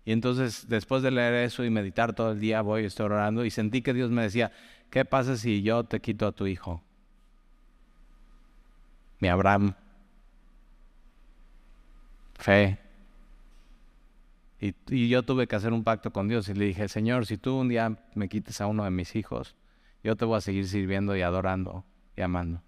Y 0.04 0.12
entonces, 0.12 0.68
después 0.68 1.02
de 1.02 1.10
leer 1.10 1.34
eso 1.34 1.64
y 1.64 1.70
meditar 1.70 2.12
todo 2.14 2.32
el 2.32 2.40
día, 2.40 2.60
voy, 2.60 2.84
estoy 2.84 3.06
orando 3.06 3.44
y 3.44 3.50
sentí 3.50 3.82
que 3.82 3.94
Dios 3.94 4.10
me 4.10 4.22
decía, 4.22 4.50
¿qué 4.90 5.04
pasa 5.04 5.36
si 5.36 5.62
yo 5.62 5.84
te 5.84 6.00
quito 6.00 6.26
a 6.26 6.32
tu 6.32 6.46
hijo? 6.46 6.82
Mi 9.20 9.28
Abraham. 9.28 9.74
Fe. 12.34 12.78
Y, 14.60 14.74
y, 14.88 15.08
yo 15.08 15.22
tuve 15.22 15.46
que 15.46 15.56
hacer 15.56 15.72
un 15.72 15.84
pacto 15.84 16.12
con 16.12 16.28
Dios 16.28 16.48
y 16.48 16.54
le 16.54 16.64
dije, 16.66 16.88
Señor, 16.88 17.26
si 17.26 17.36
tú 17.36 17.56
un 17.56 17.68
día 17.68 17.98
me 18.14 18.28
quites 18.28 18.60
a 18.60 18.66
uno 18.66 18.84
de 18.84 18.90
mis 18.90 19.14
hijos, 19.14 19.56
yo 20.02 20.16
te 20.16 20.24
voy 20.24 20.38
a 20.38 20.40
seguir 20.40 20.66
sirviendo 20.66 21.16
y 21.16 21.22
adorando 21.22 21.84
y 22.16 22.22
amando. 22.22 22.62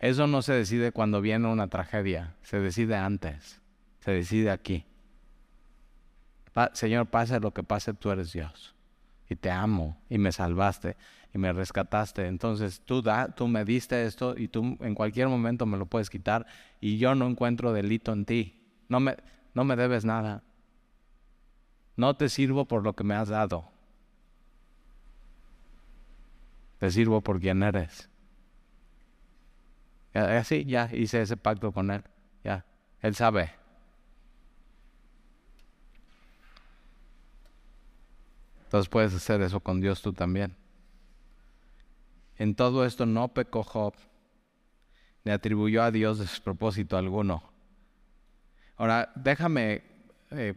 Eso 0.00 0.26
no 0.26 0.40
se 0.40 0.54
decide 0.54 0.92
cuando 0.92 1.20
viene 1.20 1.46
una 1.46 1.68
tragedia, 1.68 2.34
se 2.42 2.58
decide 2.58 2.96
antes, 2.96 3.60
se 4.00 4.10
decide 4.10 4.50
aquí. 4.50 4.86
Señor, 6.72 7.06
pase 7.06 7.38
lo 7.38 7.52
que 7.52 7.62
pase, 7.62 7.92
tú 7.92 8.10
eres 8.10 8.32
Dios. 8.32 8.74
Y 9.28 9.36
te 9.36 9.50
amo, 9.50 10.00
y 10.08 10.18
me 10.18 10.32
salvaste, 10.32 10.96
y 11.32 11.38
me 11.38 11.52
rescataste. 11.52 12.26
Entonces 12.26 12.80
tú, 12.80 13.02
da, 13.02 13.28
tú 13.28 13.46
me 13.46 13.64
diste 13.64 14.06
esto, 14.06 14.36
y 14.36 14.48
tú 14.48 14.78
en 14.80 14.94
cualquier 14.94 15.28
momento 15.28 15.66
me 15.66 15.76
lo 15.76 15.86
puedes 15.86 16.10
quitar, 16.10 16.46
y 16.80 16.98
yo 16.98 17.14
no 17.14 17.26
encuentro 17.28 17.72
delito 17.72 18.12
en 18.12 18.24
ti. 18.24 18.60
No 18.88 19.00
me, 19.00 19.16
no 19.54 19.64
me 19.64 19.76
debes 19.76 20.04
nada. 20.06 20.42
No 21.96 22.16
te 22.16 22.28
sirvo 22.30 22.64
por 22.64 22.82
lo 22.82 22.94
que 22.94 23.04
me 23.04 23.14
has 23.14 23.28
dado. 23.28 23.70
Te 26.78 26.90
sirvo 26.90 27.20
por 27.20 27.38
quien 27.38 27.62
eres. 27.62 28.09
Así, 30.12 30.64
ya 30.64 30.90
hice 30.92 31.22
ese 31.22 31.36
pacto 31.36 31.72
con 31.72 31.90
Él. 31.90 32.02
Ya, 32.42 32.64
Él 33.00 33.14
sabe. 33.14 33.52
Entonces 38.64 38.88
puedes 38.88 39.14
hacer 39.14 39.40
eso 39.42 39.60
con 39.60 39.80
Dios 39.80 40.00
tú 40.00 40.12
también. 40.12 40.54
En 42.38 42.54
todo 42.54 42.86
esto 42.86 43.04
no 43.04 43.28
pecó 43.28 43.62
Job, 43.62 43.94
ni 45.24 45.32
atribuyó 45.32 45.82
a 45.82 45.90
Dios 45.90 46.20
despropósito 46.20 46.96
alguno. 46.96 47.42
Ahora, 48.76 49.12
déjame 49.14 49.82
eh, 50.30 50.54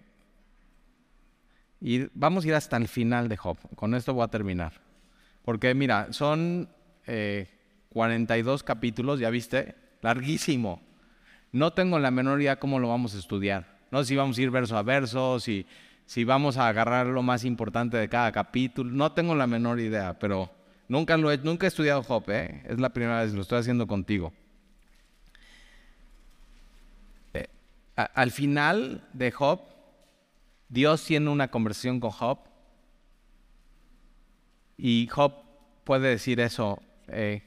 ir, 1.82 2.12
vamos 2.14 2.46
a 2.46 2.48
ir 2.48 2.54
hasta 2.54 2.78
el 2.78 2.88
final 2.88 3.28
de 3.28 3.36
Job. 3.36 3.58
Con 3.76 3.96
esto 3.96 4.14
voy 4.14 4.24
a 4.24 4.30
terminar. 4.30 4.74
Porque 5.44 5.74
mira, 5.74 6.14
son 6.14 6.70
eh, 7.06 7.50
42 7.94 8.64
capítulos, 8.64 9.20
ya 9.20 9.30
viste, 9.30 9.76
larguísimo. 10.02 10.82
No 11.52 11.74
tengo 11.74 12.00
la 12.00 12.12
menor 12.12 12.42
idea 12.42 12.60
cómo 12.60 12.80
lo 12.80 12.90
vamos 12.90 13.16
a 13.16 13.20
estudiar. 13.20 13.78
No 13.92 14.00
sé 14.00 14.10
si 14.10 14.16
vamos 14.16 14.38
a 14.38 14.42
ir 14.42 14.50
verso 14.50 14.76
a 14.76 14.82
verso, 14.82 15.40
si, 15.40 15.68
si 16.06 16.24
vamos 16.24 16.58
a 16.58 16.68
agarrar 16.68 17.06
lo 17.06 17.22
más 17.22 17.46
importante 17.46 17.98
de 17.98 18.10
cada 18.10 18.32
capítulo. 18.32 18.90
No 18.92 19.12
tengo 19.12 19.36
la 19.36 19.46
menor 19.46 19.80
idea, 19.80 20.18
pero 20.18 20.50
nunca, 20.88 21.16
lo 21.16 21.32
he, 21.32 21.38
nunca 21.38 21.68
he 21.68 21.70
estudiado 21.70 22.02
Job, 22.02 22.24
¿eh? 22.30 22.64
es 22.68 22.80
la 22.80 22.90
primera 22.90 23.22
vez, 23.22 23.34
lo 23.34 23.42
estoy 23.42 23.60
haciendo 23.60 23.86
contigo. 23.86 24.34
Eh, 27.36 27.48
al 27.96 28.32
final 28.32 29.08
de 29.14 29.32
Job, 29.32 29.62
Dios 30.70 31.06
tiene 31.06 31.30
una 31.30 31.50
conversación 31.50 32.00
con 32.00 32.10
Job 32.10 32.40
y 34.76 35.08
Job 35.12 35.34
puede 35.84 36.10
decir 36.10 36.40
eso. 36.40 36.82
Eh, 37.10 37.44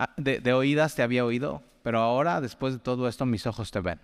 Ah, 0.00 0.14
de, 0.16 0.52
oídas 0.52 0.94
te 0.94 1.02
había 1.02 1.24
oído, 1.24 1.60
pero 1.82 1.98
ahora, 1.98 2.40
después 2.40 2.72
de 2.72 2.78
todo 2.78 3.08
esto, 3.08 3.26
mis 3.26 3.44
ojos 3.48 3.72
te 3.72 3.80
ven. 3.80 3.98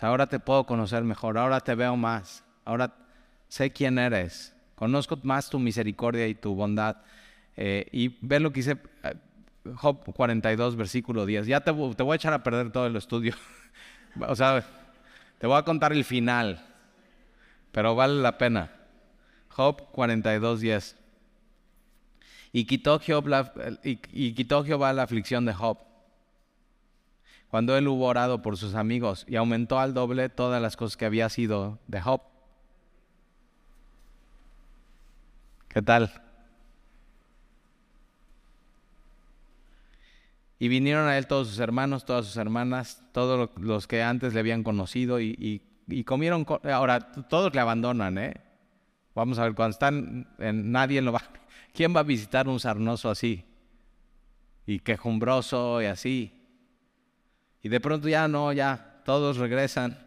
ahora 0.00 0.28
te 0.28 0.38
puedo 0.38 0.64
conocer 0.64 1.02
mejor, 1.02 1.36
ahora 1.36 1.58
te 1.58 1.74
veo 1.74 1.96
más, 1.96 2.44
ahora 2.64 2.94
sé 3.48 3.72
quién 3.72 3.98
eres, 3.98 4.54
conozco 4.76 5.18
más 5.24 5.50
tu 5.50 5.58
misericordia 5.58 6.28
y 6.28 6.36
tu 6.36 6.54
bondad. 6.54 6.98
Eh, 7.56 7.88
y 7.90 8.16
ve 8.20 8.38
lo 8.38 8.52
que 8.52 8.60
dice 8.60 8.78
eh, 9.02 9.14
Job 9.74 10.04
42, 10.14 10.76
versículo 10.76 11.26
10. 11.26 11.48
Ya 11.48 11.60
te, 11.60 11.72
te 11.72 12.02
voy 12.04 12.12
a 12.12 12.14
echar 12.14 12.32
a 12.32 12.44
perder 12.44 12.70
todo 12.70 12.86
el 12.86 12.94
estudio. 12.94 13.34
o 14.20 14.36
sea, 14.36 14.64
te 15.38 15.48
voy 15.48 15.58
a 15.58 15.64
contar 15.64 15.92
el 15.92 16.04
final, 16.04 16.64
pero 17.72 17.96
vale 17.96 18.22
la 18.22 18.38
pena. 18.38 18.70
Job 19.48 19.90
42, 19.90 20.60
10. 20.60 20.99
Y 22.52 22.64
quitó, 22.64 22.98
Jehová, 22.98 23.52
Jehová 24.64 24.92
la 24.92 25.02
aflicción 25.02 25.44
de 25.44 25.54
Job 25.54 25.78
cuando 27.50 27.76
él 27.76 27.88
hubo 27.88 28.06
orado 28.06 28.42
por 28.42 28.56
sus 28.56 28.74
amigos 28.74 29.24
y 29.28 29.34
aumentó 29.36 29.80
al 29.80 29.92
doble 29.92 30.28
todas 30.28 30.62
las 30.62 30.76
cosas 30.76 30.96
que 30.96 31.04
había 31.04 31.28
sido 31.28 31.80
de 31.88 32.00
Job. 32.00 32.20
¿Qué 35.68 35.82
tal? 35.82 36.12
Y 40.60 40.68
vinieron 40.68 41.08
a 41.08 41.18
él 41.18 41.26
todos 41.26 41.48
sus 41.48 41.58
hermanos, 41.58 42.04
todas 42.04 42.26
sus 42.26 42.36
hermanas, 42.36 43.02
todos 43.12 43.50
los 43.56 43.86
que 43.86 44.02
antes 44.02 44.32
le 44.34 44.40
habían 44.40 44.62
conocido 44.62 45.20
y, 45.20 45.62
comieron. 46.04 46.46
ahora, 46.72 47.12
todos 47.28 47.52
le 47.54 47.60
abandonan, 47.60 48.18
¿eh? 48.18 48.34
Vamos 49.14 49.38
a 49.38 49.44
ver, 49.44 49.54
cuando 49.54 49.72
están, 49.72 50.28
en, 50.38 50.70
nadie 50.70 51.02
lo 51.02 51.12
va, 51.12 51.22
¿Quién 51.72 51.94
va 51.94 52.00
a 52.00 52.04
visitar 52.04 52.48
un 52.48 52.60
sarnoso 52.60 53.10
así? 53.10 53.44
Y 54.66 54.80
quejumbroso 54.80 55.82
y 55.82 55.86
así. 55.86 56.32
Y 57.62 57.68
de 57.68 57.80
pronto 57.80 58.08
ya 58.08 58.28
no, 58.28 58.52
ya 58.52 59.02
todos 59.04 59.36
regresan 59.36 59.98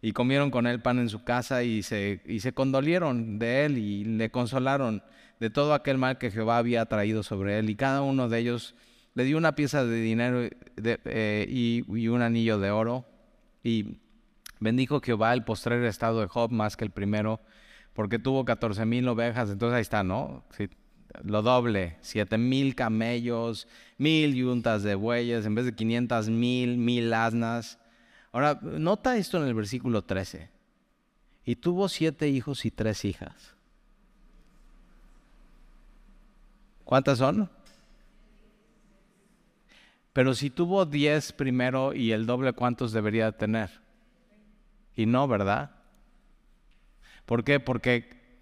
y 0.00 0.12
comieron 0.12 0.50
con 0.50 0.66
él 0.66 0.80
pan 0.80 0.98
en 0.98 1.08
su 1.08 1.24
casa 1.24 1.62
y 1.62 1.82
se, 1.82 2.22
y 2.26 2.40
se 2.40 2.52
condolieron 2.52 3.38
de 3.38 3.64
él 3.64 3.78
y 3.78 4.04
le 4.04 4.30
consolaron 4.30 5.02
de 5.40 5.50
todo 5.50 5.74
aquel 5.74 5.98
mal 5.98 6.18
que 6.18 6.30
Jehová 6.30 6.58
había 6.58 6.86
traído 6.86 7.22
sobre 7.22 7.58
él. 7.58 7.70
Y 7.70 7.76
cada 7.76 8.02
uno 8.02 8.28
de 8.28 8.38
ellos 8.38 8.74
le 9.14 9.24
dio 9.24 9.36
una 9.36 9.54
pieza 9.54 9.84
de 9.84 10.00
dinero 10.00 10.48
eh, 10.76 11.46
y, 11.48 11.84
y, 11.88 12.08
un 12.08 12.22
anillo 12.22 12.58
de 12.58 12.70
oro. 12.70 13.04
Y 13.62 13.98
bendijo 14.60 15.00
Jehová 15.00 15.32
el 15.34 15.44
postrer 15.44 15.82
estado 15.84 16.20
de 16.20 16.28
Job 16.28 16.50
más 16.50 16.76
que 16.76 16.84
el 16.84 16.90
primero, 16.90 17.40
porque 17.92 18.18
tuvo 18.18 18.44
catorce 18.44 18.86
mil 18.86 19.08
ovejas. 19.08 19.50
Entonces 19.50 19.76
ahí 19.76 19.82
está, 19.82 20.02
¿no? 20.04 20.44
Lo 21.24 21.42
doble, 21.42 21.96
siete 22.00 22.38
mil 22.38 22.74
camellos, 22.74 23.68
mil 23.98 24.34
yuntas 24.34 24.82
de 24.82 24.94
bueyes, 24.94 25.46
en 25.46 25.54
vez 25.54 25.64
de 25.64 25.74
500 25.74 26.28
mil, 26.28 26.76
mil 26.76 27.12
asnas. 27.12 27.78
Ahora, 28.32 28.58
nota 28.62 29.16
esto 29.16 29.38
en 29.38 29.48
el 29.48 29.54
versículo 29.54 30.02
13. 30.02 30.50
Y 31.44 31.56
tuvo 31.56 31.88
siete 31.88 32.28
hijos 32.28 32.64
y 32.64 32.70
tres 32.70 33.04
hijas. 33.04 33.54
¿Cuántas 36.84 37.18
son? 37.18 37.50
Pero 40.12 40.34
si 40.34 40.50
tuvo 40.50 40.86
diez 40.86 41.32
primero 41.32 41.92
y 41.92 42.12
el 42.12 42.26
doble, 42.26 42.52
¿cuántos 42.52 42.92
debería 42.92 43.32
tener? 43.32 43.70
Y 44.94 45.06
no, 45.06 45.28
¿verdad? 45.28 45.72
¿Por 47.26 47.44
qué? 47.44 47.60
Porque 47.60 48.40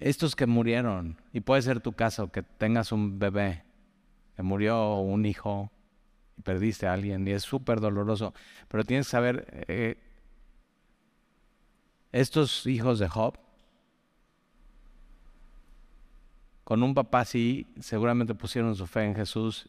estos 0.00 0.34
que 0.34 0.46
murieron, 0.46 1.20
y 1.32 1.40
puede 1.40 1.62
ser 1.62 1.80
tu 1.80 1.92
caso, 1.92 2.32
que 2.32 2.42
tengas 2.42 2.90
un 2.90 3.18
bebé, 3.18 3.64
que 4.34 4.42
murió 4.42 4.96
un 4.96 5.26
hijo 5.26 5.70
y 6.36 6.42
perdiste 6.42 6.86
a 6.86 6.94
alguien, 6.94 7.28
y 7.28 7.32
es 7.32 7.42
súper 7.42 7.80
doloroso, 7.80 8.34
pero 8.68 8.84
tienes 8.84 9.06
que 9.06 9.10
saber, 9.10 9.64
eh, 9.68 9.98
estos 12.12 12.66
hijos 12.66 12.98
de 12.98 13.08
Job, 13.08 13.38
con 16.64 16.82
un 16.82 16.94
papá 16.94 17.20
así, 17.20 17.72
seguramente 17.80 18.34
pusieron 18.34 18.74
su 18.76 18.86
fe 18.86 19.04
en 19.04 19.14
Jesús 19.14 19.68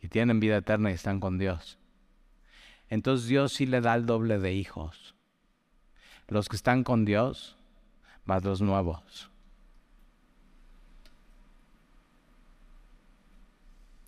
y 0.00 0.08
tienen 0.08 0.40
vida 0.40 0.56
eterna 0.56 0.90
y 0.90 0.94
están 0.94 1.20
con 1.20 1.38
Dios. 1.38 1.78
Entonces 2.88 3.26
Dios 3.26 3.52
sí 3.52 3.66
le 3.66 3.80
da 3.80 3.94
el 3.94 4.06
doble 4.06 4.38
de 4.38 4.52
hijos. 4.52 5.14
Los 6.28 6.48
que 6.48 6.56
están 6.56 6.84
con 6.84 7.04
Dios, 7.04 7.56
más 8.24 8.44
los 8.44 8.60
nuevos. 8.60 9.30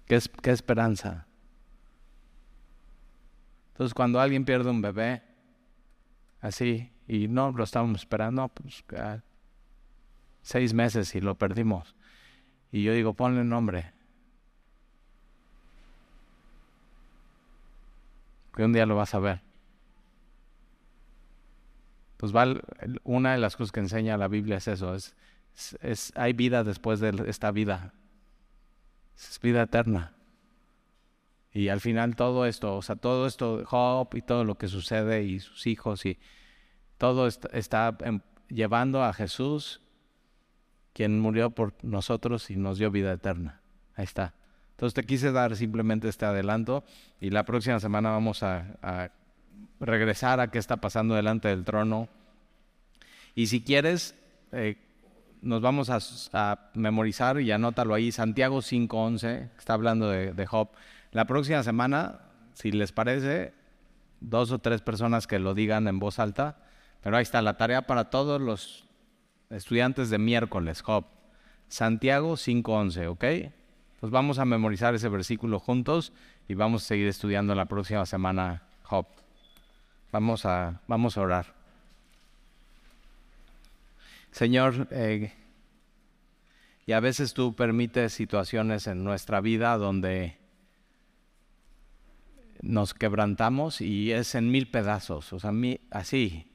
¿Qué, 0.06 0.20
qué 0.42 0.50
esperanza? 0.50 1.26
Entonces 3.72 3.94
cuando 3.94 4.20
alguien 4.20 4.44
pierde 4.44 4.70
un 4.70 4.82
bebé, 4.82 5.22
así, 6.40 6.92
y 7.08 7.28
no 7.28 7.50
lo 7.52 7.64
estábamos 7.64 8.00
esperando, 8.00 8.48
pues 8.48 8.84
seis 10.42 10.74
meses 10.74 11.14
y 11.14 11.20
lo 11.20 11.36
perdimos. 11.36 11.94
Y 12.70 12.82
yo 12.82 12.92
digo, 12.92 13.14
ponle 13.14 13.44
nombre. 13.44 13.92
Que 18.54 18.64
un 18.64 18.72
día 18.72 18.86
lo 18.86 18.96
vas 18.96 19.14
a 19.14 19.18
ver. 19.18 19.43
Pues 22.32 22.58
una 23.02 23.32
de 23.32 23.38
las 23.38 23.56
cosas 23.56 23.72
que 23.72 23.80
enseña 23.80 24.16
la 24.16 24.28
Biblia 24.28 24.56
es 24.56 24.68
eso, 24.68 24.94
es, 24.94 26.12
hay 26.14 26.32
vida 26.32 26.64
después 26.64 27.00
de 27.00 27.24
esta 27.26 27.50
vida. 27.50 27.92
Es 29.16 29.38
vida 29.42 29.62
eterna. 29.62 30.14
Y 31.52 31.68
al 31.68 31.80
final 31.80 32.16
todo 32.16 32.46
esto, 32.46 32.76
o 32.76 32.82
sea, 32.82 32.96
todo 32.96 33.26
esto, 33.26 33.62
Job 33.64 34.08
y 34.14 34.22
todo 34.22 34.44
lo 34.44 34.56
que 34.56 34.68
sucede 34.68 35.22
y 35.22 35.38
sus 35.38 35.66
hijos 35.66 36.04
y 36.06 36.18
todo 36.98 37.28
está, 37.28 37.96
em, 38.00 38.20
llevando 38.48 39.04
a 39.04 39.12
Jesús, 39.12 39.80
quien 40.92 41.20
murió 41.20 41.50
por 41.50 41.74
nosotros 41.82 42.50
y 42.50 42.56
nos 42.56 42.78
dio 42.78 42.90
vida 42.90 43.12
eterna. 43.12 43.60
Ahí 43.94 44.04
está. 44.04 44.34
Entonces 44.70 44.94
te 44.94 45.04
quise 45.04 45.30
dar 45.30 45.54
simplemente 45.54 46.08
este 46.08 46.24
adelanto 46.24 46.84
y 47.20 47.30
la 47.30 47.44
próxima 47.44 47.78
semana 47.78 48.10
vamos 48.10 48.42
a, 48.42 49.12
regresar 49.80 50.40
a 50.40 50.50
qué 50.50 50.58
está 50.58 50.78
pasando 50.78 51.14
delante 51.14 51.48
del 51.48 51.64
trono. 51.64 52.08
Y 53.34 53.48
si 53.48 53.62
quieres, 53.62 54.14
eh, 54.52 54.76
nos 55.42 55.60
vamos 55.60 55.90
a, 55.90 56.70
memorizar 56.74 57.40
y 57.40 57.50
anótalo 57.50 57.94
ahí, 57.94 58.12
Santiago 58.12 58.58
5.11, 58.58 59.50
está 59.58 59.74
hablando 59.74 60.08
de, 60.08 60.32
de 60.32 60.46
Job. 60.46 60.68
La 61.12 61.26
próxima 61.26 61.62
semana, 61.62 62.20
si 62.54 62.72
les 62.72 62.92
parece, 62.92 63.52
dos 64.20 64.52
o 64.52 64.58
tres 64.58 64.80
personas 64.80 65.26
que 65.26 65.38
lo 65.38 65.54
digan 65.54 65.86
en 65.86 65.98
voz 65.98 66.18
alta, 66.18 66.56
pero 67.02 67.16
ahí 67.16 67.22
está 67.22 67.42
la 67.42 67.56
tarea 67.56 67.82
para 67.82 68.10
todos 68.10 68.40
los 68.40 68.88
estudiantes 69.50 70.10
de 70.10 70.18
miércoles, 70.18 70.82
Job. 70.82 71.04
Santiago 71.68 72.34
5.11, 72.34 73.08
¿ok? 73.08 73.52
Pues 74.00 74.12
vamos 74.12 74.38
a 74.38 74.44
memorizar 74.44 74.94
ese 74.94 75.08
versículo 75.08 75.58
juntos 75.58 76.12
y 76.48 76.54
vamos 76.54 76.84
a 76.84 76.86
seguir 76.86 77.08
estudiando 77.08 77.54
la 77.54 77.66
próxima 77.66 78.06
semana 78.06 78.62
Job. 78.82 79.06
Vamos 80.14 80.46
a, 80.46 80.80
vamos 80.86 81.18
a 81.18 81.22
orar. 81.22 81.46
Señor, 84.30 84.86
eh, 84.92 85.32
y 86.86 86.92
a 86.92 87.00
veces 87.00 87.34
tú 87.34 87.56
permites 87.56 88.12
situaciones 88.12 88.86
en 88.86 89.02
nuestra 89.02 89.40
vida 89.40 89.76
donde 89.76 90.38
nos 92.62 92.94
quebrantamos 92.94 93.80
y 93.80 94.12
es 94.12 94.36
en 94.36 94.52
mil 94.52 94.70
pedazos, 94.70 95.32
o 95.32 95.40
sea, 95.40 95.50
así, 95.90 96.46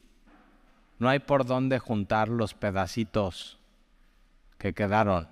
no 0.97 1.09
hay 1.09 1.19
por 1.19 1.45
dónde 1.45 1.79
juntar 1.79 2.29
los 2.29 2.53
pedacitos 2.53 3.59
que 4.57 4.73
quedaron. 4.73 5.27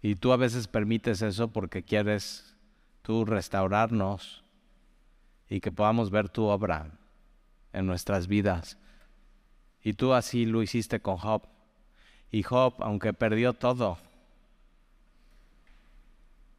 Y 0.00 0.14
tú 0.14 0.32
a 0.32 0.38
veces 0.38 0.68
permites 0.68 1.20
eso 1.20 1.48
porque 1.48 1.82
quieres 1.82 2.56
tú 3.02 3.26
restaurarnos 3.26 4.39
y 5.50 5.60
que 5.60 5.72
podamos 5.72 6.10
ver 6.10 6.28
tu 6.28 6.44
obra 6.44 6.92
en 7.72 7.84
nuestras 7.84 8.28
vidas. 8.28 8.78
Y 9.82 9.94
tú 9.94 10.14
así 10.14 10.46
lo 10.46 10.62
hiciste 10.62 11.00
con 11.00 11.16
Job. 11.18 11.42
Y 12.30 12.44
Job, 12.44 12.74
aunque 12.78 13.12
perdió 13.12 13.52
todo, 13.52 13.98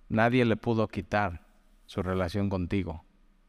nadie 0.09 0.43
le 0.43 0.57
pudo 0.57 0.89
quitar 0.89 1.47
su 1.85 2.03
relación 2.03 2.49
contigo. 2.49 3.05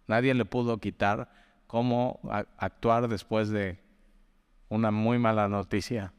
Nadie 0.07 0.33
le 0.33 0.45
pudo 0.45 0.79
quitar 0.79 1.33
cómo 1.67 2.21
actuar 2.57 3.09
después 3.09 3.49
de 3.49 3.81
una 4.69 4.93
muy 4.93 5.19
mala 5.19 5.49
noticia. 5.49 6.13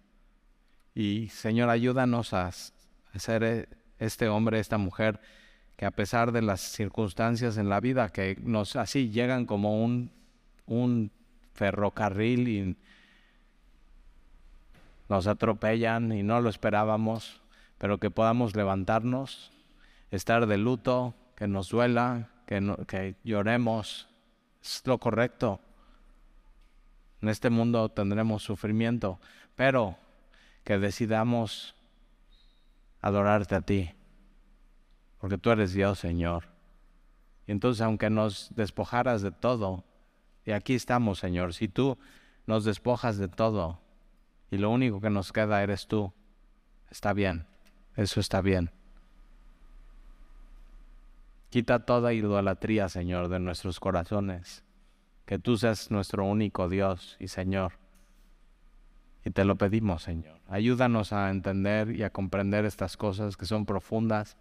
Y 0.93 1.29
Señor, 1.29 1.69
ayúdanos 1.69 2.33
a, 2.33 2.51
ser 2.51 3.43
e, 3.43 3.69
este 3.99 4.27
hombre, 4.27 4.59
esta 4.59 4.77
mujer, 4.77 5.21
que 5.75 5.85
a 5.85 5.91
pesar 5.91 6.31
de 6.31 6.41
las 6.41 6.61
circunstancias 6.61 7.57
en 7.57 7.69
la 7.69 7.79
vida, 7.79 8.09
que 8.09 8.37
nos 8.41 8.75
así 8.75 9.09
llegan 9.09 9.45
como 9.45 9.83
un, 9.83 10.11
un 10.65 11.11
ferrocarril 11.53 12.47
y 12.47 12.77
nos 15.09 15.27
atropellan 15.27 16.11
y 16.11 16.23
no 16.23 16.41
lo 16.41 16.49
esperábamos, 16.49 17.41
pero 17.77 17.99
que 17.99 18.11
podamos 18.11 18.55
levantarnos, 18.55 19.51
estar 20.11 20.47
de 20.47 20.57
luto, 20.57 21.13
que 21.35 21.47
nos 21.47 21.69
duela, 21.69 22.29
que, 22.45 22.75
que 22.87 23.15
lloremos, 23.23 24.07
es 24.61 24.81
lo 24.85 24.97
correcto. 24.97 25.59
En 27.21 27.29
este 27.29 27.49
mundo 27.49 27.89
tendremos 27.89 28.43
sufrimiento, 28.43 29.19
pero 29.55 29.97
que 30.63 30.77
decidamos 30.77 31.75
adorarte 33.01 33.55
a 33.55 33.61
ti, 33.61 33.91
porque 35.23 35.37
tú 35.37 35.51
eres 35.51 35.71
Dios, 35.71 35.99
Señor. 35.99 36.49
Y 37.47 37.53
entonces, 37.53 37.79
aunque 37.79 38.09
nos 38.09 38.53
despojaras 38.57 39.21
de 39.21 39.31
todo, 39.31 39.85
y 40.43 40.51
aquí 40.51 40.75
estamos, 40.75 41.19
Señor, 41.19 41.53
si 41.53 41.69
tú 41.69 41.97
nos 42.45 42.65
despojas 42.65 43.17
de 43.17 43.29
todo 43.29 43.79
y 44.51 44.57
lo 44.57 44.69
único 44.69 44.99
que 44.99 45.09
nos 45.09 45.31
queda 45.31 45.63
eres 45.63 45.87
tú, 45.87 46.11
está 46.91 47.13
bien, 47.13 47.47
eso 47.95 48.19
está 48.19 48.41
bien. 48.41 48.71
Quita 51.51 51.85
toda 51.85 52.11
idolatría, 52.11 52.89
Señor, 52.89 53.29
de 53.29 53.39
nuestros 53.39 53.79
corazones. 53.79 54.65
Que 55.25 55.39
tú 55.39 55.55
seas 55.55 55.89
nuestro 55.89 56.25
único 56.25 56.67
Dios 56.67 57.15
y 57.17 57.29
Señor. 57.29 57.79
Y 59.23 59.29
te 59.29 59.45
lo 59.45 59.55
pedimos, 59.55 60.03
Señor. 60.03 60.41
Ayúdanos 60.49 61.13
a 61.13 61.29
entender 61.29 61.95
y 61.95 62.03
a 62.03 62.09
comprender 62.09 62.65
estas 62.65 62.97
cosas 62.97 63.37
que 63.37 63.45
son 63.45 63.65
profundas. 63.65 64.35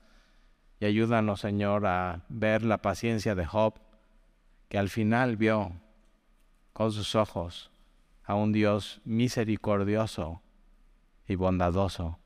Y 0.83 0.85
ayúdanos, 0.85 1.39
Señor, 1.39 1.87
a 1.87 2.24
ver 2.28 2.64
la 2.64 2.78
paciencia 2.78 3.37
de 3.37 3.47
Job, 3.47 3.74
que 4.68 4.78
al 4.78 4.89
final 4.89 5.37
vio 5.37 5.70
con 6.72 6.91
sus 6.91 7.14
ojos 7.14 7.70
a 8.24 8.35
un 8.35 8.51
Dios 8.51 9.01
misericordioso 9.05 10.43
y 11.28 11.37
bondadoso. 11.37 12.18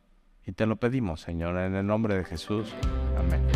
Y 0.46 0.52
te 0.52 0.64
lo 0.64 0.76
pedimos, 0.76 1.20
Señor, 1.20 1.58
en 1.58 1.74
el 1.74 1.86
nombre 1.86 2.16
de 2.16 2.24
Jesús. 2.24 2.74
Amén. 3.18 3.46